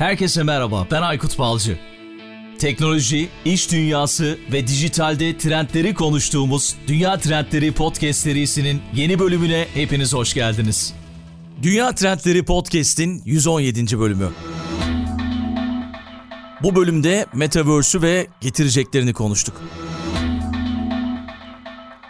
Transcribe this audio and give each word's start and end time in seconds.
Herkese 0.00 0.42
merhaba, 0.42 0.86
ben 0.90 1.02
Aykut 1.02 1.38
Balcı. 1.38 1.78
Teknoloji, 2.58 3.28
iş 3.44 3.72
dünyası 3.72 4.38
ve 4.52 4.66
dijitalde 4.66 5.38
trendleri 5.38 5.94
konuştuğumuz 5.94 6.76
Dünya 6.86 7.18
Trendleri 7.18 7.72
Podcast 7.72 8.20
serisinin 8.20 8.82
yeni 8.94 9.18
bölümüne 9.18 9.66
hepiniz 9.74 10.14
hoş 10.14 10.34
geldiniz. 10.34 10.94
Dünya 11.62 11.94
Trendleri 11.94 12.44
Podcast'in 12.44 13.22
117. 13.24 13.98
bölümü. 13.98 14.28
Bu 16.62 16.76
bölümde 16.76 17.26
Metaverse'ü 17.34 18.02
ve 18.02 18.26
getireceklerini 18.40 19.12
konuştuk. 19.12 19.62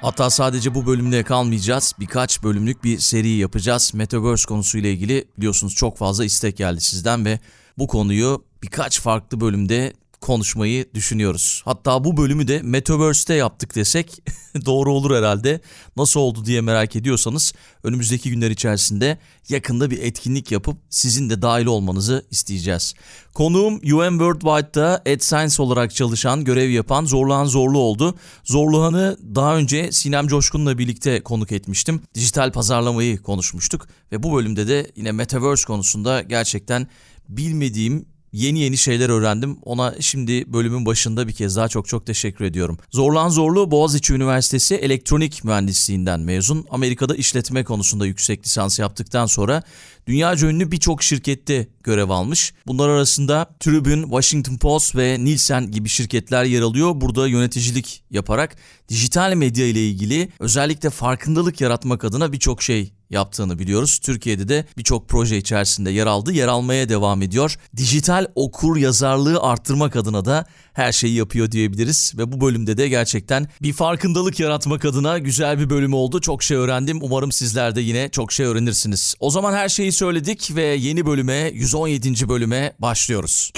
Hatta 0.03 0.31
sadece 0.31 0.75
bu 0.75 0.87
bölümde 0.87 1.23
kalmayacağız. 1.23 1.93
Birkaç 2.01 2.43
bölümlük 2.43 2.85
bir 2.85 2.99
seri 2.99 3.29
yapacağız. 3.29 3.95
Metaverse 3.95 4.45
konusuyla 4.49 4.91
ilgili 4.91 5.25
biliyorsunuz 5.39 5.75
çok 5.75 5.99
fazla 5.99 6.25
istek 6.25 6.57
geldi 6.57 6.81
sizden 6.81 7.25
ve 7.25 7.41
bu 7.81 7.87
konuyu 7.87 8.45
birkaç 8.63 9.01
farklı 9.01 9.41
bölümde 9.41 9.93
konuşmayı 10.21 10.95
düşünüyoruz. 10.95 11.63
Hatta 11.65 12.05
bu 12.05 12.17
bölümü 12.17 12.49
de 12.49 12.61
Metaverse'te 12.63 13.35
yaptık 13.35 13.75
desek 13.75 14.23
doğru 14.67 14.93
olur 14.93 15.17
herhalde. 15.17 15.61
Nasıl 15.97 16.21
oldu 16.21 16.45
diye 16.45 16.61
merak 16.61 16.97
ediyorsanız 16.97 17.53
önümüzdeki 17.85 18.31
günler 18.31 18.51
içerisinde 18.51 19.19
yakında 19.49 19.91
bir 19.91 19.99
etkinlik 20.03 20.53
yapıp 20.53 20.77
sizin 20.91 21.31
de 21.31 21.43
dahil 21.43 21.67
olmanızı 21.67 22.27
isteyeceğiz. 22.31 22.95
Konuğum 23.35 23.75
UN 23.75 24.11
Worldwide'da 24.11 25.03
AdSense 25.07 25.63
olarak 25.63 25.95
çalışan, 25.95 26.45
görev 26.45 26.71
yapan 26.71 27.05
Zorluhan 27.05 27.45
Zorlu 27.45 27.79
oldu. 27.79 28.15
Zorluhan'ı 28.45 29.17
daha 29.35 29.57
önce 29.57 29.93
Sinem 29.93 30.29
Coşkun'la 30.29 30.79
birlikte 30.79 31.23
konuk 31.23 31.53
etmiştim. 31.53 32.03
Dijital 32.15 32.53
pazarlamayı 32.53 33.23
konuşmuştuk 33.23 33.89
ve 34.13 34.23
bu 34.23 34.37
bölümde 34.37 34.69
de 34.69 34.91
yine 34.97 35.13
Metaverse 35.13 35.65
konusunda 35.65 36.23
gerçekten 36.23 36.87
bilmediğim 37.37 38.07
yeni 38.33 38.59
yeni 38.59 38.77
şeyler 38.77 39.09
öğrendim. 39.09 39.59
Ona 39.63 39.95
şimdi 40.01 40.53
bölümün 40.53 40.87
başında 40.87 41.29
bir 41.29 41.33
kez 41.33 41.57
daha 41.57 41.69
çok 41.69 41.89
çok 41.89 42.07
teşekkür 42.07 42.45
ediyorum. 42.45 42.79
Zorlan 42.91 43.29
Zorlu 43.29 43.71
Boğaziçi 43.71 44.15
Üniversitesi 44.15 44.75
Elektronik 44.75 45.45
Mühendisliğinden 45.45 46.21
mezun. 46.21 46.67
Amerika'da 46.71 47.17
işletme 47.17 47.65
konusunda 47.65 48.07
yüksek 48.07 48.45
lisans 48.47 48.79
yaptıktan 48.79 49.27
sonra 49.27 49.63
dünyaca 50.11 50.49
ünlü 50.49 50.73
birçok 50.73 51.03
şirkette 51.03 51.69
görev 51.83 52.09
almış. 52.11 52.55
Bunlar 52.67 52.89
arasında 52.89 53.51
Tribune, 53.61 54.03
Washington 54.03 54.57
Post 54.57 54.97
ve 54.97 55.17
Nielsen 55.25 55.71
gibi 55.71 55.89
şirketler 55.89 56.45
yer 56.45 56.63
alıyor. 56.63 56.93
Burada 56.95 57.29
yöneticilik 57.29 58.03
yaparak 58.11 58.57
dijital 58.89 59.35
medya 59.35 59.67
ile 59.67 59.89
ilgili 59.89 60.29
özellikle 60.41 60.91
farkındalık 60.91 61.61
yaratmak 61.61 62.05
adına 62.05 62.33
birçok 62.33 62.63
şey 62.63 62.93
yaptığını 63.11 63.59
biliyoruz. 63.59 63.99
Türkiye'de 63.99 64.49
de 64.49 64.67
birçok 64.79 65.09
proje 65.09 65.37
içerisinde 65.37 65.91
yer 65.91 66.07
aldı, 66.07 66.33
yer 66.33 66.49
almaya 66.49 66.89
devam 66.89 67.23
ediyor. 67.23 67.59
Dijital 67.77 68.27
okur 68.35 68.77
yazarlığı 68.77 69.41
arttırmak 69.43 69.97
adına 69.97 70.25
da 70.25 70.47
her 70.73 70.93
şeyi 70.93 71.15
yapıyor 71.15 71.51
diyebiliriz 71.51 72.13
ve 72.19 72.33
bu 72.33 72.41
bölümde 72.41 72.77
de 72.77 72.89
gerçekten 72.89 73.49
bir 73.63 73.73
farkındalık 73.73 74.41
yaratmak 74.41 74.85
adına 74.85 75.19
güzel 75.19 75.59
bir 75.59 75.71
bölüm 75.71 75.95
oldu. 75.95 76.21
Çok 76.21 76.43
şey 76.43 76.57
öğrendim. 76.57 76.99
Umarım 77.03 77.33
sizler 77.33 77.77
de 77.77 77.81
yine 77.81 78.09
çok 78.09 78.33
şey 78.33 78.47
öğrenirsiniz. 78.47 79.15
O 79.21 79.31
zaman 79.31 79.53
her 79.53 79.69
şeyi 79.69 79.93
söyledik 79.93 80.51
ve 80.57 80.63
yeni 80.63 81.07
bölüme 81.07 81.51
117. 81.55 82.29
bölüme 82.29 82.73
başlıyoruz. 82.79 83.53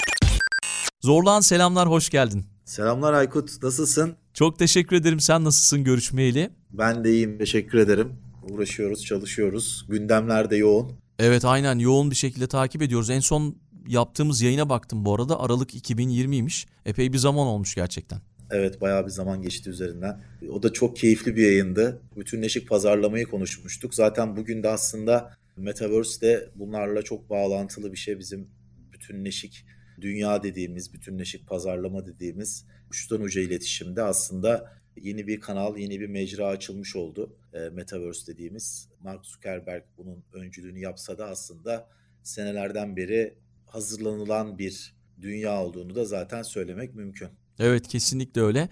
Zorlan 1.01 1.41
selamlar, 1.41 1.89
hoş 1.89 2.09
geldin. 2.09 2.45
Selamlar 2.65 3.13
Aykut, 3.13 3.63
nasılsın? 3.63 4.15
Çok 4.33 4.59
teşekkür 4.59 4.95
ederim. 4.95 5.19
Sen 5.19 5.43
nasılsın 5.43 5.83
görüşmeyeli? 5.83 6.49
Ben 6.71 7.03
de 7.03 7.11
iyiyim, 7.11 7.37
teşekkür 7.37 7.77
ederim. 7.77 8.13
Uğraşıyoruz, 8.49 9.05
çalışıyoruz. 9.05 9.85
Gündemler 9.89 10.49
de 10.49 10.55
yoğun. 10.55 10.91
Evet 11.19 11.45
aynen 11.45 11.79
yoğun 11.79 12.11
bir 12.11 12.15
şekilde 12.15 12.47
takip 12.47 12.81
ediyoruz. 12.81 13.09
En 13.09 13.19
son 13.19 13.55
yaptığımız 13.87 14.41
yayına 14.41 14.69
baktım 14.69 15.05
bu 15.05 15.15
arada. 15.15 15.39
Aralık 15.39 15.75
2020'ymiş. 15.75 16.67
Epey 16.85 17.13
bir 17.13 17.17
zaman 17.17 17.47
olmuş 17.47 17.75
gerçekten. 17.75 18.19
Evet 18.51 18.81
bayağı 18.81 19.05
bir 19.05 19.11
zaman 19.11 19.41
geçti 19.41 19.69
üzerinden. 19.69 20.21
O 20.49 20.63
da 20.63 20.73
çok 20.73 20.97
keyifli 20.97 21.35
bir 21.35 21.43
yayındı. 21.43 22.01
Bütünleşik 22.17 22.69
pazarlamayı 22.69 23.25
konuşmuştuk. 23.25 23.95
Zaten 23.95 24.37
bugün 24.37 24.63
de 24.63 24.69
aslında 24.69 25.33
Metaverse 25.57 26.21
de 26.21 26.49
bunlarla 26.55 27.01
çok 27.01 27.29
bağlantılı 27.29 27.91
bir 27.91 27.97
şey. 27.97 28.19
Bizim 28.19 28.49
bütünleşik 28.93 29.65
dünya 30.01 30.43
dediğimiz, 30.43 30.93
bütünleşik 30.93 31.47
pazarlama 31.47 32.05
dediğimiz 32.05 32.65
uçtan 32.89 33.21
uca 33.21 33.41
iletişimde 33.41 34.01
aslında 34.01 34.73
yeni 35.01 35.27
bir 35.27 35.39
kanal, 35.39 35.77
yeni 35.77 35.99
bir 35.99 36.07
mecra 36.07 36.47
açılmış 36.47 36.95
oldu. 36.95 37.35
E, 37.53 37.59
Metaverse 37.69 38.33
dediğimiz. 38.33 38.89
Mark 39.01 39.25
Zuckerberg 39.25 39.83
bunun 39.97 40.23
öncülüğünü 40.33 40.79
yapsa 40.79 41.17
da 41.17 41.27
aslında 41.27 41.89
senelerden 42.23 42.97
beri 42.97 43.33
hazırlanılan 43.73 44.57
bir 44.57 44.93
dünya 45.21 45.63
olduğunu 45.63 45.95
da 45.95 46.05
zaten 46.05 46.43
söylemek 46.43 46.95
mümkün. 46.95 47.29
Evet 47.59 47.87
kesinlikle 47.87 48.41
öyle. 48.41 48.69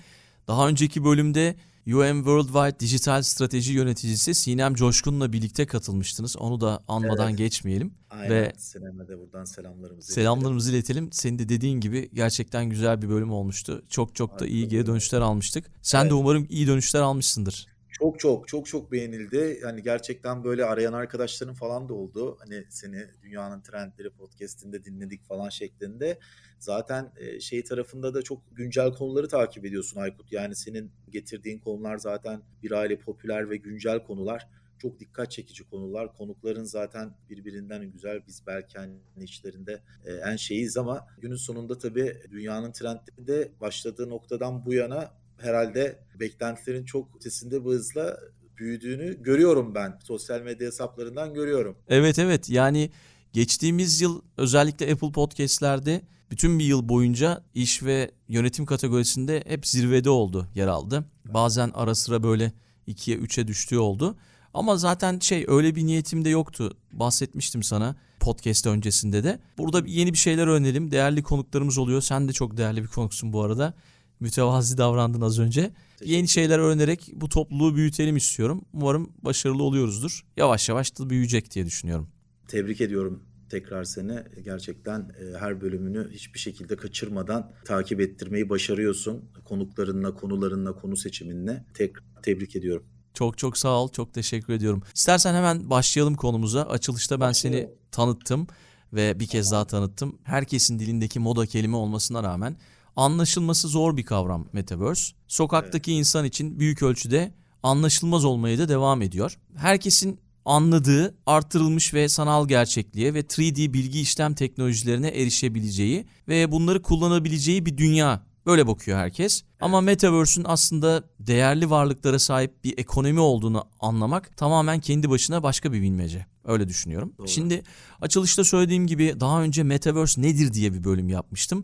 Daha 0.48 0.68
önceki 0.68 1.06
bölümde 1.06 1.56
UN 1.88 2.16
Worldwide 2.16 2.80
Dijital 2.80 3.22
Strateji 3.22 3.74
Yöneticisi 3.74 4.34
Sinem 4.34 4.76
Coşkun'la 4.76 5.34
birlikte 5.34 5.66
katılmıştınız. 5.66 6.38
Onu 6.38 6.62
da 6.62 6.84
anmadan 6.88 7.30
evet. 7.30 7.38
geçmeyelim. 7.38 7.94
Aynen. 8.10 8.30
Ve 8.30 8.54
Sinem'e 8.58 9.08
de 9.08 9.20
buradan 9.20 9.46
selamlarımızı 9.46 10.14
Selamlarımızı 10.14 10.72
iletelim. 10.72 11.04
iletelim. 11.04 11.14
Senin 11.14 11.40
de 11.40 11.50
dediğin 11.50 11.80
gibi 11.80 12.10
gerçekten 12.14 12.66
güzel 12.70 13.02
bir 13.02 13.10
bölüm 13.10 13.32
olmuştu. 13.32 13.84
Çok 13.90 14.16
çok 14.16 14.40
da 14.40 14.48
iyi 14.48 14.68
geri 14.68 14.86
dönüşler 14.86 15.22
almıştık. 15.22 15.66
Sen 15.82 16.02
evet. 16.02 16.12
de 16.12 16.14
umarım 16.14 16.48
iyi 16.50 16.68
dönüşler 16.68 17.02
almışsındır. 17.02 17.68
Çok 18.02 18.20
çok 18.20 18.48
çok 18.48 18.66
çok 18.66 18.92
beğenildi. 18.92 19.60
Yani 19.64 19.82
gerçekten 19.82 20.44
böyle 20.44 20.66
arayan 20.66 20.94
arkadaşların 20.94 21.56
falan 21.56 21.90
da 21.90 21.94
oldu. 21.94 22.38
Hani 22.40 22.66
seni 22.70 23.08
Dünyanın 23.24 23.62
Trendleri 23.62 24.10
podcast'inde 24.10 24.84
dinledik 24.84 25.24
falan 25.24 25.50
şeklinde. 25.50 26.20
Zaten 26.60 27.12
şey 27.40 27.64
tarafında 27.64 28.14
da 28.14 28.22
çok 28.22 28.42
güncel 28.52 28.94
konuları 28.94 29.28
takip 29.28 29.66
ediyorsun 29.66 30.00
Aykut. 30.00 30.32
Yani 30.32 30.56
senin 30.56 30.92
getirdiğin 31.10 31.60
konular 31.60 31.98
zaten 31.98 32.42
bir 32.64 32.72
aile 32.72 33.00
popüler 33.00 33.50
ve 33.50 33.58
güncel 33.58 34.04
konular. 34.04 34.48
Çok 34.80 35.00
dikkat 35.00 35.32
çekici 35.32 35.64
konular. 35.64 36.14
Konukların 36.14 36.64
zaten 36.64 37.14
birbirinden 37.30 37.92
güzel. 37.92 38.22
Biz 38.28 38.44
belki 38.48 38.78
hani 38.78 38.98
işlerinde 39.18 39.82
en 40.26 40.36
şeyiz 40.36 40.78
ama 40.78 41.08
günün 41.18 41.36
sonunda 41.36 41.78
tabii 41.78 42.22
dünyanın 42.32 42.72
trendinde 42.72 43.52
başladığı 43.62 44.10
noktadan 44.10 44.66
bu 44.66 44.74
yana 44.74 45.21
herhalde 45.42 46.00
beklentilerin 46.20 46.86
çok 46.86 47.16
ötesinde 47.16 47.64
bu 47.66 47.72
hızla 47.72 48.18
büyüdüğünü 48.58 49.24
görüyorum 49.24 49.76
ben. 49.76 50.00
Sosyal 50.04 50.42
medya 50.42 50.68
hesaplarından 50.68 51.34
görüyorum. 51.34 51.78
Evet 51.88 52.20
evet 52.20 52.50
yani 52.50 52.90
geçtiğimiz 53.34 54.02
yıl 54.02 54.22
özellikle 54.38 54.92
Apple 54.92 55.12
Podcast'lerde 55.12 56.02
bütün 56.32 56.60
bir 56.60 56.66
yıl 56.66 56.90
boyunca 56.90 57.44
iş 57.54 57.84
ve 57.84 58.12
yönetim 58.28 58.66
kategorisinde 58.66 59.44
hep 59.48 59.68
zirvede 59.68 60.10
oldu, 60.10 60.48
yer 60.56 60.68
aldı. 60.68 61.06
Bazen 61.26 61.72
ara 61.74 61.96
sıra 61.96 62.24
böyle 62.24 62.52
2'ye 62.88 63.18
3'e 63.18 63.48
düştüğü 63.48 63.78
oldu. 63.78 64.18
Ama 64.54 64.78
zaten 64.78 65.20
şey 65.20 65.46
öyle 65.48 65.76
bir 65.76 65.86
niyetim 65.86 66.26
de 66.26 66.30
yoktu. 66.30 66.78
Bahsetmiştim 66.92 67.64
sana 67.64 67.96
podcast 68.20 68.68
öncesinde 68.68 69.24
de. 69.24 69.40
Burada 69.58 69.84
yeni 69.86 70.14
bir 70.14 70.18
şeyler 70.18 70.48
öğrenelim. 70.48 70.92
Değerli 70.92 71.24
konuklarımız 71.24 71.78
oluyor. 71.78 72.02
Sen 72.02 72.28
de 72.28 72.34
çok 72.34 72.58
değerli 72.58 72.84
bir 72.84 72.88
konuksun 72.88 73.34
bu 73.34 73.44
arada 73.44 73.74
mütevazi 74.22 74.78
davrandın 74.78 75.22
az 75.22 75.40
önce. 75.40 75.72
Yeni 76.04 76.28
şeyler 76.28 76.60
öğrenerek 76.60 77.12
bu 77.14 77.30
topluluğu 77.30 77.76
büyütelim 77.76 78.18
istiyorum. 78.18 78.66
Umarım 78.74 79.14
başarılı 79.22 79.64
oluyoruzdur. 79.64 80.26
Yavaş 80.38 80.70
yavaş 80.70 81.00
da 81.00 81.10
büyüyecek 81.10 81.52
diye 81.52 81.66
düşünüyorum. 81.66 82.08
Tebrik 82.48 82.82
ediyorum 82.82 83.24
tekrar 83.52 83.84
seni. 83.84 84.24
Gerçekten 84.44 85.00
e, 85.00 85.38
her 85.40 85.62
bölümünü 85.62 86.12
hiçbir 86.12 86.40
şekilde 86.40 86.76
kaçırmadan 86.76 87.52
takip 87.66 88.02
ettirmeyi 88.02 88.50
başarıyorsun. 88.50 89.26
Konuklarınla, 89.46 90.14
konularınla, 90.14 90.74
konu 90.74 90.98
seçiminle. 90.98 91.66
Tekrar 91.74 92.04
tebrik 92.24 92.56
ediyorum. 92.56 92.86
Çok 93.14 93.38
çok 93.38 93.58
sağ 93.58 93.82
ol. 93.82 93.92
Çok 93.92 94.14
teşekkür 94.14 94.54
ediyorum. 94.54 94.84
İstersen 94.96 95.34
hemen 95.34 95.70
başlayalım 95.70 96.16
konumuza. 96.16 96.64
Açılışta 96.64 97.20
ben 97.20 97.32
seni 97.32 97.70
tanıttım 97.92 98.48
ve 98.94 99.20
bir 99.20 99.28
kez 99.28 99.52
daha 99.52 99.68
tanıttım. 99.68 100.18
Herkesin 100.24 100.80
dilindeki 100.80 101.20
moda 101.20 101.46
kelime 101.46 101.76
olmasına 101.76 102.24
rağmen 102.24 102.58
anlaşılması 102.96 103.68
zor 103.68 103.98
bir 103.98 104.04
kavram 104.04 104.48
Metaverse. 104.54 105.14
Sokaktaki 105.28 105.92
evet. 105.92 106.00
insan 106.00 106.26
için 106.26 106.60
büyük 106.60 106.84
ölçüde 106.84 107.32
anlaşılmaz 107.64 108.26
olmaya 108.26 108.58
da 108.58 108.70
devam 108.70 109.02
ediyor. 109.02 109.38
Herkesin 109.56 110.20
anladığı, 110.46 111.16
artırılmış 111.26 111.94
ve 111.94 112.10
sanal 112.10 112.48
gerçekliğe 112.48 113.14
ve 113.14 113.20
3D 113.22 113.74
bilgi 113.74 114.02
işlem 114.02 114.34
teknolojilerine 114.34 115.08
erişebileceği 115.08 116.06
ve 116.28 116.52
bunları 116.52 116.82
kullanabileceği 116.82 117.66
bir 117.66 117.78
dünya. 117.78 118.24
Böyle 118.46 118.68
bakıyor 118.68 118.98
herkes. 118.98 119.44
Ama 119.60 119.82
Metaverse'ün 119.82 120.46
aslında 120.48 121.04
değerli 121.20 121.70
varlıklara 121.70 122.20
sahip 122.20 122.64
bir 122.64 122.78
ekonomi 122.78 123.20
olduğunu 123.20 123.64
anlamak 123.80 124.38
tamamen 124.38 124.80
kendi 124.80 125.10
başına 125.10 125.44
başka 125.44 125.74
bir 125.74 125.82
bilmece. 125.82 126.26
Öyle 126.46 126.68
düşünüyorum. 126.68 127.14
Doğru. 127.18 127.28
Şimdi 127.28 127.64
açılışta 128.02 128.44
söylediğim 128.44 128.88
gibi 128.88 129.16
daha 129.20 129.42
önce 129.42 129.64
Metaverse 129.64 130.22
nedir 130.22 130.54
diye 130.54 130.74
bir 130.74 130.84
bölüm 130.84 131.10
yapmıştım. 131.10 131.64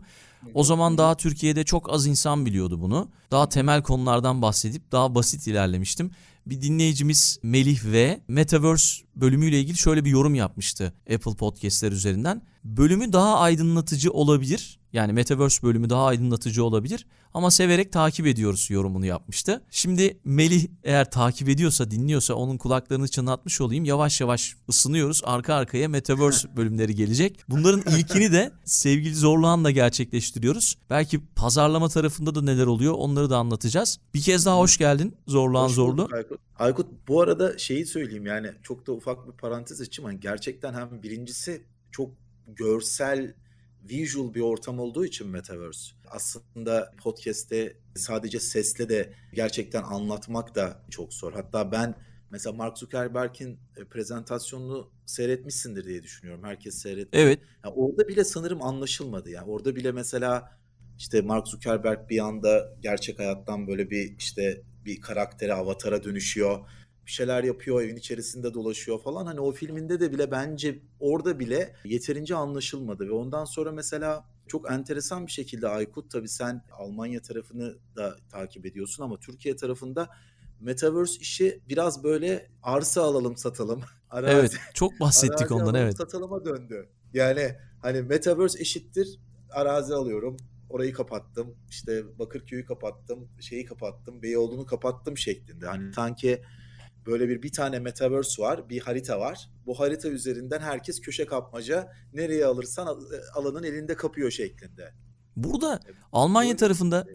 O 0.54 0.64
zaman 0.64 0.98
daha 0.98 1.16
Türkiye'de 1.16 1.64
çok 1.64 1.92
az 1.92 2.06
insan 2.06 2.46
biliyordu 2.46 2.80
bunu. 2.80 3.08
Daha 3.30 3.48
temel 3.48 3.82
konulardan 3.82 4.42
bahsedip 4.42 4.92
daha 4.92 5.14
basit 5.14 5.46
ilerlemiştim. 5.46 6.10
Bir 6.46 6.62
dinleyicimiz 6.62 7.38
Melih 7.42 7.84
ve 7.84 8.20
Metaverse 8.28 9.04
bölümüyle 9.16 9.60
ilgili 9.60 9.76
şöyle 9.76 10.04
bir 10.04 10.10
yorum 10.10 10.34
yapmıştı 10.34 10.92
Apple 11.14 11.34
Podcast'ler 11.34 11.92
üzerinden. 11.92 12.42
Bölümü 12.76 13.12
daha 13.12 13.38
aydınlatıcı 13.38 14.10
olabilir. 14.10 14.78
Yani 14.92 15.12
Metaverse 15.12 15.62
bölümü 15.62 15.90
daha 15.90 16.06
aydınlatıcı 16.06 16.64
olabilir 16.64 17.06
ama 17.34 17.50
severek 17.50 17.92
takip 17.92 18.26
ediyoruz 18.26 18.70
yorumunu 18.70 19.06
yapmıştı. 19.06 19.64
Şimdi 19.70 20.20
Melih 20.24 20.66
eğer 20.84 21.10
takip 21.10 21.48
ediyorsa, 21.48 21.90
dinliyorsa 21.90 22.34
onun 22.34 22.56
kulaklarını 22.58 23.08
çınlatmış 23.08 23.60
olayım. 23.60 23.84
Yavaş 23.84 24.20
yavaş 24.20 24.56
ısınıyoruz. 24.68 25.20
Arka 25.24 25.54
arkaya 25.54 25.88
Metaverse 25.88 26.48
bölümleri 26.56 26.94
gelecek. 26.94 27.40
Bunların 27.48 27.98
ilkini 27.98 28.32
de 28.32 28.52
sevgili 28.64 29.14
Zorluhan'la 29.14 29.70
gerçekleştiriyoruz. 29.70 30.78
Belki 30.90 31.20
pazarlama 31.36 31.88
tarafında 31.88 32.34
da 32.34 32.42
neler 32.42 32.66
oluyor 32.66 32.94
onları 32.96 33.30
da 33.30 33.36
anlatacağız. 33.38 33.98
Bir 34.14 34.22
kez 34.22 34.46
daha 34.46 34.58
hoş 34.58 34.78
geldin 34.78 35.16
Zorluhan 35.26 35.64
Hoş 35.64 35.72
Zorlu. 35.72 35.98
bulduk 35.98 36.14
Aykut. 36.14 36.40
Aykut 36.58 36.86
bu 37.08 37.20
arada 37.20 37.58
şeyi 37.58 37.86
söyleyeyim 37.86 38.26
yani 38.26 38.50
çok 38.62 38.86
da 38.86 38.92
ufak 38.92 39.26
bir 39.26 39.32
parantez 39.32 39.80
açayım. 39.80 40.10
Hani 40.10 40.20
gerçekten 40.20 40.74
hem 40.74 41.02
birincisi 41.02 41.62
çok 41.90 42.10
görsel 42.48 43.34
visual 43.90 44.34
bir 44.34 44.40
ortam 44.40 44.78
olduğu 44.78 45.04
için 45.04 45.28
Metaverse. 45.28 45.94
Aslında 46.10 46.92
podcast'te 47.02 47.76
sadece 47.96 48.40
sesle 48.40 48.88
de 48.88 49.12
gerçekten 49.32 49.82
anlatmak 49.82 50.54
da 50.54 50.82
çok 50.90 51.14
zor. 51.14 51.32
Hatta 51.32 51.72
ben 51.72 51.94
mesela 52.30 52.56
Mark 52.56 52.78
Zuckerberg'in 52.78 53.58
e, 53.76 53.84
prezentasyonunu 53.84 54.90
seyretmişsindir 55.06 55.84
diye 55.84 56.02
düşünüyorum. 56.02 56.44
Herkes 56.44 56.74
seyretti. 56.74 57.08
Evet. 57.12 57.40
Yani 57.64 57.74
orada 57.74 58.08
bile 58.08 58.24
sanırım 58.24 58.62
anlaşılmadı. 58.62 59.30
Yani 59.30 59.50
orada 59.50 59.76
bile 59.76 59.92
mesela 59.92 60.58
işte 60.98 61.20
Mark 61.20 61.48
Zuckerberg 61.48 62.10
bir 62.10 62.18
anda 62.18 62.76
gerçek 62.80 63.18
hayattan 63.18 63.66
böyle 63.66 63.90
bir 63.90 64.16
işte 64.18 64.62
bir 64.84 65.00
karaktere, 65.00 65.54
avatara 65.54 66.04
dönüşüyor. 66.04 66.68
Bir 67.08 67.12
şeyler 67.12 67.44
yapıyor, 67.44 67.82
evin 67.82 67.96
içerisinde 67.96 68.54
dolaşıyor 68.54 69.02
falan. 69.02 69.26
Hani 69.26 69.40
o 69.40 69.52
filminde 69.52 70.00
de 70.00 70.12
bile 70.12 70.30
bence 70.30 70.78
orada 71.00 71.38
bile 71.38 71.74
yeterince 71.84 72.34
anlaşılmadı. 72.34 73.08
Ve 73.08 73.12
ondan 73.12 73.44
sonra 73.44 73.72
mesela 73.72 74.24
çok 74.46 74.70
enteresan 74.70 75.26
bir 75.26 75.32
şekilde 75.32 75.68
Aykut 75.68 76.10
tabii 76.10 76.28
sen 76.28 76.64
Almanya 76.72 77.22
tarafını 77.22 77.76
da 77.96 78.16
takip 78.30 78.66
ediyorsun 78.66 79.02
ama 79.04 79.20
Türkiye 79.20 79.56
tarafında 79.56 80.08
Metaverse 80.60 81.18
işi 81.20 81.60
biraz 81.68 82.04
böyle 82.04 82.50
arsa 82.62 83.02
alalım 83.02 83.36
satalım. 83.36 83.80
Arazi, 84.10 84.38
Evet. 84.38 84.52
Çok 84.74 85.00
bahsettik 85.00 85.40
arazi 85.40 85.54
ondan 85.54 85.64
alalım 85.64 85.76
evet. 85.76 85.96
satalıma 85.96 86.44
döndü. 86.44 86.88
Yani 87.12 87.56
hani 87.82 88.02
Metaverse 88.02 88.60
eşittir 88.60 89.18
arazi 89.50 89.94
alıyorum. 89.94 90.36
Orayı 90.70 90.92
kapattım. 90.92 91.54
İşte 91.70 92.18
Bakırköy'ü 92.18 92.64
kapattım. 92.64 93.28
Şeyi 93.40 93.64
kapattım. 93.64 94.22
Beyoğlu'nu 94.22 94.66
kapattım 94.66 95.18
şeklinde. 95.18 95.66
Hani 95.66 95.94
sanki 95.94 96.42
böyle 97.08 97.28
bir 97.28 97.42
bir 97.42 97.52
tane 97.52 97.78
metaverse 97.78 98.42
var, 98.42 98.68
bir 98.68 98.80
harita 98.80 99.20
var. 99.20 99.50
Bu 99.66 99.80
harita 99.80 100.08
üzerinden 100.08 100.60
herkes 100.60 101.00
köşe 101.00 101.26
kapmaca 101.26 101.92
nereye 102.12 102.46
alırsan 102.46 102.86
al- 102.86 103.00
alanın 103.34 103.62
elinde 103.62 103.94
kapıyor 103.96 104.30
şeklinde. 104.30 104.92
Burada 105.36 105.80
Almanya 106.12 106.56
tarafında 106.56 107.06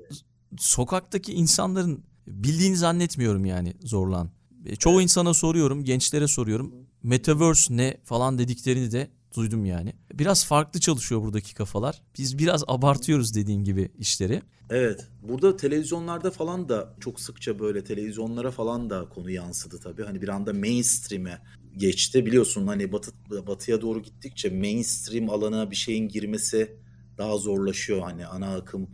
sokaktaki 0.57 1.33
insanların 1.33 2.03
bildiğini 2.27 2.77
zannetmiyorum 2.77 3.45
yani 3.45 3.73
zorlan. 3.83 4.29
E, 4.65 4.75
Çoğu 4.75 5.01
insana 5.01 5.33
soruyorum, 5.33 5.83
gençlere 5.83 6.27
soruyorum. 6.27 6.73
Metaverse 7.03 7.77
ne 7.77 7.97
falan 8.03 8.37
dediklerini 8.37 8.91
de 8.91 9.07
duydum 9.35 9.65
yani. 9.65 9.93
Biraz 10.13 10.45
farklı 10.45 10.79
çalışıyor 10.79 11.21
buradaki 11.21 11.53
kafalar. 11.53 12.01
Biz 12.17 12.37
biraz 12.37 12.63
abartıyoruz 12.67 13.35
dediğin 13.35 13.63
gibi 13.63 13.91
işleri. 13.99 14.41
Evet. 14.69 15.07
Burada 15.21 15.57
televizyonlarda 15.57 16.31
falan 16.31 16.69
da 16.69 16.95
çok 16.99 17.19
sıkça 17.19 17.59
böyle 17.59 17.83
televizyonlara 17.83 18.51
falan 18.51 18.89
da 18.89 19.09
konu 19.09 19.31
yansıdı 19.31 19.79
tabii. 19.79 20.03
Hani 20.03 20.21
bir 20.21 20.27
anda 20.27 20.53
mainstream'e 20.53 21.41
geçti. 21.77 22.25
Biliyorsun 22.25 22.67
hani 22.67 22.91
batı, 22.91 23.11
batıya 23.47 23.81
doğru 23.81 24.01
gittikçe 24.01 24.49
mainstream 24.49 25.29
alana 25.29 25.71
bir 25.71 25.75
şeyin 25.75 26.07
girmesi 26.07 26.77
daha 27.17 27.37
zorlaşıyor. 27.37 28.01
Hani 28.01 28.25
ana 28.25 28.55
akım 28.55 28.89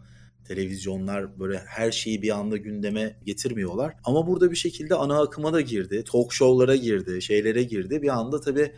televizyonlar 0.48 1.40
böyle 1.40 1.58
her 1.66 1.92
şeyi 1.92 2.22
bir 2.22 2.30
anda 2.40 2.58
gündeme 2.58 3.20
getirmiyorlar. 3.26 3.96
Ama 4.04 4.28
burada 4.28 4.52
bir 4.52 4.56
şekilde 4.56 4.96
ana 4.96 5.22
akıma 5.22 5.54
da 5.54 5.62
girdi. 5.62 6.04
Talk 6.12 6.34
show'lara 6.34 6.76
girdi, 6.76 7.22
şeylere 7.22 7.64
girdi. 7.64 8.02
Bir 8.02 8.20
anda 8.20 8.42
tabii 8.42 8.74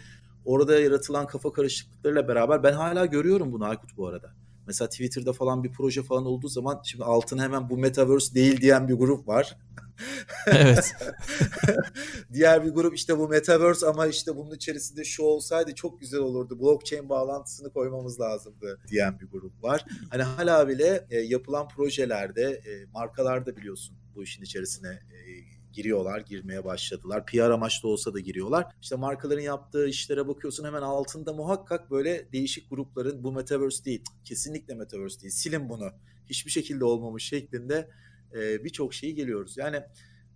orada 0.45 0.79
yaratılan 0.79 1.27
kafa 1.27 1.53
karışıklıklarıyla 1.53 2.27
beraber 2.27 2.63
ben 2.63 2.73
hala 2.73 3.05
görüyorum 3.05 3.51
bunu 3.51 3.65
Aykut 3.65 3.97
bu 3.97 4.07
arada. 4.07 4.33
Mesela 4.67 4.89
Twitter'da 4.89 5.33
falan 5.33 5.63
bir 5.63 5.71
proje 5.71 6.03
falan 6.03 6.25
olduğu 6.25 6.47
zaman 6.47 6.81
şimdi 6.83 7.03
altına 7.03 7.43
hemen 7.43 7.69
bu 7.69 7.77
metaverse 7.77 8.35
değil 8.35 8.61
diyen 8.61 8.87
bir 8.87 8.93
grup 8.93 9.27
var. 9.27 9.57
Evet. 10.47 10.95
Diğer 12.33 12.65
bir 12.65 12.69
grup 12.69 12.95
işte 12.95 13.17
bu 13.17 13.27
metaverse 13.27 13.87
ama 13.87 14.07
işte 14.07 14.35
bunun 14.35 14.55
içerisinde 14.55 15.03
şu 15.03 15.23
olsaydı 15.23 15.75
çok 15.75 15.99
güzel 15.99 16.19
olurdu. 16.19 16.59
Blockchain 16.59 17.09
bağlantısını 17.09 17.73
koymamız 17.73 18.19
lazımdı 18.19 18.79
diyen 18.87 19.19
bir 19.19 19.25
grup 19.25 19.63
var. 19.63 19.85
Hani 20.09 20.23
hala 20.23 20.67
bile 20.67 21.07
e, 21.09 21.19
yapılan 21.19 21.67
projelerde 21.67 22.43
e, 22.43 22.85
markalar 22.93 23.45
da 23.45 23.57
biliyorsun 23.57 23.97
bu 24.15 24.23
işin 24.23 24.43
içerisine 24.43 24.89
e, 24.89 25.19
giriyorlar, 25.73 26.19
girmeye 26.19 26.63
başladılar. 26.63 27.25
PR 27.25 27.49
amaçlı 27.49 27.89
olsa 27.89 28.13
da 28.13 28.19
giriyorlar. 28.19 28.65
İşte 28.81 28.95
markaların 28.95 29.41
yaptığı 29.41 29.87
işlere 29.87 30.27
bakıyorsun 30.27 30.65
hemen 30.65 30.81
altında 30.81 31.33
muhakkak 31.33 31.91
böyle 31.91 32.31
değişik 32.31 32.69
grupların 32.69 33.23
bu 33.23 33.31
metaverse 33.31 33.85
değil, 33.85 34.03
kesinlikle 34.23 34.75
metaverse 34.75 35.21
değil, 35.21 35.31
silin 35.31 35.69
bunu, 35.69 35.91
hiçbir 36.25 36.51
şekilde 36.51 36.85
olmamış 36.85 37.23
şeklinde 37.23 37.89
e, 38.35 38.63
birçok 38.63 38.93
şeyi 38.93 39.15
geliyoruz. 39.15 39.57
Yani 39.57 39.81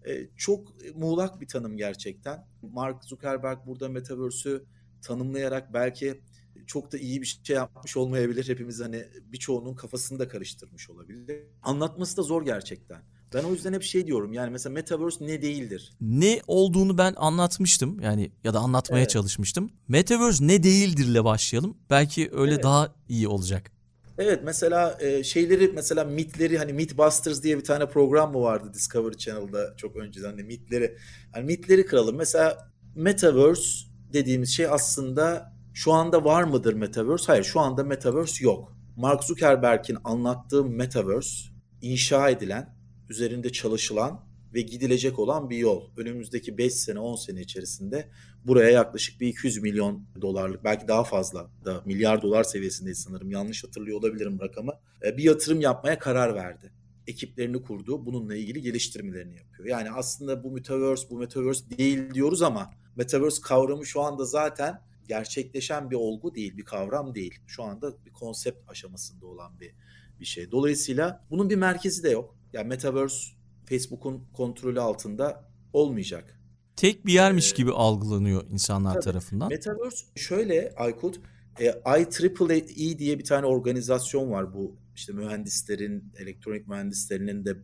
e, 0.08 0.28
çok 0.38 0.74
muğlak 0.96 1.42
bir 1.42 1.48
tanım 1.48 1.78
gerçekten. 1.78 2.48
Mark 2.62 3.06
Zuckerberg 3.06 3.60
burada 3.66 3.90
metaverse'ü 3.90 4.66
tanımlayarak 5.02 5.74
belki 5.74 6.22
çok 6.68 6.92
da 6.92 6.98
iyi 6.98 7.22
bir 7.22 7.40
şey 7.44 7.56
yapmış 7.56 7.98
olmayabilir. 7.98 8.50
Hepimiz 8.50 8.82
hani 8.82 9.06
birçoğunun 9.26 9.76
kafasını 9.76 10.20
da 10.20 10.28
karıştırmış 10.28 10.90
olabilir. 10.90 11.44
Anlatması 11.62 12.18
da 12.18 12.22
zor 12.22 12.46
gerçekten. 12.46 13.02
Ben 13.34 13.44
o 13.44 13.52
yüzden 13.52 13.74
hep 13.74 13.84
şey 13.84 14.08
diyorum 14.08 14.34
yani 14.34 14.50
mesela 14.52 14.74
metaverse 14.74 15.26
ne 15.28 15.42
değildir? 15.42 15.94
Ne 16.02 16.42
olduğunu 16.48 16.98
ben 16.98 17.14
anlatmıştım 17.18 18.00
yani 18.00 18.32
ya 18.44 18.54
da 18.54 18.60
anlatmaya 18.60 19.00
Evet. 19.02 19.10
çalışmıştım. 19.10 19.70
Metaverse 19.88 20.48
ne 20.48 20.64
değildirle 20.64 21.24
başlayalım. 21.24 21.78
Belki 21.90 22.30
öyle 22.34 22.54
Evet. 22.54 22.64
daha 22.64 22.94
iyi 23.10 23.28
olacak. 23.28 23.72
Evet 24.18 24.42
mesela 24.44 24.98
e, 25.02 25.24
şeyleri 25.24 25.72
mesela 25.76 26.04
mitleri 26.04 26.58
hani 26.58 26.74
Mythbusters 26.74 27.44
diye 27.44 27.58
bir 27.58 27.64
tane 27.64 27.90
program 27.90 28.32
mı 28.32 28.42
vardı 28.42 28.72
Discovery 28.74 29.18
Channel'da 29.18 29.74
çok 29.78 29.96
önceden 29.96 30.30
hani 30.30 30.44
mitleri 30.44 30.98
hani 31.34 31.46
mitleri 31.46 31.86
kıralım. 31.86 32.16
Mesela 32.16 32.72
Metaverse 32.96 33.88
dediğimiz 34.14 34.50
şey 34.50 34.68
aslında 34.68 35.54
şu 35.74 35.94
anda 35.94 36.24
var 36.26 36.44
mıdır 36.44 36.74
Metaverse? 36.74 37.24
Hayır 37.28 37.44
şu 37.44 37.60
anda 37.60 37.84
Metaverse 37.84 38.44
yok. 38.44 38.78
Mark 38.96 39.24
Zuckerberg'in 39.24 39.98
anlattığı 40.04 40.66
Metaverse 40.66 41.50
inşa 41.82 42.30
edilen, 42.30 42.75
üzerinde 43.10 43.52
çalışılan 43.52 44.26
ve 44.54 44.62
gidilecek 44.62 45.20
olan 45.20 45.50
bir 45.50 45.58
yol. 45.58 45.90
Önümüzdeki 45.98 46.58
5 46.58 46.74
sene 46.74 47.00
10 47.00 47.16
sene 47.16 47.42
içerisinde 47.42 48.10
buraya 48.46 48.70
yaklaşık 48.70 49.22
bir 49.22 49.28
200 49.28 49.62
milyon 49.62 50.06
dolarlık 50.22 50.64
belki 50.64 50.88
daha 50.88 51.04
fazla 51.04 51.50
da 51.66 51.82
milyar 51.86 52.22
dolar 52.22 52.44
seviyesindeyiz 52.44 53.00
sanırım 53.00 53.32
yanlış 53.32 53.64
hatırlıyor 53.64 54.00
olabilirim 54.00 54.40
rakamı. 54.42 54.74
E, 55.06 55.18
Bir 55.18 55.24
yatırım 55.24 55.62
yapmaya 55.62 56.00
karar 56.00 56.36
verdi. 56.36 56.72
Ekiplerini 57.08 57.62
kurdu. 57.62 58.06
Bununla 58.06 58.36
ilgili 58.36 58.62
geliştirmelerini 58.62 59.36
yapıyor. 59.36 59.70
Yani 59.70 59.92
aslında 59.92 60.44
bu 60.44 60.52
metaverse 60.52 61.10
bu 61.10 61.18
metaverse 61.18 61.78
değil 61.78 62.14
diyoruz 62.14 62.42
ama 62.42 62.72
metaverse 62.96 63.42
kavramı 63.42 63.86
şu 63.86 64.02
anda 64.02 64.26
zaten 64.26 64.82
gerçekleşen 65.08 65.92
bir 65.92 65.96
olgu 65.96 66.36
değil, 66.36 66.58
bir 66.58 66.66
kavram 66.66 67.16
değil. 67.16 67.40
Şu 67.48 67.64
anda 67.64 68.06
bir 68.06 68.12
konsept 68.12 68.70
aşamasında 68.70 69.26
olan 69.26 69.60
bir 69.60 69.72
bir 70.20 70.26
şey. 70.26 70.52
Dolayısıyla 70.52 71.26
bunun 71.30 71.50
bir 71.50 71.56
merkezi 71.56 72.04
de 72.04 72.10
yok. 72.10 72.35
Yani 72.56 72.68
metaverse 72.68 73.32
Facebook'un 73.66 74.28
kontrolü 74.34 74.80
altında 74.80 75.52
olmayacak. 75.74 76.40
Tek 76.76 77.06
bir 77.06 77.14
yermiş 77.14 77.54
gibi 77.54 77.72
algılanıyor 77.72 78.44
insanlar 78.50 78.94
Tabii. 78.94 79.04
tarafından. 79.04 79.50
Metaverse 79.50 80.06
şöyle 80.16 80.74
Aykut, 80.78 81.20
e, 81.60 81.82
IEEE 81.98 83.00
diye 83.00 83.20
bir 83.20 83.24
tane 83.24 83.46
organizasyon 83.46 84.32
var 84.32 84.54
bu 84.54 84.78
işte 84.96 85.14
mühendislerin, 85.14 86.14
elektronik 86.18 86.68
mühendislerinin 86.68 87.46
de 87.46 87.56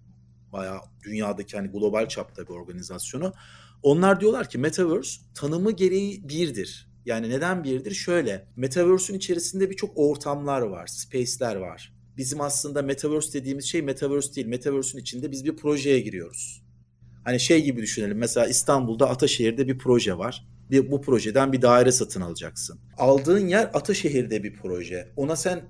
bayağı 0.51 0.79
dünyadaki 1.03 1.57
hani 1.57 1.67
global 1.67 2.07
çapta 2.07 2.43
bir 2.43 2.53
organizasyonu. 2.53 3.33
Onlar 3.83 4.19
diyorlar 4.19 4.49
ki 4.49 4.57
Metaverse 4.57 5.21
tanımı 5.35 5.71
gereği 5.71 6.29
birdir. 6.29 6.91
Yani 7.05 7.29
neden 7.29 7.63
birdir? 7.63 7.91
Şöyle, 7.91 8.47
Metaverse'ün 8.55 9.17
içerisinde 9.17 9.69
birçok 9.69 9.91
ortamlar 9.95 10.61
var, 10.61 10.87
space'ler 10.87 11.55
var. 11.55 11.93
Bizim 12.17 12.41
aslında 12.41 12.81
Metaverse 12.81 13.33
dediğimiz 13.39 13.65
şey 13.65 13.81
Metaverse 13.81 14.35
değil. 14.35 14.47
Metaverse'ün 14.47 15.01
içinde 15.01 15.31
biz 15.31 15.45
bir 15.45 15.55
projeye 15.55 15.99
giriyoruz. 15.99 16.61
Hani 17.23 17.39
şey 17.39 17.63
gibi 17.63 17.81
düşünelim. 17.81 18.17
Mesela 18.17 18.47
İstanbul'da 18.47 19.09
Ataşehir'de 19.09 19.67
bir 19.67 19.77
proje 19.77 20.17
var. 20.17 20.47
Bir, 20.71 20.91
bu 20.91 21.01
projeden 21.01 21.53
bir 21.53 21.61
daire 21.61 21.91
satın 21.91 22.21
alacaksın. 22.21 22.79
Aldığın 22.97 23.47
yer 23.47 23.69
Ataşehir'de 23.73 24.43
bir 24.43 24.53
proje. 24.53 25.11
Ona 25.15 25.35
sen 25.35 25.61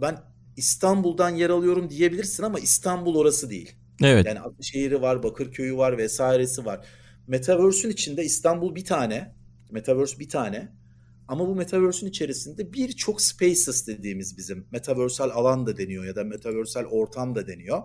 ben 0.00 0.18
İstanbul'dan 0.56 1.30
yer 1.30 1.50
alıyorum 1.50 1.90
diyebilirsin 1.90 2.42
ama 2.42 2.58
İstanbul 2.58 3.16
orası 3.16 3.50
değil. 3.50 3.72
Evet. 4.02 4.26
Yani 4.26 4.40
Ataşehir'i 4.40 5.02
var, 5.02 5.22
Bakırköy'ü 5.22 5.76
var 5.76 5.98
vesairesi 5.98 6.64
var. 6.64 6.86
Metaverse'ün 7.26 7.92
içinde 7.92 8.24
İstanbul 8.24 8.74
bir 8.74 8.84
tane, 8.84 9.34
Metaverse 9.70 10.18
bir 10.18 10.28
tane 10.28 10.72
Ama 11.28 11.48
bu 11.48 11.54
metaverse'ün 11.54 12.10
içerisinde 12.10 12.72
birçok 12.72 13.22
spaces 13.22 13.86
dediğimiz 13.86 14.36
bizim 14.36 14.66
metaversal 14.72 15.30
alan 15.30 15.66
da 15.66 15.76
deniyor 15.76 16.04
ya 16.04 16.16
da 16.16 16.24
metaversal 16.24 16.84
ortam 16.84 17.34
da 17.34 17.46
deniyor. 17.46 17.82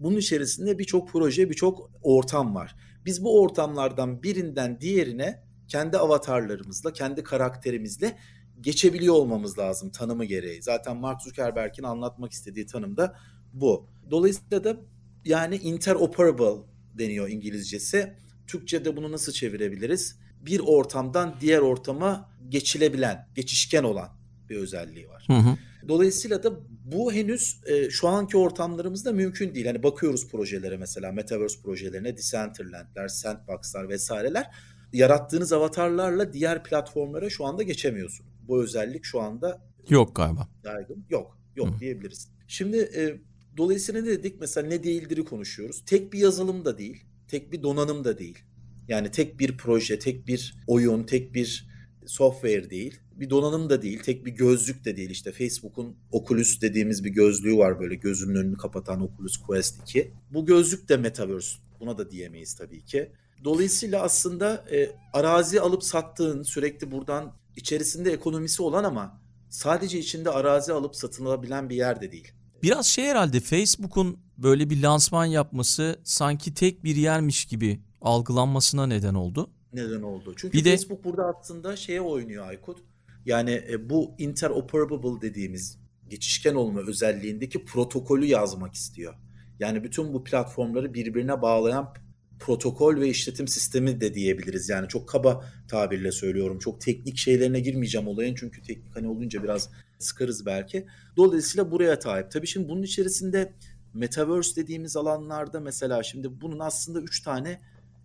Bunun 0.00 0.16
içerisinde 0.16 0.78
birçok 0.78 1.08
proje, 1.08 1.50
birçok 1.50 1.90
ortam 2.02 2.54
var. 2.54 2.76
Biz 3.04 3.24
bu 3.24 3.42
ortamlardan 3.42 4.22
birinden 4.22 4.80
diğerine 4.80 5.44
kendi 5.68 5.98
avatarlarımızla, 5.98 6.92
kendi 6.92 7.22
karakterimizle 7.22 8.18
geçebiliyor 8.60 9.14
olmamız 9.14 9.58
lazım 9.58 9.90
tanımı 9.90 10.24
gereği. 10.24 10.62
Zaten 10.62 10.96
Mark 10.96 11.22
Zuckerberg'in 11.22 11.82
anlatmak 11.82 12.32
istediği 12.32 12.66
tanım 12.66 12.96
da 12.96 13.16
bu. 13.52 13.86
Dolayısıyla 14.10 14.64
da 14.64 14.76
yani 15.24 15.56
interoperable 15.56 16.62
deniyor 16.98 17.28
İngilizcesi. 17.28 18.16
Türkçe'de 18.46 18.96
bunu 18.96 19.12
nasıl 19.12 19.32
çevirebiliriz? 19.32 20.18
Bir 20.46 20.60
ortamdan 20.60 21.34
diğer 21.40 21.58
ortama 21.58 22.30
geçilebilen, 22.48 23.28
geçişken 23.34 23.84
olan 23.84 24.08
bir 24.50 24.56
özelliği 24.56 25.08
var. 25.08 25.24
Hı 25.26 25.32
hı. 25.32 25.56
Dolayısıyla 25.88 26.42
da 26.42 26.52
bu 26.84 27.12
henüz 27.12 27.60
e, 27.66 27.90
şu 27.90 28.08
anki 28.08 28.36
ortamlarımızda 28.36 29.12
mümkün 29.12 29.54
değil. 29.54 29.66
Hani 29.66 29.82
bakıyoruz 29.82 30.28
projelere 30.28 30.76
mesela 30.76 31.12
Metaverse 31.12 31.62
projelerine, 31.62 32.16
Decentraland'ler, 32.16 33.08
Sandbox'lar 33.08 33.88
vesaireler. 33.88 34.50
Yarattığınız 34.92 35.52
avatarlarla 35.52 36.32
diğer 36.32 36.64
platformlara 36.64 37.30
şu 37.30 37.44
anda 37.44 37.62
geçemiyorsun. 37.62 38.26
Bu 38.48 38.62
özellik 38.62 39.04
şu 39.04 39.20
anda 39.20 39.62
yok 39.88 40.16
galiba. 40.16 40.48
Yaygın. 40.64 41.06
Yok. 41.10 41.38
Yok 41.56 41.74
Hı. 41.74 41.80
diyebiliriz. 41.80 42.28
Şimdi 42.48 42.76
e, 42.76 43.20
dolayısıyla 43.56 44.02
ne 44.02 44.06
dedik? 44.06 44.40
Mesela 44.40 44.68
ne 44.68 44.82
değildir'i 44.82 45.24
konuşuyoruz. 45.24 45.84
Tek 45.86 46.12
bir 46.12 46.18
yazılım 46.18 46.64
da 46.64 46.78
değil. 46.78 47.04
Tek 47.28 47.52
bir 47.52 47.62
donanım 47.62 48.04
da 48.04 48.18
değil. 48.18 48.38
Yani 48.88 49.10
tek 49.10 49.40
bir 49.40 49.56
proje, 49.56 49.98
tek 49.98 50.26
bir 50.26 50.54
oyun, 50.66 51.04
tek 51.04 51.34
bir 51.34 51.68
software 52.06 52.70
değil. 52.70 53.00
Bir 53.16 53.30
donanım 53.30 53.70
da 53.70 53.82
değil, 53.82 54.02
tek 54.02 54.26
bir 54.26 54.30
gözlük 54.30 54.84
de 54.84 54.96
değil. 54.96 55.10
İşte 55.10 55.32
Facebook'un 55.32 55.96
Oculus 56.12 56.60
dediğimiz 56.60 57.04
bir 57.04 57.10
gözlüğü 57.10 57.56
var 57.56 57.80
böyle 57.80 57.94
gözünün 57.94 58.34
önünü 58.34 58.56
kapatan 58.56 59.02
Oculus 59.02 59.36
Quest 59.36 59.82
2. 59.82 60.12
Bu 60.30 60.46
gözlük 60.46 60.88
de 60.88 60.96
Metaverse. 60.96 61.58
Buna 61.80 61.98
da 61.98 62.10
diyemeyiz 62.10 62.54
tabii 62.54 62.84
ki. 62.84 63.10
Dolayısıyla 63.44 64.02
aslında 64.02 64.64
e, 64.72 64.90
arazi 65.12 65.60
alıp 65.60 65.84
sattığın 65.84 66.42
sürekli 66.42 66.90
buradan 66.90 67.36
içerisinde 67.56 68.12
ekonomisi 68.12 68.62
olan 68.62 68.84
ama 68.84 69.20
sadece 69.50 69.98
içinde 69.98 70.30
arazi 70.30 70.72
alıp 70.72 70.96
satılabilen 70.96 71.70
bir 71.70 71.76
yer 71.76 72.00
de 72.00 72.12
değil. 72.12 72.32
Biraz 72.62 72.86
şey 72.86 73.04
herhalde 73.04 73.40
Facebook'un 73.40 74.18
böyle 74.38 74.70
bir 74.70 74.82
lansman 74.82 75.24
yapması 75.24 76.00
sanki 76.04 76.54
tek 76.54 76.84
bir 76.84 76.96
yermiş 76.96 77.44
gibi 77.44 77.80
algılanmasına 78.04 78.86
neden 78.86 79.14
oldu. 79.14 79.50
Neden 79.72 80.02
oldu? 80.02 80.34
Çünkü 80.36 80.58
bir 80.58 80.64
Facebook 80.64 80.98
de... 80.98 81.04
burada 81.04 81.24
aslında 81.24 81.76
şeye 81.76 82.00
oynuyor 82.00 82.46
Aykut. 82.46 82.78
Yani 83.26 83.64
e, 83.70 83.90
bu 83.90 84.14
interoperable 84.18 85.20
dediğimiz 85.28 85.78
geçişken 86.08 86.54
olma 86.54 86.80
özelliğindeki 86.80 87.64
protokolü 87.64 88.26
yazmak 88.26 88.74
istiyor. 88.74 89.14
Yani 89.58 89.84
bütün 89.84 90.12
bu 90.12 90.24
platformları 90.24 90.94
birbirine 90.94 91.42
bağlayan 91.42 91.94
protokol 92.40 92.96
ve 92.96 93.08
işletim 93.08 93.48
sistemi 93.48 94.00
de 94.00 94.14
diyebiliriz. 94.14 94.68
Yani 94.68 94.88
çok 94.88 95.08
kaba 95.08 95.44
tabirle 95.68 96.12
söylüyorum. 96.12 96.58
Çok 96.58 96.80
teknik 96.80 97.16
şeylerine 97.16 97.60
girmeyeceğim 97.60 98.08
olayın 98.08 98.34
çünkü 98.34 98.62
teknik 98.62 98.96
hani 98.96 99.08
olunca 99.08 99.42
biraz 99.42 99.70
sıkarız 99.98 100.46
belki. 100.46 100.86
Dolayısıyla 101.16 101.70
buraya 101.70 102.00
sahip. 102.00 102.30
Tabii 102.30 102.46
şimdi 102.46 102.68
bunun 102.68 102.82
içerisinde 102.82 103.52
metaverse 103.94 104.62
dediğimiz 104.62 104.96
alanlarda 104.96 105.60
mesela 105.60 106.02
şimdi 106.02 106.40
bunun 106.40 106.58
aslında 106.58 107.00
üç 107.00 107.22
tane 107.22 107.60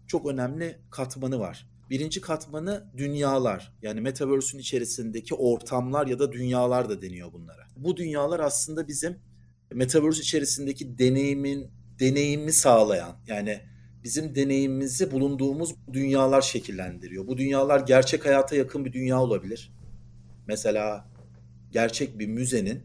çok 0.10 0.26
önemli 0.26 0.80
katmanı 0.92 1.40
var. 1.40 1.70
Birinci 1.90 2.22
katmanı 2.22 2.92
dünyalar. 2.98 3.74
Yani 3.82 4.02
metaverse'ün 4.02 4.62
içerisindeki 4.62 5.36
ortamlar 5.36 6.08
ya 6.08 6.20
da 6.20 6.32
dünyalar 6.32 6.90
da 6.90 7.02
deniyor 7.02 7.34
bunlara. 7.34 7.68
Bu 7.78 7.98
dünyalar 7.98 8.40
aslında 8.40 8.88
bizim 8.88 9.20
metaverse 9.74 10.22
içerisindeki 10.22 10.98
deneyimin 10.98 11.72
deneyimi 12.00 12.54
sağlayan 12.54 13.16
yani 13.28 13.62
bizim 14.04 14.36
deneyimimizi 14.36 15.12
bulunduğumuz 15.12 15.76
dünyalar 15.94 16.42
şekillendiriyor. 16.42 17.28
Bu 17.28 17.38
dünyalar 17.38 17.80
gerçek 17.80 18.26
hayata 18.26 18.56
yakın 18.56 18.86
bir 18.86 18.94
dünya 18.94 19.22
olabilir. 19.22 19.74
Mesela 20.48 21.10
gerçek 21.72 22.20
bir 22.20 22.28
müzenin 22.28 22.84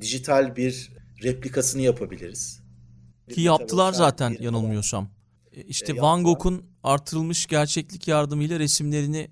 dijital 0.00 0.56
bir 0.56 0.92
replikasını 1.22 1.82
yapabiliriz. 1.82 2.60
Ki 3.34 3.40
yaptılar 3.40 3.92
zaten 3.92 4.36
yanılmıyorsam. 4.40 5.15
E, 5.56 5.62
işte 5.62 5.92
e, 5.92 6.00
Van 6.00 6.24
Gogh'un 6.24 6.64
artırılmış 6.82 7.46
gerçeklik 7.46 8.08
yardımıyla 8.08 8.58
resimlerini 8.58 9.30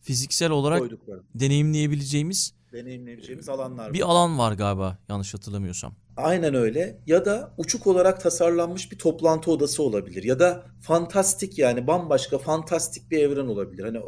fiziksel 0.00 0.50
olarak 0.50 0.78
koydukları. 0.78 1.22
deneyimleyebileceğimiz 1.34 2.54
deneyimleyebileceğimiz 2.72 3.48
alanlar 3.48 3.94
bir 3.94 4.02
var. 4.02 4.08
alan 4.08 4.38
var 4.38 4.52
galiba 4.52 4.98
yanlış 5.08 5.34
hatırlamıyorsam. 5.34 5.94
Aynen 6.16 6.54
öyle 6.54 6.98
ya 7.06 7.24
da 7.24 7.54
uçuk 7.58 7.86
olarak 7.86 8.20
tasarlanmış 8.20 8.92
bir 8.92 8.98
toplantı 8.98 9.50
odası 9.50 9.82
olabilir 9.82 10.22
ya 10.22 10.38
da 10.38 10.66
fantastik 10.80 11.58
yani 11.58 11.86
bambaşka 11.86 12.38
fantastik 12.38 13.10
bir 13.10 13.18
evren 13.18 13.46
olabilir. 13.46 13.84
Hani 13.84 13.98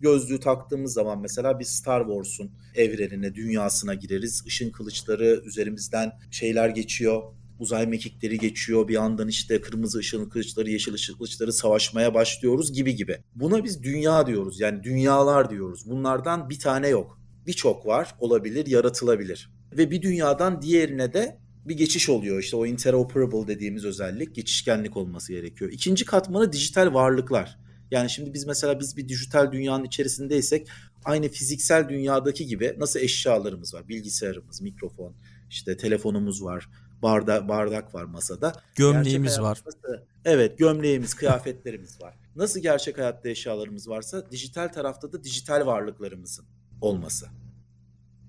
gözlüğü 0.00 0.40
taktığımız 0.40 0.92
zaman 0.92 1.20
mesela 1.20 1.58
bir 1.58 1.64
Star 1.64 2.04
Wars'un 2.06 2.50
evrenine, 2.74 3.34
dünyasına 3.34 3.94
gireriz. 3.94 4.42
Işın 4.46 4.70
kılıçları 4.70 5.42
üzerimizden 5.44 6.12
şeyler 6.30 6.68
geçiyor 6.68 7.22
uzay 7.58 7.86
mekikleri 7.86 8.38
geçiyor. 8.38 8.88
Bir 8.88 8.94
yandan 8.94 9.28
işte 9.28 9.60
kırmızı 9.60 9.98
ışın 9.98 10.28
kılıçları, 10.28 10.70
yeşil 10.70 10.94
ışın 10.94 11.14
kılıçları 11.14 11.52
savaşmaya 11.52 12.14
başlıyoruz 12.14 12.72
gibi 12.72 12.96
gibi. 12.96 13.18
Buna 13.34 13.64
biz 13.64 13.82
dünya 13.82 14.26
diyoruz. 14.26 14.60
Yani 14.60 14.82
dünyalar 14.82 15.50
diyoruz. 15.50 15.90
Bunlardan 15.90 16.50
bir 16.50 16.58
tane 16.58 16.88
yok. 16.88 17.20
Birçok 17.46 17.86
var, 17.86 18.14
olabilir, 18.18 18.66
yaratılabilir. 18.66 19.50
Ve 19.72 19.90
bir 19.90 20.02
dünyadan 20.02 20.62
diğerine 20.62 21.12
de 21.12 21.38
bir 21.64 21.76
geçiş 21.76 22.08
oluyor. 22.08 22.40
İşte 22.40 22.56
o 22.56 22.66
interoperable 22.66 23.48
dediğimiz 23.48 23.84
özellik 23.84 24.34
geçişkenlik 24.34 24.96
olması 24.96 25.32
gerekiyor. 25.32 25.72
İkinci 25.72 26.04
katmanı 26.04 26.52
dijital 26.52 26.94
varlıklar. 26.94 27.58
Yani 27.90 28.10
şimdi 28.10 28.34
biz 28.34 28.46
mesela 28.46 28.80
biz 28.80 28.96
bir 28.96 29.08
dijital 29.08 29.52
dünyanın 29.52 29.84
içerisindeysek 29.84 30.68
aynı 31.04 31.28
fiziksel 31.28 31.88
dünyadaki 31.88 32.46
gibi 32.46 32.74
nasıl 32.78 33.00
eşyalarımız 33.00 33.74
var? 33.74 33.88
Bilgisayarımız, 33.88 34.62
mikrofon, 34.62 35.14
işte 35.50 35.76
telefonumuz 35.76 36.42
var, 36.42 36.68
barda, 37.02 37.48
bardak 37.48 37.94
var 37.94 38.04
masada. 38.04 38.52
Gömleğimiz 38.74 39.40
var. 39.40 39.62
Nasıl, 39.66 40.04
evet 40.24 40.58
gömleğimiz, 40.58 41.14
kıyafetlerimiz 41.14 42.00
var. 42.02 42.14
Nasıl 42.36 42.60
gerçek 42.60 42.98
hayatta 42.98 43.28
eşyalarımız 43.28 43.88
varsa 43.88 44.30
dijital 44.30 44.68
tarafta 44.68 45.12
da 45.12 45.24
dijital 45.24 45.66
varlıklarımızın 45.66 46.44
olması. 46.80 47.26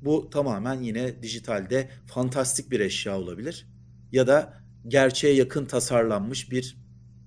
Bu 0.01 0.29
tamamen 0.29 0.81
yine 0.81 1.23
dijitalde 1.23 1.89
fantastik 2.05 2.71
bir 2.71 2.79
eşya 2.79 3.19
olabilir. 3.19 3.67
Ya 4.11 4.27
da 4.27 4.53
gerçeğe 4.87 5.33
yakın 5.33 5.65
tasarlanmış 5.65 6.51
bir 6.51 6.77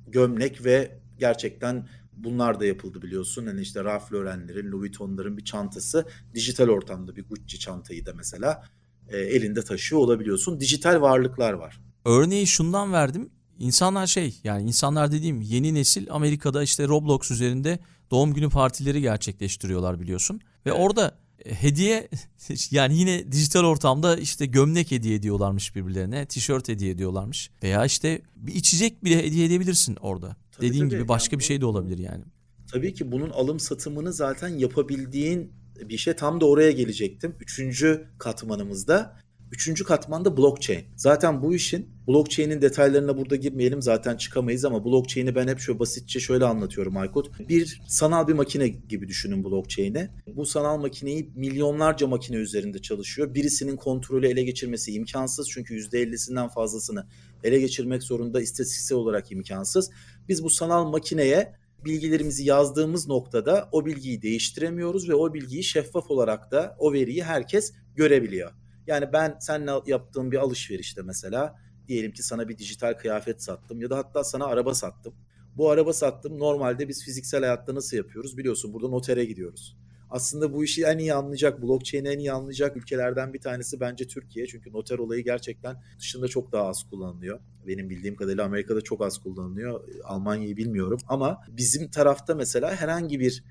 gömlek 0.07 0.65
ve 0.65 1.01
gerçekten 1.19 1.89
bunlar 2.13 2.61
da 2.61 2.67
yapıldı 2.67 3.03
biliyorsun. 3.03 3.47
Hani 3.47 3.61
işte 3.61 3.85
Ralph 3.85 4.13
Lauren'lerin, 4.13 4.73
Louis 4.73 4.83
Vuitton'ların 4.83 5.37
bir 5.37 5.45
çantası 5.45 6.07
dijital 6.35 6.69
ortamda 6.69 7.17
bir 7.17 7.29
Gucci 7.29 7.59
çantayı 7.59 8.07
da 8.07 8.13
mesela 8.15 8.65
e, 9.11 9.19
elinde 9.19 9.63
taşıyor 9.63 10.01
olabiliyorsun. 10.01 10.61
Dijital 10.61 11.01
varlıklar 11.01 11.53
var. 11.53 11.81
Örneği 12.05 12.47
şundan 12.47 12.93
verdim. 12.93 13.31
İnsanlar 13.59 14.07
şey 14.07 14.41
yani 14.45 14.63
insanlar 14.63 15.13
dediğim 15.13 15.41
yeni 15.41 15.75
nesil 15.75 16.07
Amerika'da 16.11 16.63
işte 16.63 16.89
Roblox 16.89 17.31
üzerinde 17.31 17.79
doğum 18.11 18.35
günü 18.35 18.49
partileri 18.51 19.01
gerçekleştiriyorlar 19.01 20.01
biliyorsun. 20.01 20.37
Ve 20.67 20.71
evet. 20.71 20.81
orada 20.81 21.19
e, 21.45 21.55
hediye 21.55 22.09
yani 22.71 22.97
yine 22.97 23.33
dijital 23.33 23.65
ortamda 23.65 24.17
işte 24.17 24.47
gömlek 24.47 24.91
hediye 24.91 25.15
ediyorlarmış 25.15 25.77
birbirlerine, 25.77 26.27
tişört 26.27 26.69
hediye 26.69 26.91
ediyorlarmış 26.91 27.51
veya 27.63 27.85
işte 27.85 28.23
bir 28.37 28.55
içecek 28.55 29.05
bile 29.05 29.25
hediye 29.25 29.47
edebilirsin 29.47 29.97
orada. 30.01 30.37
Tabii, 30.53 30.67
Dediğin 30.67 30.85
tabii. 30.85 30.91
gibi 30.91 31.09
başka 31.09 31.35
yani 31.35 31.41
bir 31.41 31.45
şey 31.45 31.61
de 31.61 31.67
olabilir 31.67 31.99
yani. 31.99 32.25
Tabii 32.73 32.95
ki 32.95 33.13
bunun 33.13 33.31
alım 33.31 33.61
satımını 33.61 34.13
zaten 34.13 34.49
yapabildiğin 34.49 35.53
bir 35.77 35.97
şey 35.97 36.15
tam 36.15 36.41
da 36.41 36.49
oraya 36.49 36.71
gelecektim. 36.71 37.35
Üçüncü 37.41 38.07
katmanımızda 38.19 39.17
Üçüncü 39.53 39.85
katmanda 39.85 40.37
blockchain. 40.37 40.85
Zaten 40.97 41.43
bu 41.43 41.55
işin 41.55 41.89
blockchain'in 42.09 42.63
detaylarına 42.63 43.17
burada 43.17 43.37
girmeyelim 43.37 43.83
zaten 43.83 44.17
çıkamayız 44.17 44.65
ama 44.65 44.85
blockchain'i 44.85 45.35
ben 45.35 45.49
hep 45.49 45.59
şöyle 45.59 45.79
basitçe 45.79 46.21
şöyle 46.21 46.45
anlatıyorum 46.45 46.97
Aykut. 46.97 47.49
Bir 47.49 47.81
sanal 47.89 48.29
bir 48.29 48.33
makine 48.33 48.69
gibi 48.69 49.09
düşünün 49.09 49.45
blockchain'i. 49.45 50.09
Bu 50.27 50.47
sanal 50.47 50.79
makineyi 50.79 51.31
milyonlarca 51.35 52.07
makine 52.07 52.37
üzerinde 52.37 52.79
çalışıyor. 52.79 53.35
Birisinin 53.35 53.77
kontrolü 53.77 54.27
ele 54.27 54.43
geçirmesi 54.43 54.93
imkansız 54.93 55.51
çünkü 55.51 55.75
%50'sinden 55.75 56.49
fazlasını 56.49 57.07
ele 57.45 57.61
geçirmek 57.61 58.03
zorunda 58.03 58.41
istatistiksel 58.41 58.99
olarak 58.99 59.33
imkansız. 59.33 59.91
Biz 60.29 60.45
bu 60.45 60.51
sanal 60.51 60.91
makineye 60.91 61.60
bilgilerimizi 61.85 62.45
yazdığımız 62.45 63.09
noktada 63.09 63.69
o 63.73 63.87
bilgiyi 63.87 64.23
değiştiremiyoruz 64.23 65.09
ve 65.09 65.15
o 65.15 65.35
bilgiyi 65.35 65.65
şeffaf 65.65 66.11
olarak 66.11 66.51
da 66.51 66.77
o 66.79 66.93
veriyi 66.93 67.25
herkes 67.25 67.73
görebiliyor. 67.95 68.53
Yani 68.87 69.13
ben 69.13 69.37
seninle 69.41 69.73
yaptığım 69.87 70.33
bir 70.33 70.37
alışverişte 70.37 71.03
mesela 71.03 71.57
diyelim 71.89 72.13
ki 72.13 72.23
sana 72.23 72.49
bir 72.49 72.59
dijital 72.59 72.95
kıyafet 72.95 73.43
sattım 73.43 73.81
ya 73.81 73.91
da 73.91 73.97
hatta 73.97 74.25
sana 74.25 74.45
araba 74.45 74.75
sattım. 74.75 75.15
Bu 75.57 75.71
araba 75.71 75.93
sattım 75.93 76.39
normalde 76.39 76.89
biz 76.89 77.05
fiziksel 77.05 77.41
hayatta 77.41 77.75
nasıl 77.75 77.97
yapıyoruz 77.97 78.39
biliyorsun 78.39 78.73
burada 78.73 78.89
notere 78.89 79.25
gidiyoruz. 79.25 79.77
Aslında 80.11 80.53
bu 80.53 80.65
işi 80.65 80.85
en 80.85 80.99
iyi 80.99 81.15
anlayacak, 81.15 81.63
blockchain'i 81.63 82.09
en 82.09 82.19
iyi 82.19 82.33
anlayacak 82.33 82.77
ülkelerden 82.77 83.33
bir 83.33 83.41
tanesi 83.41 83.81
bence 83.81 84.07
Türkiye. 84.07 84.47
Çünkü 84.47 84.73
noter 84.73 84.99
olayı 84.99 85.25
gerçekten 85.25 85.83
dışında 85.99 86.29
çok 86.29 86.53
daha 86.53 86.67
az 86.67 86.83
kullanılıyor. 86.91 87.41
Benim 87.67 87.91
bildiğim 87.91 88.17
kadarıyla 88.17 88.45
Amerika'da 88.45 88.81
çok 88.81 89.03
az 89.03 89.19
kullanılıyor. 89.19 89.89
Almanya'yı 90.05 90.57
bilmiyorum 90.57 90.99
ama 91.09 91.43
bizim 91.49 91.91
tarafta 91.91 92.35
mesela 92.35 92.77
herhangi 92.77 93.21
bir 93.21 93.45